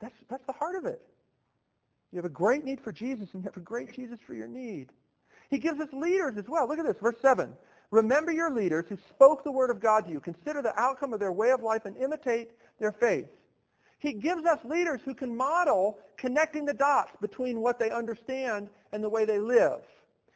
That's, 0.00 0.14
that's 0.28 0.44
the 0.46 0.52
heart 0.52 0.76
of 0.76 0.84
it. 0.84 1.00
You 2.12 2.16
have 2.16 2.26
a 2.26 2.28
great 2.28 2.64
need 2.64 2.80
for 2.80 2.92
Jesus, 2.92 3.28
and 3.32 3.42
you 3.42 3.48
have 3.48 3.56
a 3.56 3.60
great 3.60 3.94
Jesus 3.94 4.18
for 4.26 4.34
your 4.34 4.48
need. 4.48 4.90
He 5.48 5.58
gives 5.58 5.80
us 5.80 5.88
leaders 5.92 6.36
as 6.36 6.44
well. 6.48 6.68
Look 6.68 6.78
at 6.78 6.84
this, 6.84 6.96
verse 7.00 7.16
7. 7.22 7.52
Remember 7.92 8.32
your 8.32 8.50
leaders 8.50 8.86
who 8.88 8.96
spoke 9.10 9.44
the 9.44 9.52
word 9.52 9.70
of 9.70 9.78
God 9.78 10.06
to 10.06 10.10
you. 10.10 10.18
Consider 10.18 10.62
the 10.62 10.76
outcome 10.80 11.12
of 11.12 11.20
their 11.20 11.30
way 11.30 11.50
of 11.50 11.62
life 11.62 11.84
and 11.84 11.94
imitate 11.98 12.50
their 12.80 12.90
faith. 12.90 13.28
He 13.98 14.14
gives 14.14 14.46
us 14.46 14.58
leaders 14.64 15.02
who 15.04 15.14
can 15.14 15.36
model 15.36 15.98
connecting 16.16 16.64
the 16.64 16.72
dots 16.72 17.12
between 17.20 17.60
what 17.60 17.78
they 17.78 17.90
understand 17.90 18.70
and 18.92 19.04
the 19.04 19.10
way 19.10 19.26
they 19.26 19.38
live. 19.38 19.80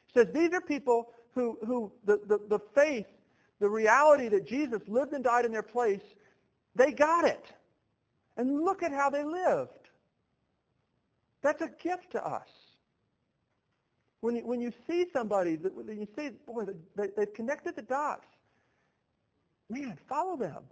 He 0.07 0.21
says 0.21 0.29
these 0.35 0.53
are 0.53 0.61
people 0.61 1.09
who, 1.35 1.59
who 1.67 1.91
the, 2.05 2.21
the, 2.27 2.39
the 2.47 2.59
faith, 2.75 3.07
the 3.59 3.69
reality 3.69 4.29
that 4.29 4.47
Jesus 4.47 4.83
lived 4.87 5.15
and 5.15 5.25
died 5.25 5.47
in 5.47 5.51
their 5.51 5.63
place, 5.63 6.03
they 6.75 6.93
got 6.93 7.25
it. 7.25 7.45
And 8.37 8.63
look 8.63 8.83
at 8.83 8.93
how 8.93 9.09
they 9.09 9.25
lived. 9.25 9.71
That's 11.43 11.63
a 11.63 11.71
gift 11.83 12.13
to 12.13 12.25
us. 12.25 12.49
When 14.27 14.35
you, 14.35 14.45
when 14.45 14.61
you 14.61 14.73
see 14.89 15.07
somebody, 15.13 15.55
when 15.55 16.01
you 16.01 16.09
see, 16.19 16.31
boy, 16.49 16.65
they, 16.97 17.11
they've 17.17 17.33
connected 17.33 17.77
the 17.77 17.83
dots, 17.83 18.27
man, 19.71 19.97
follow 20.09 20.37
them. 20.37 20.65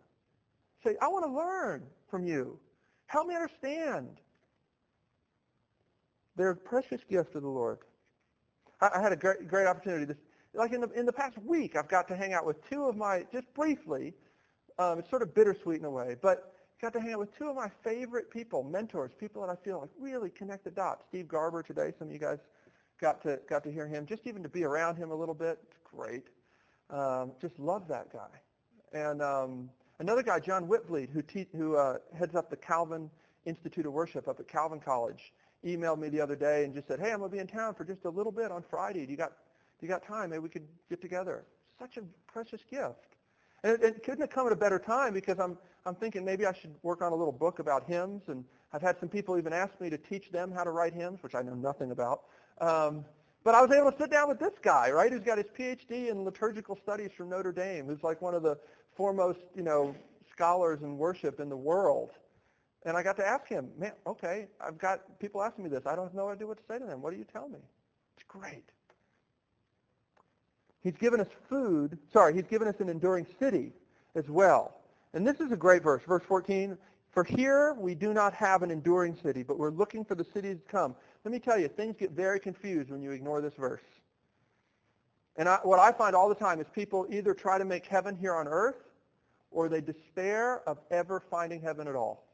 Say, 0.82 0.96
I 1.00 1.06
want 1.06 1.24
to 1.24 1.30
learn 1.30 1.84
from 2.10 2.26
you. 2.26 2.58
Help 3.06 3.28
me 3.28 3.36
understand. 3.36 4.08
They're 6.34 6.56
precious 6.56 7.00
gift 7.08 7.36
of 7.36 7.42
the 7.42 7.48
Lord. 7.48 7.78
I, 8.80 8.90
I 8.96 9.00
had 9.00 9.12
a 9.12 9.16
great, 9.16 9.46
great 9.46 9.68
opportunity. 9.68 10.04
This, 10.04 10.16
like 10.52 10.72
in 10.72 10.80
the, 10.80 10.90
in 10.90 11.06
the 11.06 11.12
past 11.12 11.38
week, 11.38 11.76
I've 11.76 11.88
got 11.88 12.08
to 12.08 12.16
hang 12.16 12.32
out 12.32 12.44
with 12.44 12.56
two 12.68 12.86
of 12.86 12.96
my, 12.96 13.24
just 13.32 13.46
briefly, 13.54 14.14
um, 14.80 14.98
it's 14.98 15.08
sort 15.08 15.22
of 15.22 15.32
bittersweet 15.32 15.78
in 15.78 15.84
a 15.84 15.90
way, 15.90 16.16
but 16.20 16.56
got 16.82 16.92
to 16.94 17.00
hang 17.00 17.12
out 17.12 17.20
with 17.20 17.38
two 17.38 17.48
of 17.48 17.54
my 17.54 17.70
favorite 17.84 18.32
people, 18.32 18.64
mentors, 18.64 19.12
people 19.16 19.46
that 19.46 19.48
I 19.48 19.64
feel 19.64 19.82
like 19.82 19.90
really 19.96 20.30
connect 20.30 20.64
the 20.64 20.72
dots. 20.72 21.04
Steve 21.08 21.28
Garber 21.28 21.62
today, 21.62 21.92
some 22.00 22.08
of 22.08 22.12
you 22.12 22.18
guys 22.18 22.38
got 23.00 23.22
to 23.22 23.40
got 23.48 23.64
to 23.64 23.72
hear 23.72 23.86
him, 23.86 24.06
just 24.06 24.26
even 24.26 24.42
to 24.42 24.48
be 24.48 24.64
around 24.64 24.96
him 24.96 25.10
a 25.10 25.14
little 25.14 25.34
bit, 25.34 25.58
great. 25.84 26.24
Um, 26.90 27.32
just 27.40 27.58
love 27.58 27.88
that 27.88 28.12
guy. 28.12 28.28
And 28.92 29.22
um, 29.22 29.70
another 29.98 30.22
guy, 30.22 30.38
John 30.40 30.66
Witvliet, 30.68 31.10
who 31.10 31.22
te- 31.22 31.48
who 31.56 31.76
uh, 31.76 31.98
heads 32.16 32.34
up 32.34 32.50
the 32.50 32.56
Calvin 32.56 33.10
Institute 33.46 33.86
of 33.86 33.92
Worship 33.92 34.28
up 34.28 34.40
at 34.40 34.48
Calvin 34.48 34.80
College, 34.80 35.32
emailed 35.64 35.98
me 35.98 36.08
the 36.08 36.20
other 36.20 36.36
day 36.36 36.64
and 36.64 36.74
just 36.74 36.88
said, 36.88 37.00
"Hey, 37.00 37.12
I'm 37.12 37.18
gonna 37.18 37.30
be 37.30 37.38
in 37.38 37.46
town 37.46 37.74
for 37.74 37.84
just 37.84 38.04
a 38.04 38.10
little 38.10 38.32
bit 38.32 38.50
on 38.50 38.62
Friday. 38.62 39.04
Do 39.06 39.10
you 39.10 39.18
got 39.18 39.32
do 39.80 39.86
you 39.86 39.88
got 39.88 40.04
time? 40.04 40.30
Maybe 40.30 40.40
we 40.40 40.48
could 40.48 40.66
get 40.88 41.00
together." 41.00 41.44
Such 41.78 41.96
a 41.96 42.02
precious 42.30 42.60
gift. 42.70 43.16
And 43.64 43.72
it, 43.72 43.82
it 43.82 44.02
couldn't 44.04 44.20
have 44.20 44.30
come 44.30 44.46
at 44.46 44.52
a 44.52 44.56
better 44.56 44.78
time 44.78 45.12
because 45.12 45.38
I'm 45.40 45.58
I'm 45.86 45.94
thinking 45.94 46.24
maybe 46.24 46.46
I 46.46 46.52
should 46.52 46.74
work 46.82 47.02
on 47.02 47.12
a 47.12 47.16
little 47.16 47.32
book 47.32 47.58
about 47.58 47.84
hymns, 47.84 48.22
and 48.28 48.44
I've 48.72 48.82
had 48.82 48.98
some 48.98 49.08
people 49.08 49.36
even 49.36 49.52
ask 49.52 49.78
me 49.80 49.90
to 49.90 49.98
teach 49.98 50.30
them 50.30 50.50
how 50.52 50.64
to 50.64 50.70
write 50.70 50.94
hymns, 50.94 51.22
which 51.22 51.34
I 51.34 51.42
know 51.42 51.54
nothing 51.54 51.90
about. 51.90 52.22
Um, 52.60 53.04
but 53.42 53.54
I 53.54 53.60
was 53.60 53.70
able 53.70 53.92
to 53.92 53.98
sit 53.98 54.10
down 54.10 54.28
with 54.28 54.38
this 54.38 54.54
guy, 54.62 54.90
right, 54.90 55.12
who's 55.12 55.22
got 55.22 55.38
his 55.38 55.46
PhD 55.58 56.10
in 56.10 56.24
liturgical 56.24 56.78
studies 56.82 57.10
from 57.16 57.28
Notre 57.28 57.52
Dame, 57.52 57.86
who's 57.86 58.02
like 58.02 58.22
one 58.22 58.34
of 58.34 58.42
the 58.42 58.56
foremost, 58.96 59.40
you 59.54 59.62
know, 59.62 59.94
scholars 60.30 60.80
in 60.82 60.96
worship 60.96 61.40
in 61.40 61.48
the 61.48 61.56
world. 61.56 62.10
And 62.86 62.96
I 62.96 63.02
got 63.02 63.16
to 63.16 63.26
ask 63.26 63.46
him, 63.46 63.70
man, 63.78 63.92
okay, 64.06 64.48
I've 64.60 64.78
got 64.78 65.18
people 65.18 65.42
asking 65.42 65.64
me 65.64 65.70
this. 65.70 65.86
I 65.86 65.94
don't 65.96 66.14
know 66.14 66.26
what 66.26 66.32
to 66.32 66.38
do 66.38 66.46
what 66.48 66.58
to 66.58 66.62
say 66.68 66.78
to 66.78 66.84
them. 66.84 67.02
What 67.02 67.12
do 67.12 67.18
you 67.18 67.24
tell 67.24 67.48
me? 67.48 67.58
It's 68.16 68.24
great. 68.28 68.64
He's 70.82 70.96
given 70.96 71.20
us 71.20 71.28
food. 71.48 71.98
Sorry, 72.12 72.34
he's 72.34 72.46
given 72.46 72.68
us 72.68 72.74
an 72.80 72.90
enduring 72.90 73.26
city 73.38 73.72
as 74.14 74.28
well. 74.28 74.76
And 75.14 75.26
this 75.26 75.40
is 75.40 75.50
a 75.50 75.56
great 75.56 75.82
verse. 75.82 76.02
Verse 76.06 76.22
14, 76.28 76.76
for 77.12 77.24
here 77.24 77.74
we 77.78 77.94
do 77.94 78.12
not 78.12 78.34
have 78.34 78.62
an 78.62 78.70
enduring 78.70 79.16
city, 79.22 79.42
but 79.42 79.58
we're 79.58 79.70
looking 79.70 80.04
for 80.04 80.14
the 80.14 80.24
city 80.24 80.54
to 80.54 80.60
come. 80.68 80.94
Let 81.24 81.32
me 81.32 81.38
tell 81.38 81.58
you, 81.58 81.68
things 81.68 81.96
get 81.98 82.10
very 82.10 82.38
confused 82.38 82.90
when 82.90 83.02
you 83.02 83.10
ignore 83.10 83.40
this 83.40 83.54
verse. 83.54 83.82
And 85.36 85.48
I, 85.48 85.58
what 85.62 85.80
I 85.80 85.90
find 85.90 86.14
all 86.14 86.28
the 86.28 86.34
time 86.34 86.60
is 86.60 86.66
people 86.72 87.06
either 87.10 87.34
try 87.34 87.58
to 87.58 87.64
make 87.64 87.86
heaven 87.86 88.16
here 88.16 88.34
on 88.34 88.46
earth 88.46 88.76
or 89.50 89.68
they 89.68 89.80
despair 89.80 90.68
of 90.68 90.78
ever 90.90 91.20
finding 91.20 91.60
heaven 91.60 91.88
at 91.88 91.96
all. 91.96 92.26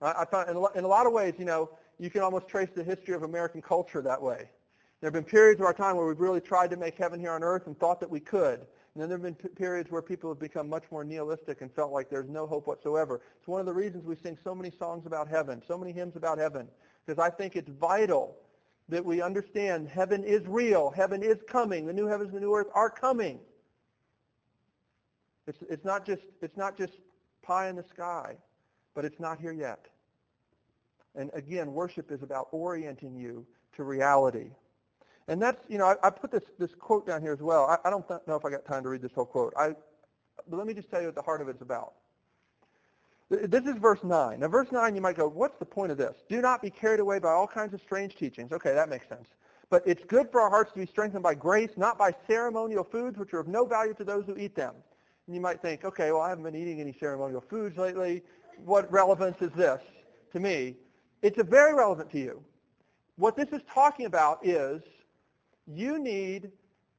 I, 0.00 0.22
I 0.22 0.24
find 0.24 0.48
in 0.48 0.56
a, 0.56 0.78
in 0.78 0.84
a 0.84 0.88
lot 0.88 1.06
of 1.06 1.12
ways, 1.12 1.34
you 1.38 1.44
know, 1.44 1.70
you 1.98 2.10
can 2.10 2.22
almost 2.22 2.48
trace 2.48 2.70
the 2.74 2.82
history 2.82 3.14
of 3.14 3.22
American 3.22 3.60
culture 3.60 4.00
that 4.00 4.20
way. 4.20 4.48
There 5.00 5.08
have 5.08 5.14
been 5.14 5.24
periods 5.24 5.60
of 5.60 5.66
our 5.66 5.74
time 5.74 5.96
where 5.96 6.06
we've 6.06 6.20
really 6.20 6.40
tried 6.40 6.70
to 6.70 6.76
make 6.76 6.96
heaven 6.96 7.20
here 7.20 7.32
on 7.32 7.42
earth 7.42 7.66
and 7.66 7.78
thought 7.78 8.00
that 8.00 8.10
we 8.10 8.20
could. 8.20 8.60
And 8.94 9.02
then 9.02 9.08
there 9.08 9.18
have 9.18 9.22
been 9.22 9.34
p- 9.34 9.48
periods 9.48 9.90
where 9.90 10.02
people 10.02 10.30
have 10.30 10.38
become 10.38 10.68
much 10.68 10.84
more 10.90 11.04
nihilistic 11.04 11.60
and 11.60 11.72
felt 11.72 11.92
like 11.92 12.08
there's 12.08 12.28
no 12.28 12.46
hope 12.46 12.66
whatsoever. 12.66 13.20
It's 13.38 13.48
one 13.48 13.60
of 13.60 13.66
the 13.66 13.72
reasons 13.72 14.04
we 14.04 14.16
sing 14.16 14.38
so 14.42 14.54
many 14.54 14.70
songs 14.70 15.06
about 15.06 15.28
heaven, 15.28 15.62
so 15.66 15.76
many 15.76 15.92
hymns 15.92 16.16
about 16.16 16.38
heaven, 16.38 16.68
because 17.04 17.18
I 17.18 17.30
think 17.30 17.56
it's 17.56 17.68
vital 17.68 18.36
that 18.88 19.04
we 19.04 19.22
understand 19.22 19.88
heaven 19.88 20.24
is 20.24 20.46
real. 20.46 20.90
Heaven 20.90 21.22
is 21.22 21.38
coming. 21.48 21.86
The 21.86 21.92
new 21.92 22.06
heavens 22.06 22.28
and 22.28 22.36
the 22.36 22.40
new 22.40 22.54
earth 22.54 22.68
are 22.74 22.90
coming. 22.90 23.40
It's, 25.46 25.58
it's, 25.68 25.84
not 25.84 26.06
just, 26.06 26.22
it's 26.40 26.56
not 26.56 26.76
just 26.76 26.92
pie 27.42 27.68
in 27.68 27.76
the 27.76 27.84
sky, 27.84 28.36
but 28.94 29.04
it's 29.04 29.18
not 29.18 29.40
here 29.40 29.52
yet. 29.52 29.86
And 31.14 31.30
again, 31.34 31.72
worship 31.72 32.10
is 32.10 32.22
about 32.22 32.48
orienting 32.52 33.16
you 33.16 33.46
to 33.76 33.84
reality. 33.84 34.50
And 35.28 35.40
that's, 35.40 35.64
you 35.68 35.78
know, 35.78 35.86
I, 35.86 36.06
I 36.06 36.10
put 36.10 36.30
this, 36.30 36.44
this 36.58 36.70
quote 36.78 37.06
down 37.06 37.22
here 37.22 37.32
as 37.32 37.40
well. 37.40 37.66
I, 37.66 37.88
I 37.88 37.90
don't 37.90 38.06
th- 38.06 38.20
know 38.26 38.36
if 38.36 38.44
I 38.44 38.50
got 38.50 38.64
time 38.64 38.82
to 38.82 38.88
read 38.88 39.02
this 39.02 39.12
whole 39.14 39.24
quote. 39.24 39.52
I, 39.56 39.74
but 40.48 40.56
let 40.56 40.66
me 40.66 40.74
just 40.74 40.90
tell 40.90 41.00
you 41.00 41.06
what 41.06 41.14
the 41.14 41.22
heart 41.22 41.40
of 41.40 41.48
it's 41.48 41.62
about. 41.62 41.94
This 43.32 43.64
is 43.64 43.76
verse 43.78 44.04
9. 44.04 44.40
Now, 44.40 44.48
verse 44.48 44.70
9, 44.70 44.94
you 44.94 45.00
might 45.00 45.16
go, 45.16 45.26
what's 45.26 45.58
the 45.58 45.64
point 45.64 45.90
of 45.90 45.96
this? 45.96 46.16
Do 46.28 46.42
not 46.42 46.60
be 46.60 46.68
carried 46.68 47.00
away 47.00 47.18
by 47.18 47.30
all 47.30 47.46
kinds 47.46 47.72
of 47.72 47.80
strange 47.80 48.14
teachings. 48.14 48.52
Okay, 48.52 48.74
that 48.74 48.90
makes 48.90 49.08
sense. 49.08 49.26
But 49.70 49.82
it's 49.86 50.04
good 50.04 50.30
for 50.30 50.42
our 50.42 50.50
hearts 50.50 50.70
to 50.72 50.80
be 50.80 50.84
strengthened 50.84 51.22
by 51.22 51.34
grace, 51.34 51.70
not 51.78 51.96
by 51.96 52.14
ceremonial 52.26 52.84
foods, 52.84 53.16
which 53.16 53.32
are 53.32 53.38
of 53.38 53.48
no 53.48 53.64
value 53.64 53.94
to 53.94 54.04
those 54.04 54.26
who 54.26 54.36
eat 54.36 54.54
them. 54.54 54.74
And 55.26 55.34
you 55.34 55.40
might 55.40 55.62
think, 55.62 55.82
okay, 55.82 56.12
well, 56.12 56.20
I 56.20 56.28
haven't 56.28 56.44
been 56.44 56.54
eating 56.54 56.78
any 56.82 56.92
ceremonial 56.92 57.40
foods 57.40 57.78
lately. 57.78 58.22
What 58.66 58.92
relevance 58.92 59.40
is 59.40 59.50
this 59.52 59.80
to 60.34 60.38
me? 60.38 60.76
It's 61.22 61.40
very 61.40 61.72
relevant 61.72 62.10
to 62.10 62.18
you. 62.18 62.44
What 63.16 63.34
this 63.34 63.48
is 63.50 63.62
talking 63.72 64.04
about 64.04 64.46
is 64.46 64.82
you 65.66 65.98
need 65.98 66.50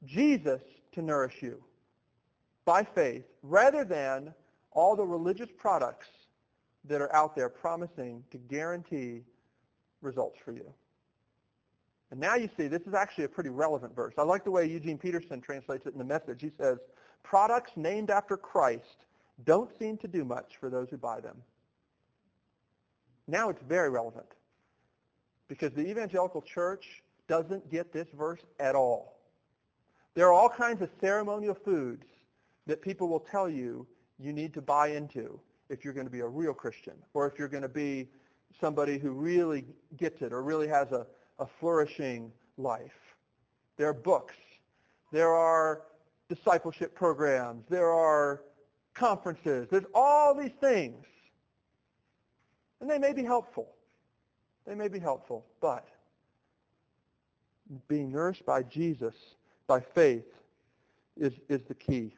Jesus 0.04 0.62
to 0.92 1.02
nourish 1.02 1.42
you 1.42 1.62
by 2.64 2.82
faith 2.82 3.24
rather 3.44 3.84
than 3.84 4.34
all 4.72 4.96
the 4.96 5.04
religious 5.04 5.50
products 5.56 6.08
that 6.84 7.00
are 7.00 7.14
out 7.14 7.34
there 7.34 7.48
promising 7.48 8.22
to 8.30 8.38
guarantee 8.38 9.22
results 10.02 10.38
for 10.44 10.52
you. 10.52 10.72
And 12.10 12.20
now 12.20 12.36
you 12.36 12.48
see 12.56 12.68
this 12.68 12.82
is 12.86 12.94
actually 12.94 13.24
a 13.24 13.28
pretty 13.28 13.50
relevant 13.50 13.94
verse. 13.96 14.14
I 14.18 14.22
like 14.22 14.44
the 14.44 14.50
way 14.50 14.66
Eugene 14.66 14.98
Peterson 14.98 15.40
translates 15.40 15.86
it 15.86 15.92
in 15.92 15.98
the 15.98 16.04
message. 16.04 16.42
He 16.42 16.52
says, 16.58 16.78
products 17.22 17.72
named 17.76 18.10
after 18.10 18.36
Christ 18.36 19.06
don't 19.44 19.70
seem 19.78 19.96
to 19.98 20.08
do 20.08 20.24
much 20.24 20.56
for 20.60 20.70
those 20.70 20.90
who 20.90 20.96
buy 20.96 21.20
them. 21.20 21.36
Now 23.26 23.48
it's 23.48 23.62
very 23.62 23.90
relevant 23.90 24.26
because 25.48 25.72
the 25.72 25.88
evangelical 25.88 26.42
church 26.42 27.02
doesn't 27.26 27.70
get 27.70 27.92
this 27.92 28.06
verse 28.16 28.42
at 28.60 28.74
all. 28.74 29.16
There 30.14 30.28
are 30.28 30.32
all 30.32 30.48
kinds 30.48 30.82
of 30.82 30.90
ceremonial 31.00 31.54
foods 31.54 32.04
that 32.66 32.82
people 32.82 33.08
will 33.08 33.20
tell 33.20 33.48
you 33.48 33.86
you 34.18 34.32
need 34.32 34.54
to 34.54 34.62
buy 34.62 34.88
into 34.88 35.40
if 35.68 35.84
you're 35.84 35.94
going 35.94 36.06
to 36.06 36.12
be 36.12 36.20
a 36.20 36.26
real 36.26 36.54
Christian 36.54 36.94
or 37.14 37.26
if 37.26 37.38
you're 37.38 37.48
going 37.48 37.62
to 37.62 37.68
be 37.68 38.08
somebody 38.60 38.98
who 38.98 39.10
really 39.10 39.64
gets 39.96 40.22
it 40.22 40.32
or 40.32 40.42
really 40.42 40.68
has 40.68 40.92
a, 40.92 41.06
a 41.38 41.46
flourishing 41.46 42.30
life. 42.56 43.16
There 43.76 43.88
are 43.88 43.94
books. 43.94 44.34
There 45.12 45.32
are 45.32 45.82
discipleship 46.28 46.94
programs. 46.94 47.64
There 47.68 47.90
are 47.90 48.42
conferences. 48.94 49.68
There's 49.70 49.86
all 49.94 50.34
these 50.34 50.52
things. 50.60 51.04
And 52.80 52.88
they 52.88 52.98
may 52.98 53.12
be 53.12 53.24
helpful. 53.24 53.68
They 54.66 54.74
may 54.74 54.88
be 54.88 54.98
helpful. 54.98 55.46
But 55.60 55.88
being 57.88 58.12
nourished 58.12 58.46
by 58.46 58.62
Jesus, 58.62 59.14
by 59.66 59.80
faith, 59.80 60.26
is, 61.16 61.32
is 61.48 61.60
the 61.68 61.74
key. 61.74 62.12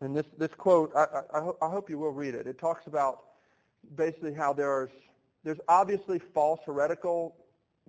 And 0.00 0.14
this, 0.14 0.26
this 0.38 0.50
quote, 0.56 0.92
I, 0.94 1.06
I, 1.34 1.50
I 1.62 1.70
hope 1.70 1.88
you 1.88 1.98
will 1.98 2.12
read 2.12 2.34
it. 2.34 2.46
It 2.46 2.58
talks 2.58 2.86
about 2.86 3.20
basically 3.94 4.34
how 4.34 4.52
there's, 4.52 4.90
there's 5.44 5.60
obviously 5.68 6.18
false 6.18 6.60
heretical 6.66 7.36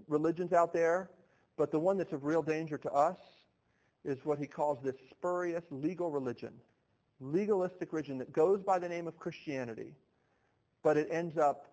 religions 0.08 0.54
out 0.54 0.74
there, 0.74 1.10
but 1.58 1.72
the 1.72 1.80
one 1.80 1.98
that's 1.98 2.14
of 2.14 2.24
real 2.24 2.42
danger 2.42 2.78
to 2.78 2.92
us 2.92 3.18
is 4.06 4.18
what 4.24 4.40
he 4.40 4.46
calls 4.46 4.78
this 4.84 4.96
spurious 5.10 5.64
legal 5.70 6.10
religion, 6.10 6.54
legalistic 7.20 7.92
religion 7.92 8.18
that 8.20 8.32
goes 8.32 8.62
by 8.62 8.80
the 8.80 8.88
name 8.88 9.08
of 9.08 9.18
Christianity, 9.18 9.94
but 10.84 10.96
it 10.96 11.10
ends 11.12 11.38
up 11.38 11.68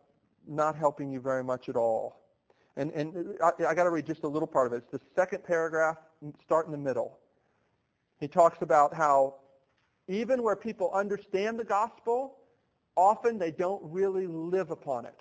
not 0.46 0.74
helping 0.74 1.10
you 1.10 1.20
very 1.20 1.44
much 1.44 1.68
at 1.68 1.76
all. 1.76 2.20
And, 2.76 2.90
and 2.92 3.36
I, 3.42 3.74
got 3.74 3.84
to 3.84 3.90
read 3.90 4.06
just 4.06 4.24
a 4.24 4.28
little 4.28 4.48
part 4.48 4.66
of 4.66 4.72
it. 4.72 4.78
It's 4.78 4.90
the 4.90 5.00
second 5.14 5.44
paragraph, 5.44 5.96
start 6.42 6.66
in 6.66 6.72
the 6.72 6.78
middle. 6.78 7.18
He 8.18 8.26
talks 8.26 8.62
about 8.62 8.92
how 8.92 9.36
even 10.08 10.42
where 10.42 10.56
people 10.56 10.90
understand 10.92 11.58
the 11.58 11.64
gospel, 11.64 12.36
often 12.96 13.38
they 13.38 13.50
don't 13.50 13.82
really 13.84 14.26
live 14.26 14.70
upon 14.70 15.06
it. 15.06 15.20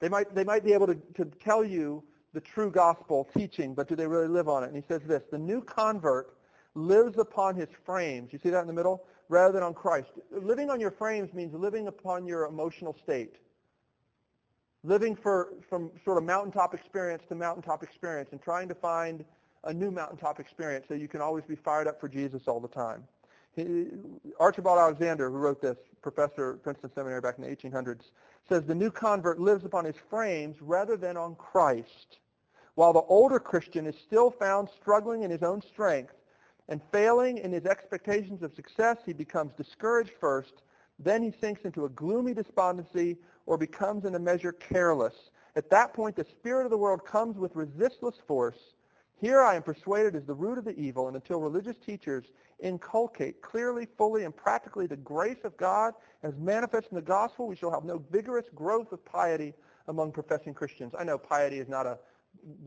They 0.00 0.08
might, 0.08 0.34
they 0.34 0.44
might 0.44 0.64
be 0.64 0.72
able 0.72 0.86
to, 0.86 0.94
to 1.14 1.24
tell 1.24 1.64
you 1.64 2.02
the 2.32 2.40
true 2.40 2.70
gospel 2.70 3.28
teaching, 3.36 3.74
but 3.74 3.88
do 3.88 3.96
they 3.96 4.06
really 4.06 4.28
live 4.28 4.48
on 4.48 4.62
it? 4.62 4.66
And 4.66 4.76
he 4.76 4.82
says 4.86 5.02
this, 5.06 5.22
the 5.30 5.38
new 5.38 5.60
convert 5.62 6.36
lives 6.74 7.18
upon 7.18 7.56
his 7.56 7.68
frames. 7.84 8.32
You 8.32 8.38
see 8.38 8.50
that 8.50 8.60
in 8.60 8.66
the 8.66 8.72
middle? 8.72 9.04
Rather 9.28 9.52
than 9.52 9.62
on 9.62 9.74
Christ. 9.74 10.10
Living 10.30 10.70
on 10.70 10.80
your 10.80 10.90
frames 10.90 11.32
means 11.34 11.52
living 11.54 11.88
upon 11.88 12.26
your 12.26 12.44
emotional 12.44 12.96
state. 13.02 13.36
Living 14.84 15.16
for, 15.16 15.54
from 15.68 15.90
sort 16.04 16.18
of 16.18 16.24
mountaintop 16.24 16.72
experience 16.72 17.24
to 17.28 17.34
mountaintop 17.34 17.82
experience 17.82 18.30
and 18.32 18.40
trying 18.40 18.68
to 18.68 18.74
find 18.74 19.24
a 19.64 19.74
new 19.74 19.90
mountaintop 19.90 20.38
experience 20.38 20.86
so 20.88 20.94
you 20.94 21.08
can 21.08 21.20
always 21.20 21.44
be 21.44 21.56
fired 21.56 21.88
up 21.88 22.00
for 22.00 22.08
Jesus 22.08 22.42
all 22.46 22.60
the 22.60 22.68
time. 22.68 23.02
Archibald 24.38 24.78
Alexander, 24.78 25.30
who 25.30 25.36
wrote 25.36 25.60
this, 25.60 25.76
professor 26.02 26.54
at 26.54 26.62
Princeton 26.62 26.90
Seminary 26.94 27.20
back 27.20 27.38
in 27.38 27.44
the 27.44 27.54
1800s, 27.54 28.10
says 28.48 28.64
the 28.64 28.74
new 28.74 28.90
convert 28.90 29.40
lives 29.40 29.64
upon 29.64 29.84
his 29.84 29.96
frames 30.08 30.56
rather 30.60 30.96
than 30.96 31.16
on 31.16 31.34
Christ, 31.34 32.18
while 32.74 32.92
the 32.92 33.02
older 33.02 33.40
Christian 33.40 33.86
is 33.86 33.96
still 33.96 34.30
found 34.30 34.68
struggling 34.80 35.22
in 35.22 35.30
his 35.30 35.42
own 35.42 35.60
strength 35.60 36.14
and 36.68 36.80
failing 36.92 37.38
in 37.38 37.52
his 37.52 37.66
expectations 37.66 38.42
of 38.42 38.54
success, 38.54 38.98
he 39.04 39.12
becomes 39.12 39.52
discouraged 39.54 40.12
first, 40.20 40.62
then 40.98 41.22
he 41.22 41.32
sinks 41.40 41.62
into 41.64 41.84
a 41.84 41.88
gloomy 41.90 42.34
despondency 42.34 43.16
or 43.46 43.56
becomes 43.56 44.04
in 44.04 44.14
a 44.14 44.18
measure 44.18 44.52
careless. 44.52 45.30
At 45.56 45.70
that 45.70 45.92
point, 45.94 46.16
the 46.16 46.24
spirit 46.24 46.64
of 46.64 46.70
the 46.70 46.78
world 46.78 47.04
comes 47.04 47.36
with 47.36 47.56
resistless 47.56 48.16
force. 48.26 48.74
Here 49.20 49.42
I 49.42 49.56
am 49.56 49.62
persuaded 49.62 50.14
is 50.14 50.24
the 50.24 50.34
root 50.34 50.58
of 50.58 50.64
the 50.64 50.78
evil, 50.78 51.08
and 51.08 51.16
until 51.16 51.40
religious 51.40 51.76
teachers 51.84 52.24
inculcate 52.60 53.42
clearly, 53.42 53.86
fully, 53.96 54.24
and 54.24 54.36
practically 54.36 54.86
the 54.86 54.96
grace 54.96 55.38
of 55.44 55.56
God 55.56 55.94
as 56.22 56.36
manifest 56.36 56.88
in 56.90 56.96
the 56.96 57.02
gospel, 57.02 57.48
we 57.48 57.56
shall 57.56 57.70
have 57.72 57.84
no 57.84 58.02
vigorous 58.10 58.46
growth 58.54 58.92
of 58.92 59.04
piety 59.04 59.54
among 59.88 60.12
professing 60.12 60.54
Christians. 60.54 60.94
I 60.98 61.04
know 61.04 61.18
piety 61.18 61.58
is 61.58 61.68
not 61.68 61.86
a 61.86 61.98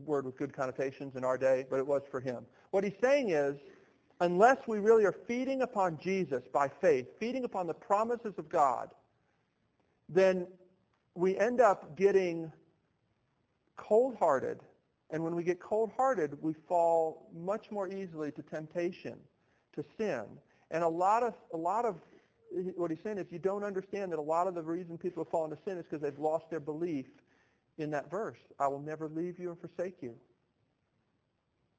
word 0.04 0.26
with 0.26 0.36
good 0.36 0.52
connotations 0.52 1.16
in 1.16 1.24
our 1.24 1.38
day, 1.38 1.64
but 1.70 1.78
it 1.78 1.86
was 1.86 2.02
for 2.10 2.20
him. 2.20 2.44
What 2.70 2.84
he's 2.84 2.98
saying 3.00 3.30
is, 3.30 3.56
unless 4.20 4.58
we 4.66 4.78
really 4.78 5.04
are 5.04 5.16
feeding 5.26 5.62
upon 5.62 5.98
Jesus 5.98 6.42
by 6.52 6.68
faith, 6.68 7.06
feeding 7.18 7.44
upon 7.44 7.66
the 7.66 7.74
promises 7.74 8.34
of 8.38 8.48
God, 8.48 8.90
then 10.08 10.46
we 11.14 11.38
end 11.38 11.60
up 11.60 11.96
getting 11.96 12.52
cold-hearted. 13.76 14.60
And 15.12 15.22
when 15.22 15.36
we 15.36 15.44
get 15.44 15.60
cold-hearted, 15.60 16.38
we 16.40 16.54
fall 16.66 17.28
much 17.34 17.70
more 17.70 17.86
easily 17.86 18.32
to 18.32 18.42
temptation 18.42 19.18
to 19.74 19.84
sin. 19.98 20.24
And 20.70 20.82
a 20.82 20.88
lot 20.88 21.22
of 21.22 21.34
a 21.52 21.56
lot 21.56 21.84
of 21.84 21.96
what 22.76 22.90
he's 22.90 23.00
saying 23.02 23.18
is 23.18 23.26
you 23.30 23.38
don't 23.38 23.62
understand 23.62 24.10
that 24.12 24.18
a 24.18 24.22
lot 24.22 24.46
of 24.46 24.54
the 24.54 24.62
reason 24.62 24.98
people 24.98 25.24
fall 25.24 25.44
into 25.44 25.58
sin 25.64 25.78
is 25.78 25.84
because 25.84 26.02
they've 26.02 26.18
lost 26.18 26.50
their 26.50 26.60
belief 26.60 27.06
in 27.78 27.90
that 27.90 28.10
verse. 28.10 28.38
I 28.58 28.68
will 28.68 28.80
never 28.80 29.08
leave 29.08 29.38
you 29.38 29.50
and 29.50 29.60
forsake 29.60 30.02
you. 30.02 30.14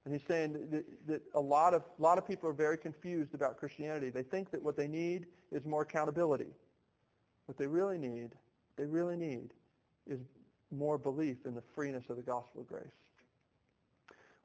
And 0.06 0.14
he's 0.14 0.28
saying 0.28 0.54
that, 0.72 0.86
that 1.08 1.22
a 1.34 1.40
lot 1.40 1.74
of 1.74 1.84
a 1.98 2.02
lot 2.02 2.20
of 2.20 2.28
people 2.28 2.50
are 2.50 2.54
very 2.54 2.78
confused 2.78 3.34
about 3.34 3.58
Christianity. 3.58 4.12
They 4.12 4.24
think 4.24 4.52
that 4.52 4.62
what 4.62 4.78
they 4.78 4.88
need 4.88 5.26
is 5.52 5.66
more 5.66 5.82
accountability. 5.82 6.54
What 7.48 7.58
they 7.58 7.68
really 7.68 7.98
need, 7.98 8.30
they 8.78 8.86
really 8.86 9.18
need, 9.18 9.54
is 10.08 10.20
more 10.72 10.98
belief 10.98 11.38
in 11.46 11.56
the 11.56 11.64
freeness 11.74 12.04
of 12.10 12.18
the 12.18 12.22
gospel 12.22 12.62
of 12.62 12.68
grace. 12.68 12.86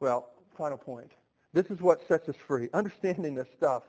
Well, 0.01 0.31
final 0.57 0.79
point. 0.79 1.13
This 1.53 1.67
is 1.67 1.81
what 1.81 2.07
sets 2.07 2.29
us 2.29 2.37
free. 2.47 2.69
Understanding 2.75 3.35
this 3.35 3.49
stuff. 3.57 3.83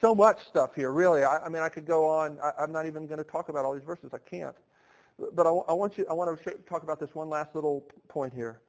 So 0.00 0.14
much 0.14 0.38
stuff 0.46 0.74
here, 0.74 0.92
really. 0.92 1.24
I, 1.24 1.38
I 1.38 1.48
mean, 1.48 1.62
I 1.62 1.68
could 1.68 1.86
go 1.86 2.08
on. 2.08 2.38
I, 2.42 2.62
am 2.62 2.72
not 2.72 2.86
even 2.86 3.06
going 3.06 3.18
to 3.18 3.24
talk 3.24 3.48
about 3.48 3.64
all 3.64 3.74
these 3.74 3.84
verses. 3.84 4.10
I 4.12 4.18
can't. 4.18 4.54
But 5.34 5.46
I, 5.46 5.50
I 5.50 5.72
want 5.72 5.98
you. 5.98 6.06
I 6.08 6.12
want 6.12 6.40
to 6.42 6.50
talk 6.68 6.82
about 6.82 7.00
this 7.00 7.14
one 7.14 7.28
last 7.28 7.54
little 7.54 7.84
point 8.08 8.32
here. 8.32 8.60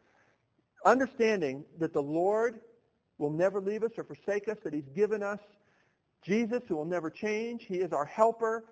Understanding 0.84 1.64
that 1.80 1.94
the 1.94 2.02
Lord 2.02 2.60
will 3.20 3.30
never 3.30 3.62
leave 3.62 3.84
us 3.84 3.92
or 3.98 4.04
forsake 4.04 4.48
us. 4.48 4.58
That 4.64 4.74
He's 4.74 4.90
given 4.96 5.22
us 5.22 5.40
Jesus, 6.24 6.64
who 6.68 6.76
will 6.76 6.86
never 6.86 7.10
change. 7.12 7.66
He 7.68 7.76
is 7.76 7.94
our 7.94 8.06
helper. 8.06 8.66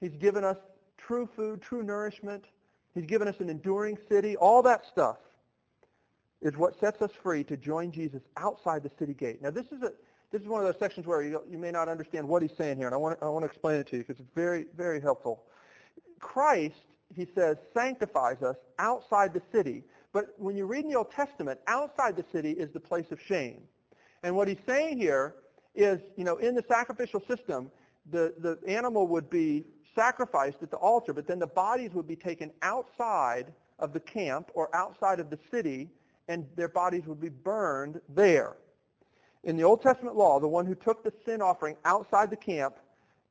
He's 0.00 0.16
given 0.16 0.44
us 0.44 0.56
true 0.96 1.28
food, 1.34 1.60
true 1.60 1.82
nourishment. 1.82 2.44
He's 2.94 3.06
given 3.06 3.26
us 3.26 3.40
an 3.40 3.50
enduring 3.50 3.98
city. 4.08 4.36
All 4.36 4.62
that 4.62 4.86
stuff 4.86 5.18
is 6.40 6.56
what 6.56 6.78
sets 6.78 7.02
us 7.02 7.10
free 7.22 7.44
to 7.44 7.56
join 7.56 7.90
Jesus 7.90 8.22
outside 8.36 8.82
the 8.82 8.90
city 8.98 9.14
gate. 9.14 9.42
Now, 9.42 9.50
this 9.50 9.66
is 9.72 9.82
a 9.82 9.92
this 10.30 10.42
is 10.42 10.48
one 10.48 10.60
of 10.60 10.66
those 10.66 10.78
sections 10.78 11.06
where 11.06 11.22
you, 11.22 11.40
you 11.50 11.56
may 11.56 11.70
not 11.70 11.88
understand 11.88 12.28
what 12.28 12.42
he's 12.42 12.54
saying 12.56 12.76
here, 12.76 12.86
and 12.86 12.94
I 12.94 12.98
want 12.98 13.18
to, 13.18 13.24
I 13.24 13.30
want 13.30 13.44
to 13.44 13.46
explain 13.46 13.80
it 13.80 13.86
to 13.88 13.96
you 13.96 14.04
because 14.04 14.20
it's 14.20 14.34
very, 14.34 14.66
very 14.76 15.00
helpful. 15.00 15.44
Christ, 16.20 16.74
he 17.14 17.26
says, 17.34 17.56
sanctifies 17.72 18.42
us 18.42 18.56
outside 18.78 19.32
the 19.32 19.40
city. 19.52 19.84
But 20.12 20.34
when 20.36 20.54
you 20.54 20.66
read 20.66 20.84
in 20.84 20.90
the 20.90 20.98
Old 20.98 21.10
Testament, 21.12 21.60
outside 21.66 22.16
the 22.16 22.24
city 22.30 22.52
is 22.52 22.70
the 22.72 22.80
place 22.80 23.06
of 23.10 23.18
shame. 23.26 23.62
And 24.22 24.36
what 24.36 24.48
he's 24.48 24.58
saying 24.66 24.98
here 24.98 25.36
is, 25.74 26.00
you 26.16 26.24
know, 26.24 26.36
in 26.36 26.54
the 26.54 26.64
sacrificial 26.68 27.22
system, 27.26 27.70
the, 28.10 28.34
the 28.38 28.58
animal 28.66 29.06
would 29.06 29.30
be 29.30 29.64
sacrificed 29.94 30.58
at 30.62 30.70
the 30.70 30.76
altar, 30.76 31.12
but 31.12 31.26
then 31.26 31.38
the 31.38 31.46
bodies 31.46 31.92
would 31.94 32.06
be 32.06 32.16
taken 32.16 32.50
outside 32.62 33.46
of 33.78 33.92
the 33.92 34.00
camp 34.00 34.50
or 34.54 34.74
outside 34.74 35.20
of 35.20 35.30
the 35.30 35.38
city 35.50 35.88
and 36.28 36.46
their 36.56 36.68
bodies 36.68 37.06
would 37.06 37.20
be 37.20 37.30
burned 37.30 38.00
there. 38.08 38.56
In 39.44 39.56
the 39.56 39.64
Old 39.64 39.82
Testament 39.82 40.16
law, 40.16 40.38
the 40.38 40.48
one 40.48 40.66
who 40.66 40.74
took 40.74 41.02
the 41.02 41.12
sin 41.24 41.40
offering 41.40 41.76
outside 41.84 42.30
the 42.30 42.36
camp 42.36 42.76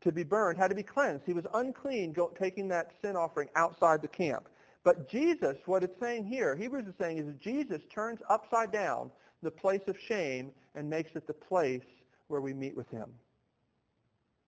to 0.02 0.12
be 0.12 0.24
burned 0.24 0.58
had 0.58 0.70
to 0.70 0.76
be 0.76 0.84
cleansed. 0.84 1.24
He 1.26 1.34
was 1.34 1.45
unclean 1.54 2.16
taking 2.39 2.68
that 2.70 2.91
sin 3.02 3.16
offering 3.16 3.50
outside 3.56 4.02
the 4.02 4.08
camp. 4.08 4.48
But 4.84 5.10
Jesus, 5.10 5.58
what 5.66 5.84
it's 5.84 6.00
saying 6.00 6.26
here, 6.26 6.56
Hebrews 6.56 6.88
is 6.88 6.93
saying 7.00 7.18
is 7.18 7.26
that 7.26 7.41
Jesus 7.41 7.82
turns 7.93 8.20
upside 8.30 8.72
down 8.72 9.12
the 9.43 9.52
place 9.52 9.82
of 9.88 9.98
shame 10.00 10.52
and 10.76 10.89
makes 10.89 11.16
it 11.16 11.28
the 11.28 11.34
place 11.34 11.84
where 12.28 12.41
we 12.41 12.54
meet 12.54 12.76
with 12.76 12.89
him. 12.89 13.10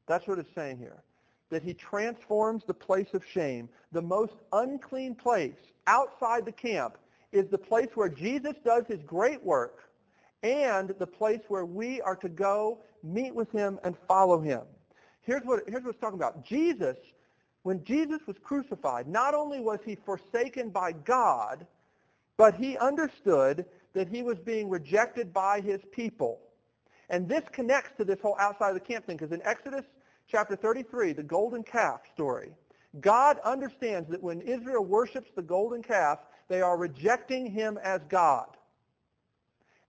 That's 0.08 0.28
what 0.28 0.40
it's 0.40 0.54
saying 0.56 0.78
here. 0.78 1.04
That 1.50 1.62
he 1.62 1.74
transforms 1.74 2.64
the 2.66 2.74
place 2.74 3.14
of 3.14 3.24
shame, 3.26 3.70
the 3.92 4.02
most 4.02 4.36
unclean 4.54 5.16
place 5.16 5.58
outside 5.88 6.46
the 6.46 6.52
camp, 6.52 6.98
is 7.32 7.48
the 7.50 7.58
place 7.58 7.90
where 7.96 8.10
Jesus 8.10 8.54
does 8.64 8.86
his 8.88 9.02
great 9.04 9.44
work 9.44 9.90
and 10.44 10.94
the 11.00 11.08
place 11.08 11.42
where 11.48 11.66
we 11.66 12.02
are 12.02 12.16
to 12.16 12.30
go 12.30 12.80
meet 13.04 13.34
with 13.34 13.52
him 13.52 13.80
and 13.84 13.96
follow 14.08 14.40
him. 14.40 14.62
Here's 15.22 15.44
what, 15.44 15.62
here's 15.68 15.84
what 15.84 15.92
it's 15.92 16.00
talking 16.00 16.18
about. 16.18 16.46
Jesus 16.46 16.98
when 17.64 17.84
Jesus 17.84 18.22
was 18.26 18.38
crucified, 18.42 19.08
not 19.08 19.34
only 19.34 19.60
was 19.60 19.80
he 19.86 19.96
forsaken 19.96 20.70
by 20.70 20.92
God, 20.92 21.66
but 22.38 22.56
he 22.56 22.78
understood 22.78 23.66
that 23.94 24.08
he 24.08 24.22
was 24.22 24.40
being 24.40 24.70
rejected 24.70 25.34
by 25.34 25.60
his 25.60 25.82
people. 25.92 26.40
And 27.10 27.28
this 27.28 27.44
connects 27.52 27.92
to 27.98 28.06
this 28.06 28.20
whole 28.22 28.38
outside 28.40 28.70
of 28.70 28.76
the 28.76 28.80
camp 28.80 29.06
thing, 29.06 29.18
because 29.18 29.34
in 29.34 29.42
Exodus 29.46 29.86
chapter 30.28 30.56
33, 30.56 31.14
the 31.14 31.24
golden 31.24 31.64
calf 31.64 32.02
story, 32.14 32.52
God 33.02 33.40
understands 33.44 34.10
that 34.10 34.24
when 34.24 34.42
Israel 34.42 34.86
worships 34.86 35.30
the 35.36 35.42
golden 35.42 35.84
calf, 35.84 36.20
they 36.50 36.62
are 36.62 36.78
rejecting 36.78 37.46
him 37.46 37.80
as 37.82 38.02
God. 38.10 38.48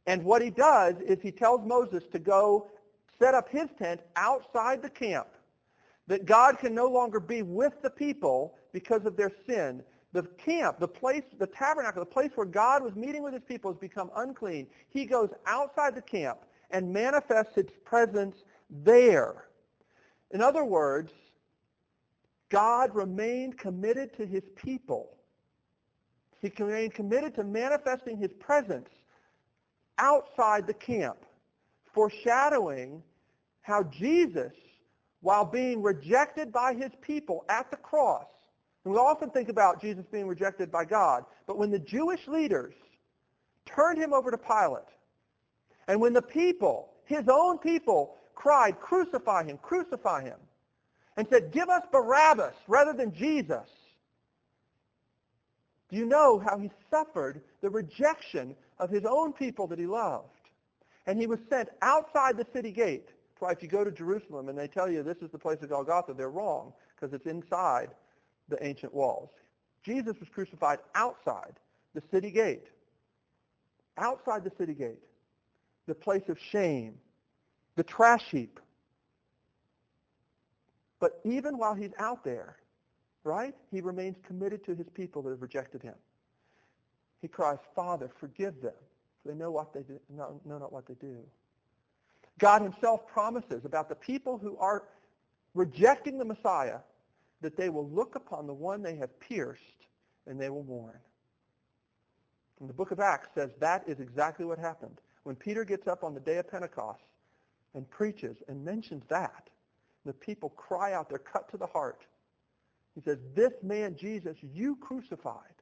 And 0.07 0.25
what 0.25 0.43
he 0.43 0.51
does 0.51 0.95
is 1.01 1.19
he 1.21 1.33
tells 1.33 1.67
Moses 1.67 2.05
to 2.13 2.19
go 2.19 2.71
set 3.19 3.35
up 3.35 3.49
his 3.49 3.69
tent 3.79 4.01
outside 4.17 4.83
the 4.83 4.91
camp, 4.91 5.29
that 6.07 6.27
God 6.27 6.59
can 6.59 6.75
no 6.75 6.87
longer 6.87 7.21
be 7.21 7.43
with 7.43 7.83
the 7.83 7.91
people 7.91 8.57
because 8.73 9.05
of 9.05 9.17
their 9.17 9.33
sin. 9.47 9.83
The 10.13 10.23
camp, 10.23 10.81
the 10.81 10.89
place, 10.89 11.23
the 11.39 11.47
tabernacle, 11.47 12.03
the 12.03 12.11
place 12.11 12.33
where 12.35 12.47
God 12.47 12.83
was 12.83 12.95
meeting 12.97 13.23
with 13.23 13.33
his 13.33 13.45
people 13.45 13.71
has 13.71 13.79
become 13.79 14.11
unclean. 14.17 14.67
He 14.89 15.05
goes 15.05 15.31
outside 15.47 15.95
the 15.95 16.03
camp 16.03 16.41
and 16.71 16.93
manifests 16.93 17.55
his 17.55 17.67
presence 17.85 18.37
there. 18.69 19.47
In 20.33 20.41
other 20.41 20.65
words, 20.65 21.13
God 22.49 22.95
remained 22.95 23.59
committed 23.59 24.17
to 24.17 24.27
his 24.27 24.43
people. 24.57 25.17
He 26.41 26.51
remained 26.59 26.95
committed 26.95 27.34
to 27.34 27.45
manifesting 27.45 28.16
his 28.16 28.32
presence 28.38 28.88
outside 29.99 30.66
the 30.66 30.74
camp, 30.74 31.18
foreshadowing 31.93 33.03
how 33.62 33.82
Jesus, 33.84 34.53
while 35.20 35.45
being 35.45 35.82
rejected 35.82 36.51
by 36.51 36.72
his 36.72 36.91
people 37.03 37.45
at 37.49 37.70
the 37.70 37.76
cross, 37.76 38.26
and 38.84 38.95
we 38.95 38.99
often 38.99 39.28
think 39.28 39.51
about 39.51 39.80
Jesus 39.80 40.07
being 40.11 40.26
rejected 40.26 40.72
by 40.72 40.86
God, 40.86 41.24
but 41.47 41.59
when 41.59 41.70
the 41.70 41.78
Jewish 41.78 42.26
leaders 42.26 42.72
turned 43.66 43.99
him 43.99 44.14
over 44.14 44.30
to 44.30 44.38
Pilate, 44.38 44.88
and 45.88 46.01
when 46.01 46.14
the 46.14 46.22
people, 46.22 46.95
his 47.05 47.28
own 47.28 47.59
people, 47.59 48.16
cried, 48.34 48.80
crucify 48.80 49.45
him, 49.45 49.59
crucify 49.59 50.22
him, 50.22 50.38
and 51.18 51.28
said, 51.28 51.53
give 51.53 51.68
us 51.68 51.82
Barabbas 51.93 52.55
rather 52.66 52.95
than 52.95 53.12
Jesus, 53.12 53.68
you 55.91 56.07
know 56.07 56.38
how 56.38 56.59
he 56.59 56.70
suffered 56.91 57.43
the 57.62 57.70
rejection 57.70 58.55
of 58.78 58.91
his 58.91 59.05
own 59.05 59.32
people 59.32 59.66
that 59.68 59.78
he 59.78 59.86
loved? 59.86 60.28
And 61.07 61.18
he 61.18 61.26
was 61.26 61.41
sent 61.49 61.68
outside 61.82 62.36
the 62.36 62.47
city 62.53 62.70
gate. 62.70 63.07
That's 63.07 63.41
why 63.41 63.53
if 63.53 63.62
you 63.62 63.68
go 63.68 63.84
to 63.84 63.91
Jerusalem 63.91 64.49
and 64.49 64.59
they 64.59 64.68
tell 64.68 64.91
you 64.91 65.03
this 65.03 65.18
is 65.22 65.30
the 65.30 65.38
place 65.38 65.59
of 65.62 65.70
Golgotha, 65.70 66.14
they're 66.14 66.30
wrong 66.30 66.72
because 66.95 67.14
it's 67.14 67.26
inside 67.26 67.91
the 68.49 68.64
ancient 68.64 68.95
walls. 68.95 69.30
Jesus 69.82 70.14
was 70.20 70.28
crucified 70.28 70.78
outside 70.95 71.55
the 71.95 72.03
city 72.11 72.30
gate. 72.30 72.66
Outside 73.99 74.45
the 74.45 74.53
city 74.59 74.74
gate. 74.74 75.01
The 75.86 75.95
place 75.95 76.28
of 76.28 76.38
shame. 76.38 76.95
The 77.76 77.82
trash 77.82 78.24
heap. 78.30 78.61
But 81.01 81.20
even 81.24 81.57
while 81.57 81.74
he's 81.74 81.93
out 81.99 82.24
there, 82.24 82.57
right, 83.25 83.55
he 83.71 83.81
remains 83.81 84.16
committed 84.27 84.64
to 84.64 84.75
his 84.75 84.89
people 84.95 85.23
that 85.23 85.31
have 85.31 85.43
rejected 85.43 85.83
him. 85.83 85.95
He 87.21 87.29
cries, 87.29 87.59
Father, 87.75 88.11
forgive 88.18 88.61
them. 88.62 88.73
They 89.27 89.35
know 89.35 89.51
what 89.51 89.75
they 89.75 89.83
do, 89.83 90.01
know 90.09 90.41
not 90.47 90.73
what 90.73 90.87
they 90.87 90.95
do. 90.95 91.18
God 92.39 92.62
himself 92.62 93.07
promises 93.07 93.64
about 93.64 93.89
the 93.89 93.95
people 93.95 94.39
who 94.39 94.57
are 94.57 94.85
rejecting 95.55 96.16
the 96.16 96.25
Messiah 96.25 96.79
that 97.43 97.57
they 97.57 97.68
will 97.68 97.89
look 97.89 98.14
upon 98.14 98.47
the 98.47 98.55
one 98.55 98.83
they 98.83 98.97
have 98.97 99.18
pierced 99.21 99.62
and 100.27 100.41
they 100.41 100.49
will 100.49 100.64
mourn. 100.64 100.99
And 102.61 102.68
the 102.68 102.75
book 102.75 102.91
of 102.91 103.01
Acts 103.01 103.29
says 103.35 103.51
that 103.61 103.85
is 103.87 104.01
exactly 104.01 104.45
what 104.45 104.59
happened. 104.59 105.01
When 105.25 105.37
Peter 105.37 105.64
gets 105.64 105.87
up 105.87 106.05
on 106.05 106.14
the 106.14 106.21
day 106.21 106.39
of 106.39 106.51
Pentecost 106.51 107.03
and 107.75 107.89
preaches 107.91 108.37
and 108.49 108.64
mentions 108.64 109.05
that, 109.09 109.49
the 110.07 110.12
people 110.12 110.51
cry 110.51 110.95
out, 110.95 111.09
they're 111.09 111.18
cut 111.18 111.51
to 111.51 111.59
the 111.59 111.66
heart. 111.66 112.05
He 112.95 113.01
says, 113.01 113.18
this 113.34 113.53
man 113.62 113.97
Jesus 113.97 114.36
you 114.43 114.76
crucified. 114.76 115.55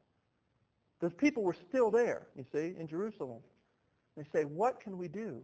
Those 1.00 1.14
people 1.14 1.42
were 1.42 1.56
still 1.68 1.90
there, 1.90 2.26
you 2.36 2.44
see, 2.52 2.74
in 2.78 2.88
Jerusalem. 2.88 3.40
They 4.16 4.24
say, 4.32 4.44
what 4.44 4.80
can 4.80 4.98
we 4.98 5.06
do? 5.08 5.40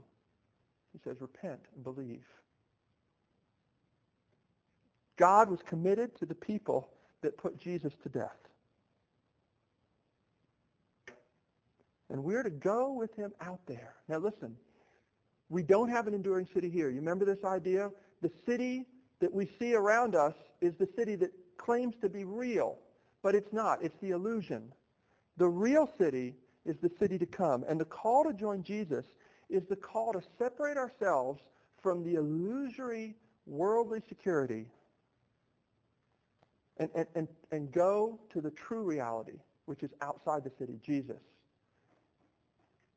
He 0.92 0.98
says, 1.04 1.20
repent 1.20 1.60
and 1.74 1.84
believe. 1.84 2.24
God 5.16 5.48
was 5.48 5.60
committed 5.64 6.18
to 6.18 6.26
the 6.26 6.34
people 6.34 6.88
that 7.22 7.36
put 7.36 7.60
Jesus 7.60 7.92
to 8.02 8.08
death. 8.08 8.36
And 12.10 12.22
we're 12.22 12.42
to 12.42 12.50
go 12.50 12.92
with 12.92 13.14
him 13.14 13.32
out 13.40 13.60
there. 13.66 13.94
Now 14.08 14.18
listen, 14.18 14.56
we 15.48 15.62
don't 15.62 15.88
have 15.88 16.06
an 16.06 16.14
enduring 16.14 16.48
city 16.52 16.68
here. 16.68 16.90
You 16.90 16.96
remember 16.96 17.24
this 17.24 17.44
idea? 17.44 17.90
The 18.22 18.30
city 18.46 18.86
that 19.20 19.32
we 19.32 19.48
see 19.58 19.74
around 19.74 20.14
us 20.14 20.34
is 20.60 20.74
the 20.78 20.88
city 20.96 21.14
that 21.16 21.30
claims 21.64 21.94
to 22.02 22.08
be 22.08 22.24
real, 22.24 22.78
but 23.22 23.34
it's 23.34 23.52
not. 23.52 23.82
It's 23.82 23.96
the 24.00 24.10
illusion. 24.10 24.72
The 25.36 25.48
real 25.48 25.88
city 25.98 26.34
is 26.66 26.76
the 26.78 26.90
city 26.98 27.18
to 27.18 27.26
come. 27.26 27.64
And 27.68 27.80
the 27.80 27.84
call 27.84 28.24
to 28.24 28.32
join 28.32 28.62
Jesus 28.62 29.06
is 29.48 29.64
the 29.68 29.76
call 29.76 30.12
to 30.12 30.22
separate 30.38 30.76
ourselves 30.76 31.40
from 31.82 32.02
the 32.04 32.14
illusory 32.14 33.14
worldly 33.46 34.00
security 34.08 34.66
and, 36.78 36.90
and, 36.94 37.06
and, 37.14 37.28
and 37.52 37.72
go 37.72 38.18
to 38.30 38.40
the 38.40 38.50
true 38.50 38.82
reality, 38.82 39.38
which 39.66 39.82
is 39.82 39.90
outside 40.02 40.44
the 40.44 40.50
city, 40.58 40.78
Jesus. 40.84 41.20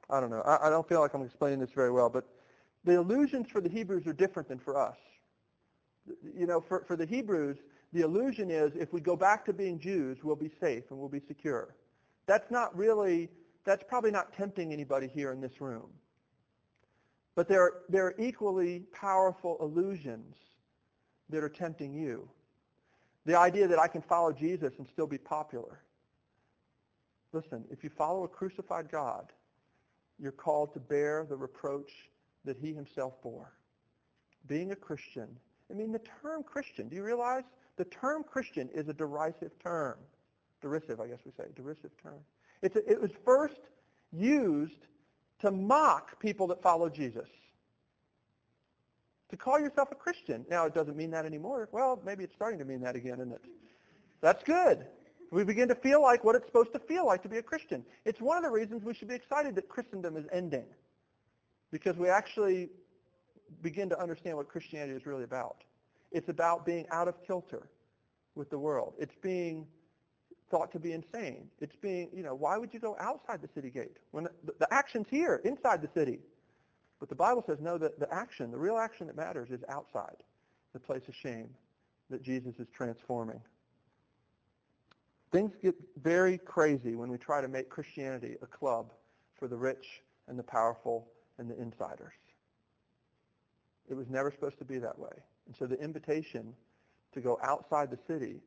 I 0.10 0.20
don't 0.20 0.30
know. 0.30 0.42
I, 0.42 0.68
I 0.68 0.70
don't 0.70 0.88
feel 0.88 1.02
like 1.02 1.14
I'm 1.14 1.24
explaining 1.24 1.60
this 1.60 1.72
very 1.72 1.92
well, 1.92 2.10
but 2.10 2.26
the 2.86 2.94
illusions 2.94 3.50
for 3.50 3.62
the 3.62 3.70
Hebrews 3.70 4.08
are 4.08 4.14
different 4.14 4.48
than 4.48 4.60
for 4.60 4.78
us. 4.78 4.98
You 6.38 6.48
know, 6.48 6.62
for, 6.62 6.86
for 6.88 6.96
the 6.96 7.06
Hebrews, 7.06 7.58
the 7.94 8.02
illusion 8.02 8.52
is 8.52 8.74
if 8.76 8.92
we 8.94 9.02
go 9.02 9.16
back 9.16 9.46
to 9.46 9.54
being 9.54 9.80
Jews, 9.80 10.18
we'll 10.24 10.36
be 10.36 10.52
safe 10.60 10.84
and 10.90 11.00
we'll 11.00 11.10
be 11.10 11.22
secure. 11.28 11.76
That's 12.26 12.52
not 12.52 12.76
really, 12.76 13.30
that's 13.66 13.84
probably 13.88 14.12
not 14.12 14.34
tempting 14.34 14.74
anybody 14.74 15.08
here 15.08 15.32
in 15.32 15.40
this 15.40 15.62
room. 15.62 15.90
But 17.36 17.48
there, 17.48 17.72
there 17.88 18.06
are 18.08 18.16
equally 18.18 18.84
powerful 18.92 19.58
illusions 19.62 20.36
that 21.30 21.44
are 21.44 21.50
tempting 21.50 21.94
you. 21.94 22.28
The 23.26 23.38
idea 23.38 23.68
that 23.68 23.80
I 23.80 23.88
can 23.88 24.02
follow 24.02 24.32
Jesus 24.32 24.74
and 24.78 24.88
still 24.92 25.08
be 25.08 25.18
popular. 25.18 25.82
Listen, 27.34 27.66
if 27.70 27.84
you 27.84 27.90
follow 27.90 28.24
a 28.24 28.28
crucified 28.28 28.90
God, 28.92 29.32
you're 30.20 30.32
called 30.32 30.74
to 30.74 30.80
bear 30.80 31.26
the 31.30 31.36
reproach 31.36 32.10
that 32.46 32.58
he 32.58 32.74
himself 32.74 33.22
bore. 33.22 33.54
Being 34.48 34.72
a 34.72 34.76
Christian, 34.76 35.28
I 35.70 35.74
mean 35.74 35.92
the 35.92 36.02
term 36.22 36.44
Christian, 36.44 36.88
do 36.88 36.96
you 36.96 37.04
realize 37.04 37.44
the 37.78 37.86
term 37.86 38.24
Christian 38.24 38.70
is 38.74 38.88
a 38.90 38.94
derisive 38.94 39.52
term. 39.64 39.98
Derisive, 40.62 41.00
I 41.00 41.08
guess 41.08 41.20
we 41.26 41.32
say, 41.38 41.46
derisive 41.56 41.92
term. 42.02 42.20
A, 42.64 42.66
it 42.66 43.00
was 43.00 43.12
first 43.24 43.60
used 44.12 44.88
to 45.40 45.52
mock 45.52 46.20
people 46.20 46.48
that 46.48 46.62
follow 46.62 46.90
Jesus. 46.90 47.28
To 49.30 49.38
call 49.38 49.60
yourself 49.60 49.90
a 49.92 49.96
Christian. 49.96 50.46
Now, 50.50 50.66
it 50.66 50.74
doesn't 50.74 50.98
mean 50.98 51.12
that 51.12 51.26
anymore. 51.26 51.70
Well, 51.72 52.02
maybe 52.06 52.24
it's 52.24 52.34
starting 52.34 52.60
to 52.60 52.66
mean 52.66 52.82
that 52.82 52.96
again, 52.96 53.16
isn't 53.16 53.34
it? 53.34 53.46
That's 54.22 54.44
good. 54.44 54.88
We 55.32 55.44
begin 55.44 55.68
to 55.68 55.76
feel 55.76 56.02
like 56.02 56.24
what 56.24 56.36
it's 56.36 56.46
supposed 56.46 56.72
to 56.74 56.80
feel 56.80 57.06
like 57.06 57.22
to 57.24 57.30
be 57.30 57.38
a 57.38 57.44
Christian. 57.44 57.86
It's 58.06 58.22
one 58.22 58.38
of 58.38 58.44
the 58.44 58.50
reasons 58.50 58.84
we 58.84 58.94
should 58.94 59.10
be 59.10 59.16
excited 59.16 59.56
that 59.56 59.68
Christendom 59.68 60.16
is 60.16 60.26
ending. 60.32 60.66
Because 61.72 61.98
we 61.98 62.08
actually 62.08 62.70
begin 63.62 63.90
to 63.90 64.02
understand 64.02 64.38
what 64.38 64.48
Christianity 64.48 64.94
is 64.94 65.06
really 65.06 65.26
about. 65.26 65.64
It's 66.12 66.30
about 66.30 66.66
being 66.66 66.86
out 66.92 67.08
of 67.08 67.16
kilter 67.26 67.70
with 68.36 68.50
the 68.50 68.60
world. 68.60 68.94
It's 68.98 69.16
being 69.22 69.68
thought 70.50 70.72
to 70.72 70.80
be 70.80 70.94
insane. 70.94 71.50
It's 71.60 71.76
being, 71.76 72.10
you 72.14 72.24
know, 72.24 72.34
why 72.34 72.58
would 72.58 72.74
you 72.74 72.80
go 72.80 72.96
outside 73.00 73.42
the 73.42 73.50
city 73.54 73.70
gate 73.70 73.98
when 74.12 74.26
the, 74.26 74.32
the 74.60 74.74
action's 74.74 75.08
here, 75.10 75.42
inside 75.44 75.82
the 75.82 75.90
city? 75.94 76.20
But 77.00 77.10
the 77.10 77.16
Bible 77.16 77.44
says, 77.46 77.58
no, 77.62 77.78
that 77.78 78.00
the 78.00 78.12
action, 78.14 78.52
the 78.52 78.58
real 78.58 78.78
action 78.78 79.08
that 79.08 79.16
matters 79.16 79.50
is 79.52 79.60
outside, 79.70 80.16
the 80.74 80.80
place 80.80 81.04
of 81.08 81.16
shame 81.16 81.50
that 82.10 82.24
Jesus 82.24 82.54
is 82.60 82.68
transforming. 82.74 83.42
Things 85.32 85.52
get 85.62 85.76
very 86.02 86.38
crazy 86.38 86.96
when 86.96 87.12
we 87.12 87.18
try 87.18 87.42
to 87.42 87.50
make 87.50 87.70
Christianity 87.70 88.36
a 88.42 88.48
club 88.48 88.94
for 89.38 89.48
the 89.48 89.58
rich 89.58 90.02
and 90.28 90.40
the 90.40 90.44
powerful 90.44 91.10
and 91.38 91.50
the 91.50 91.62
insiders. 91.62 92.14
It 93.90 93.94
was 93.94 94.08
never 94.10 94.32
supposed 94.32 94.58
to 94.60 94.66
be 94.66 94.80
that 94.80 94.98
way. 94.98 95.12
And 95.48 95.56
so 95.56 95.66
the 95.66 95.82
invitation 95.82 96.54
to 97.14 97.22
go 97.22 97.40
outside 97.42 97.90
the 97.90 97.98
city, 98.08 98.42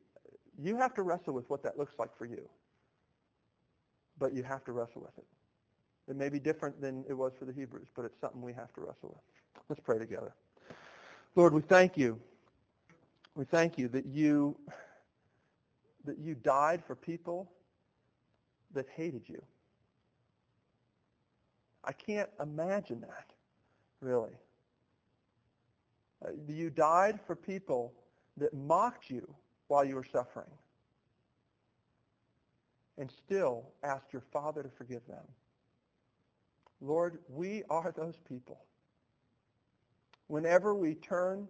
you 0.57 0.77
have 0.77 0.93
to 0.95 1.01
wrestle 1.01 1.33
with 1.33 1.49
what 1.49 1.63
that 1.63 1.77
looks 1.77 1.93
like 1.99 2.15
for 2.17 2.25
you. 2.25 2.47
But 4.17 4.33
you 4.33 4.43
have 4.43 4.63
to 4.65 4.71
wrestle 4.71 5.01
with 5.01 5.17
it. 5.17 5.25
It 6.07 6.15
may 6.15 6.29
be 6.29 6.39
different 6.39 6.79
than 6.79 7.03
it 7.09 7.13
was 7.13 7.33
for 7.37 7.45
the 7.45 7.53
Hebrews, 7.53 7.87
but 7.95 8.05
it's 8.05 8.19
something 8.21 8.41
we 8.41 8.53
have 8.53 8.71
to 8.73 8.81
wrestle 8.81 9.09
with. 9.09 9.63
Let's 9.69 9.79
pray 9.79 9.97
together. 9.97 10.33
Lord, 11.35 11.53
we 11.53 11.61
thank 11.61 11.97
you. 11.97 12.19
We 13.35 13.45
thank 13.45 13.77
you 13.77 13.87
that 13.89 14.05
you 14.05 14.57
that 16.03 16.17
you 16.17 16.33
died 16.33 16.83
for 16.85 16.95
people 16.95 17.51
that 18.73 18.87
hated 18.95 19.23
you. 19.27 19.41
I 21.83 21.91
can't 21.91 22.29
imagine 22.41 23.01
that, 23.01 23.27
really. 24.01 24.31
Uh, 26.23 26.31
you 26.47 26.69
died 26.69 27.19
for 27.25 27.35
people 27.35 27.93
that 28.37 28.53
mocked 28.53 29.09
you 29.09 29.33
while 29.67 29.83
you 29.83 29.95
were 29.95 30.03
suffering 30.03 30.49
and 32.97 33.09
still 33.11 33.63
asked 33.83 34.13
your 34.13 34.21
Father 34.31 34.61
to 34.61 34.69
forgive 34.69 35.05
them. 35.07 35.23
Lord, 36.81 37.19
we 37.29 37.63
are 37.69 37.93
those 37.95 38.19
people. 38.27 38.59
Whenever 40.27 40.75
we 40.75 40.95
turn 40.95 41.47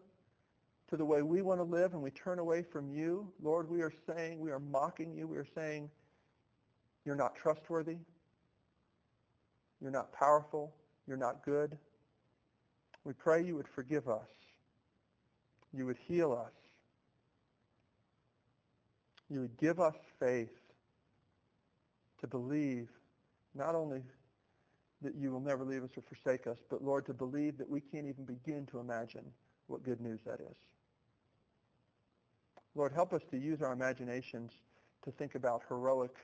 to 0.89 0.97
the 0.97 1.05
way 1.05 1.22
we 1.22 1.41
want 1.41 1.59
to 1.59 1.63
live 1.63 1.93
and 1.93 2.01
we 2.01 2.11
turn 2.11 2.39
away 2.39 2.63
from 2.63 2.89
you, 2.89 3.32
Lord, 3.41 3.69
we 3.69 3.82
are 3.82 3.93
saying, 4.07 4.39
we 4.39 4.51
are 4.51 4.59
mocking 4.59 5.13
you. 5.13 5.28
We 5.28 5.38
are 5.38 5.47
saying, 5.55 5.89
you're 7.05 7.15
not 7.15 7.36
trustworthy. 7.36 7.97
You're 9.82 9.91
not 9.91 10.11
powerful. 10.13 10.74
You're 11.07 11.17
not 11.17 11.43
good. 11.43 11.78
We 13.03 13.13
pray 13.13 13.43
you 13.43 13.55
would 13.55 13.67
forgive 13.67 14.07
us. 14.07 14.28
You 15.76 15.86
would 15.86 15.97
heal 16.07 16.34
us. 16.34 16.51
You 19.30 19.41
would 19.41 19.57
give 19.57 19.80
us 19.80 19.95
faith 20.19 20.49
to 22.19 22.28
believe 22.28 22.89
not 23.55 23.76
only 23.76 24.01
that 25.01 25.15
you 25.15 25.32
will 25.32 25.39
never 25.39 25.63
leave 25.63 25.84
us 25.84 25.89
or 25.97 26.03
forsake 26.03 26.47
us, 26.47 26.57
but 26.69 26.84
Lord, 26.84 27.05
to 27.07 27.13
believe 27.13 27.57
that 27.57 27.69
we 27.69 27.82
can't 27.82 28.05
even 28.07 28.26
begin 28.26 28.65
to 28.67 28.80
imagine 28.80 29.26
what 29.67 29.84
good 29.84 29.99
news 29.99 30.19
that 30.26 30.39
is. 30.41 30.55
Lord, 32.76 32.93
help 32.93 33.13
us 33.13 33.22
to 33.32 33.38
use 33.38 33.61
our 33.61 33.74
imaginations 33.74 34.51
to 35.03 35.11
think 35.11 35.36
about 35.36 35.63
heroic 35.67 36.15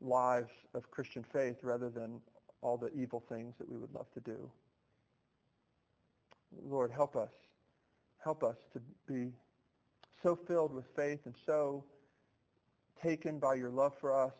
lives 0.00 0.50
of 0.74 0.90
Christian 0.90 1.24
faith 1.32 1.58
rather 1.62 1.88
than 1.88 2.20
all 2.62 2.76
the 2.76 2.92
evil 2.92 3.22
things 3.28 3.54
that 3.58 3.68
we 3.68 3.78
would 3.78 3.92
love 3.94 4.10
to 4.14 4.20
do. 4.20 4.50
Lord, 6.68 6.90
help 6.90 7.16
us. 7.16 7.30
Help 8.22 8.42
us 8.42 8.56
to 8.72 8.80
be 9.06 9.32
so 10.22 10.36
filled 10.36 10.74
with 10.74 10.84
faith 10.94 11.20
and 11.24 11.34
so 11.46 11.84
taken 13.02 13.38
by 13.38 13.54
your 13.54 13.70
love 13.70 13.92
for 14.00 14.12
us 14.12 14.34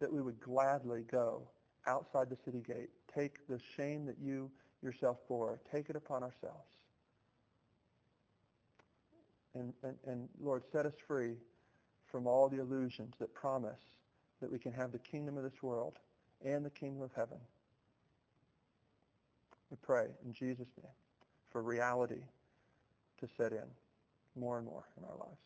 that 0.00 0.12
we 0.12 0.20
would 0.20 0.40
gladly 0.40 1.04
go 1.10 1.42
outside 1.86 2.28
the 2.28 2.36
city 2.44 2.62
gate, 2.66 2.90
take 3.14 3.46
the 3.48 3.60
shame 3.76 4.04
that 4.06 4.16
you 4.20 4.50
yourself 4.82 5.18
bore, 5.28 5.60
take 5.70 5.90
it 5.90 5.96
upon 5.96 6.22
ourselves. 6.22 6.66
And, 9.54 9.72
and, 9.82 9.94
and 10.06 10.28
Lord, 10.40 10.62
set 10.72 10.86
us 10.86 10.94
free 11.06 11.34
from 12.10 12.26
all 12.26 12.48
the 12.48 12.60
illusions 12.60 13.14
that 13.20 13.32
promise 13.34 13.80
that 14.40 14.50
we 14.50 14.58
can 14.58 14.72
have 14.72 14.92
the 14.92 14.98
kingdom 14.98 15.36
of 15.36 15.44
this 15.44 15.62
world 15.62 15.98
and 16.44 16.64
the 16.64 16.70
kingdom 16.70 17.02
of 17.02 17.10
heaven. 17.14 17.38
We 19.70 19.76
pray 19.82 20.06
in 20.24 20.32
Jesus' 20.32 20.66
name 20.82 20.92
for 21.52 21.62
reality 21.62 22.22
to 23.20 23.28
set 23.36 23.52
in 23.52 23.68
more 24.36 24.58
and 24.58 24.66
more 24.66 24.84
in 24.96 25.04
our 25.04 25.16
lives. 25.16 25.40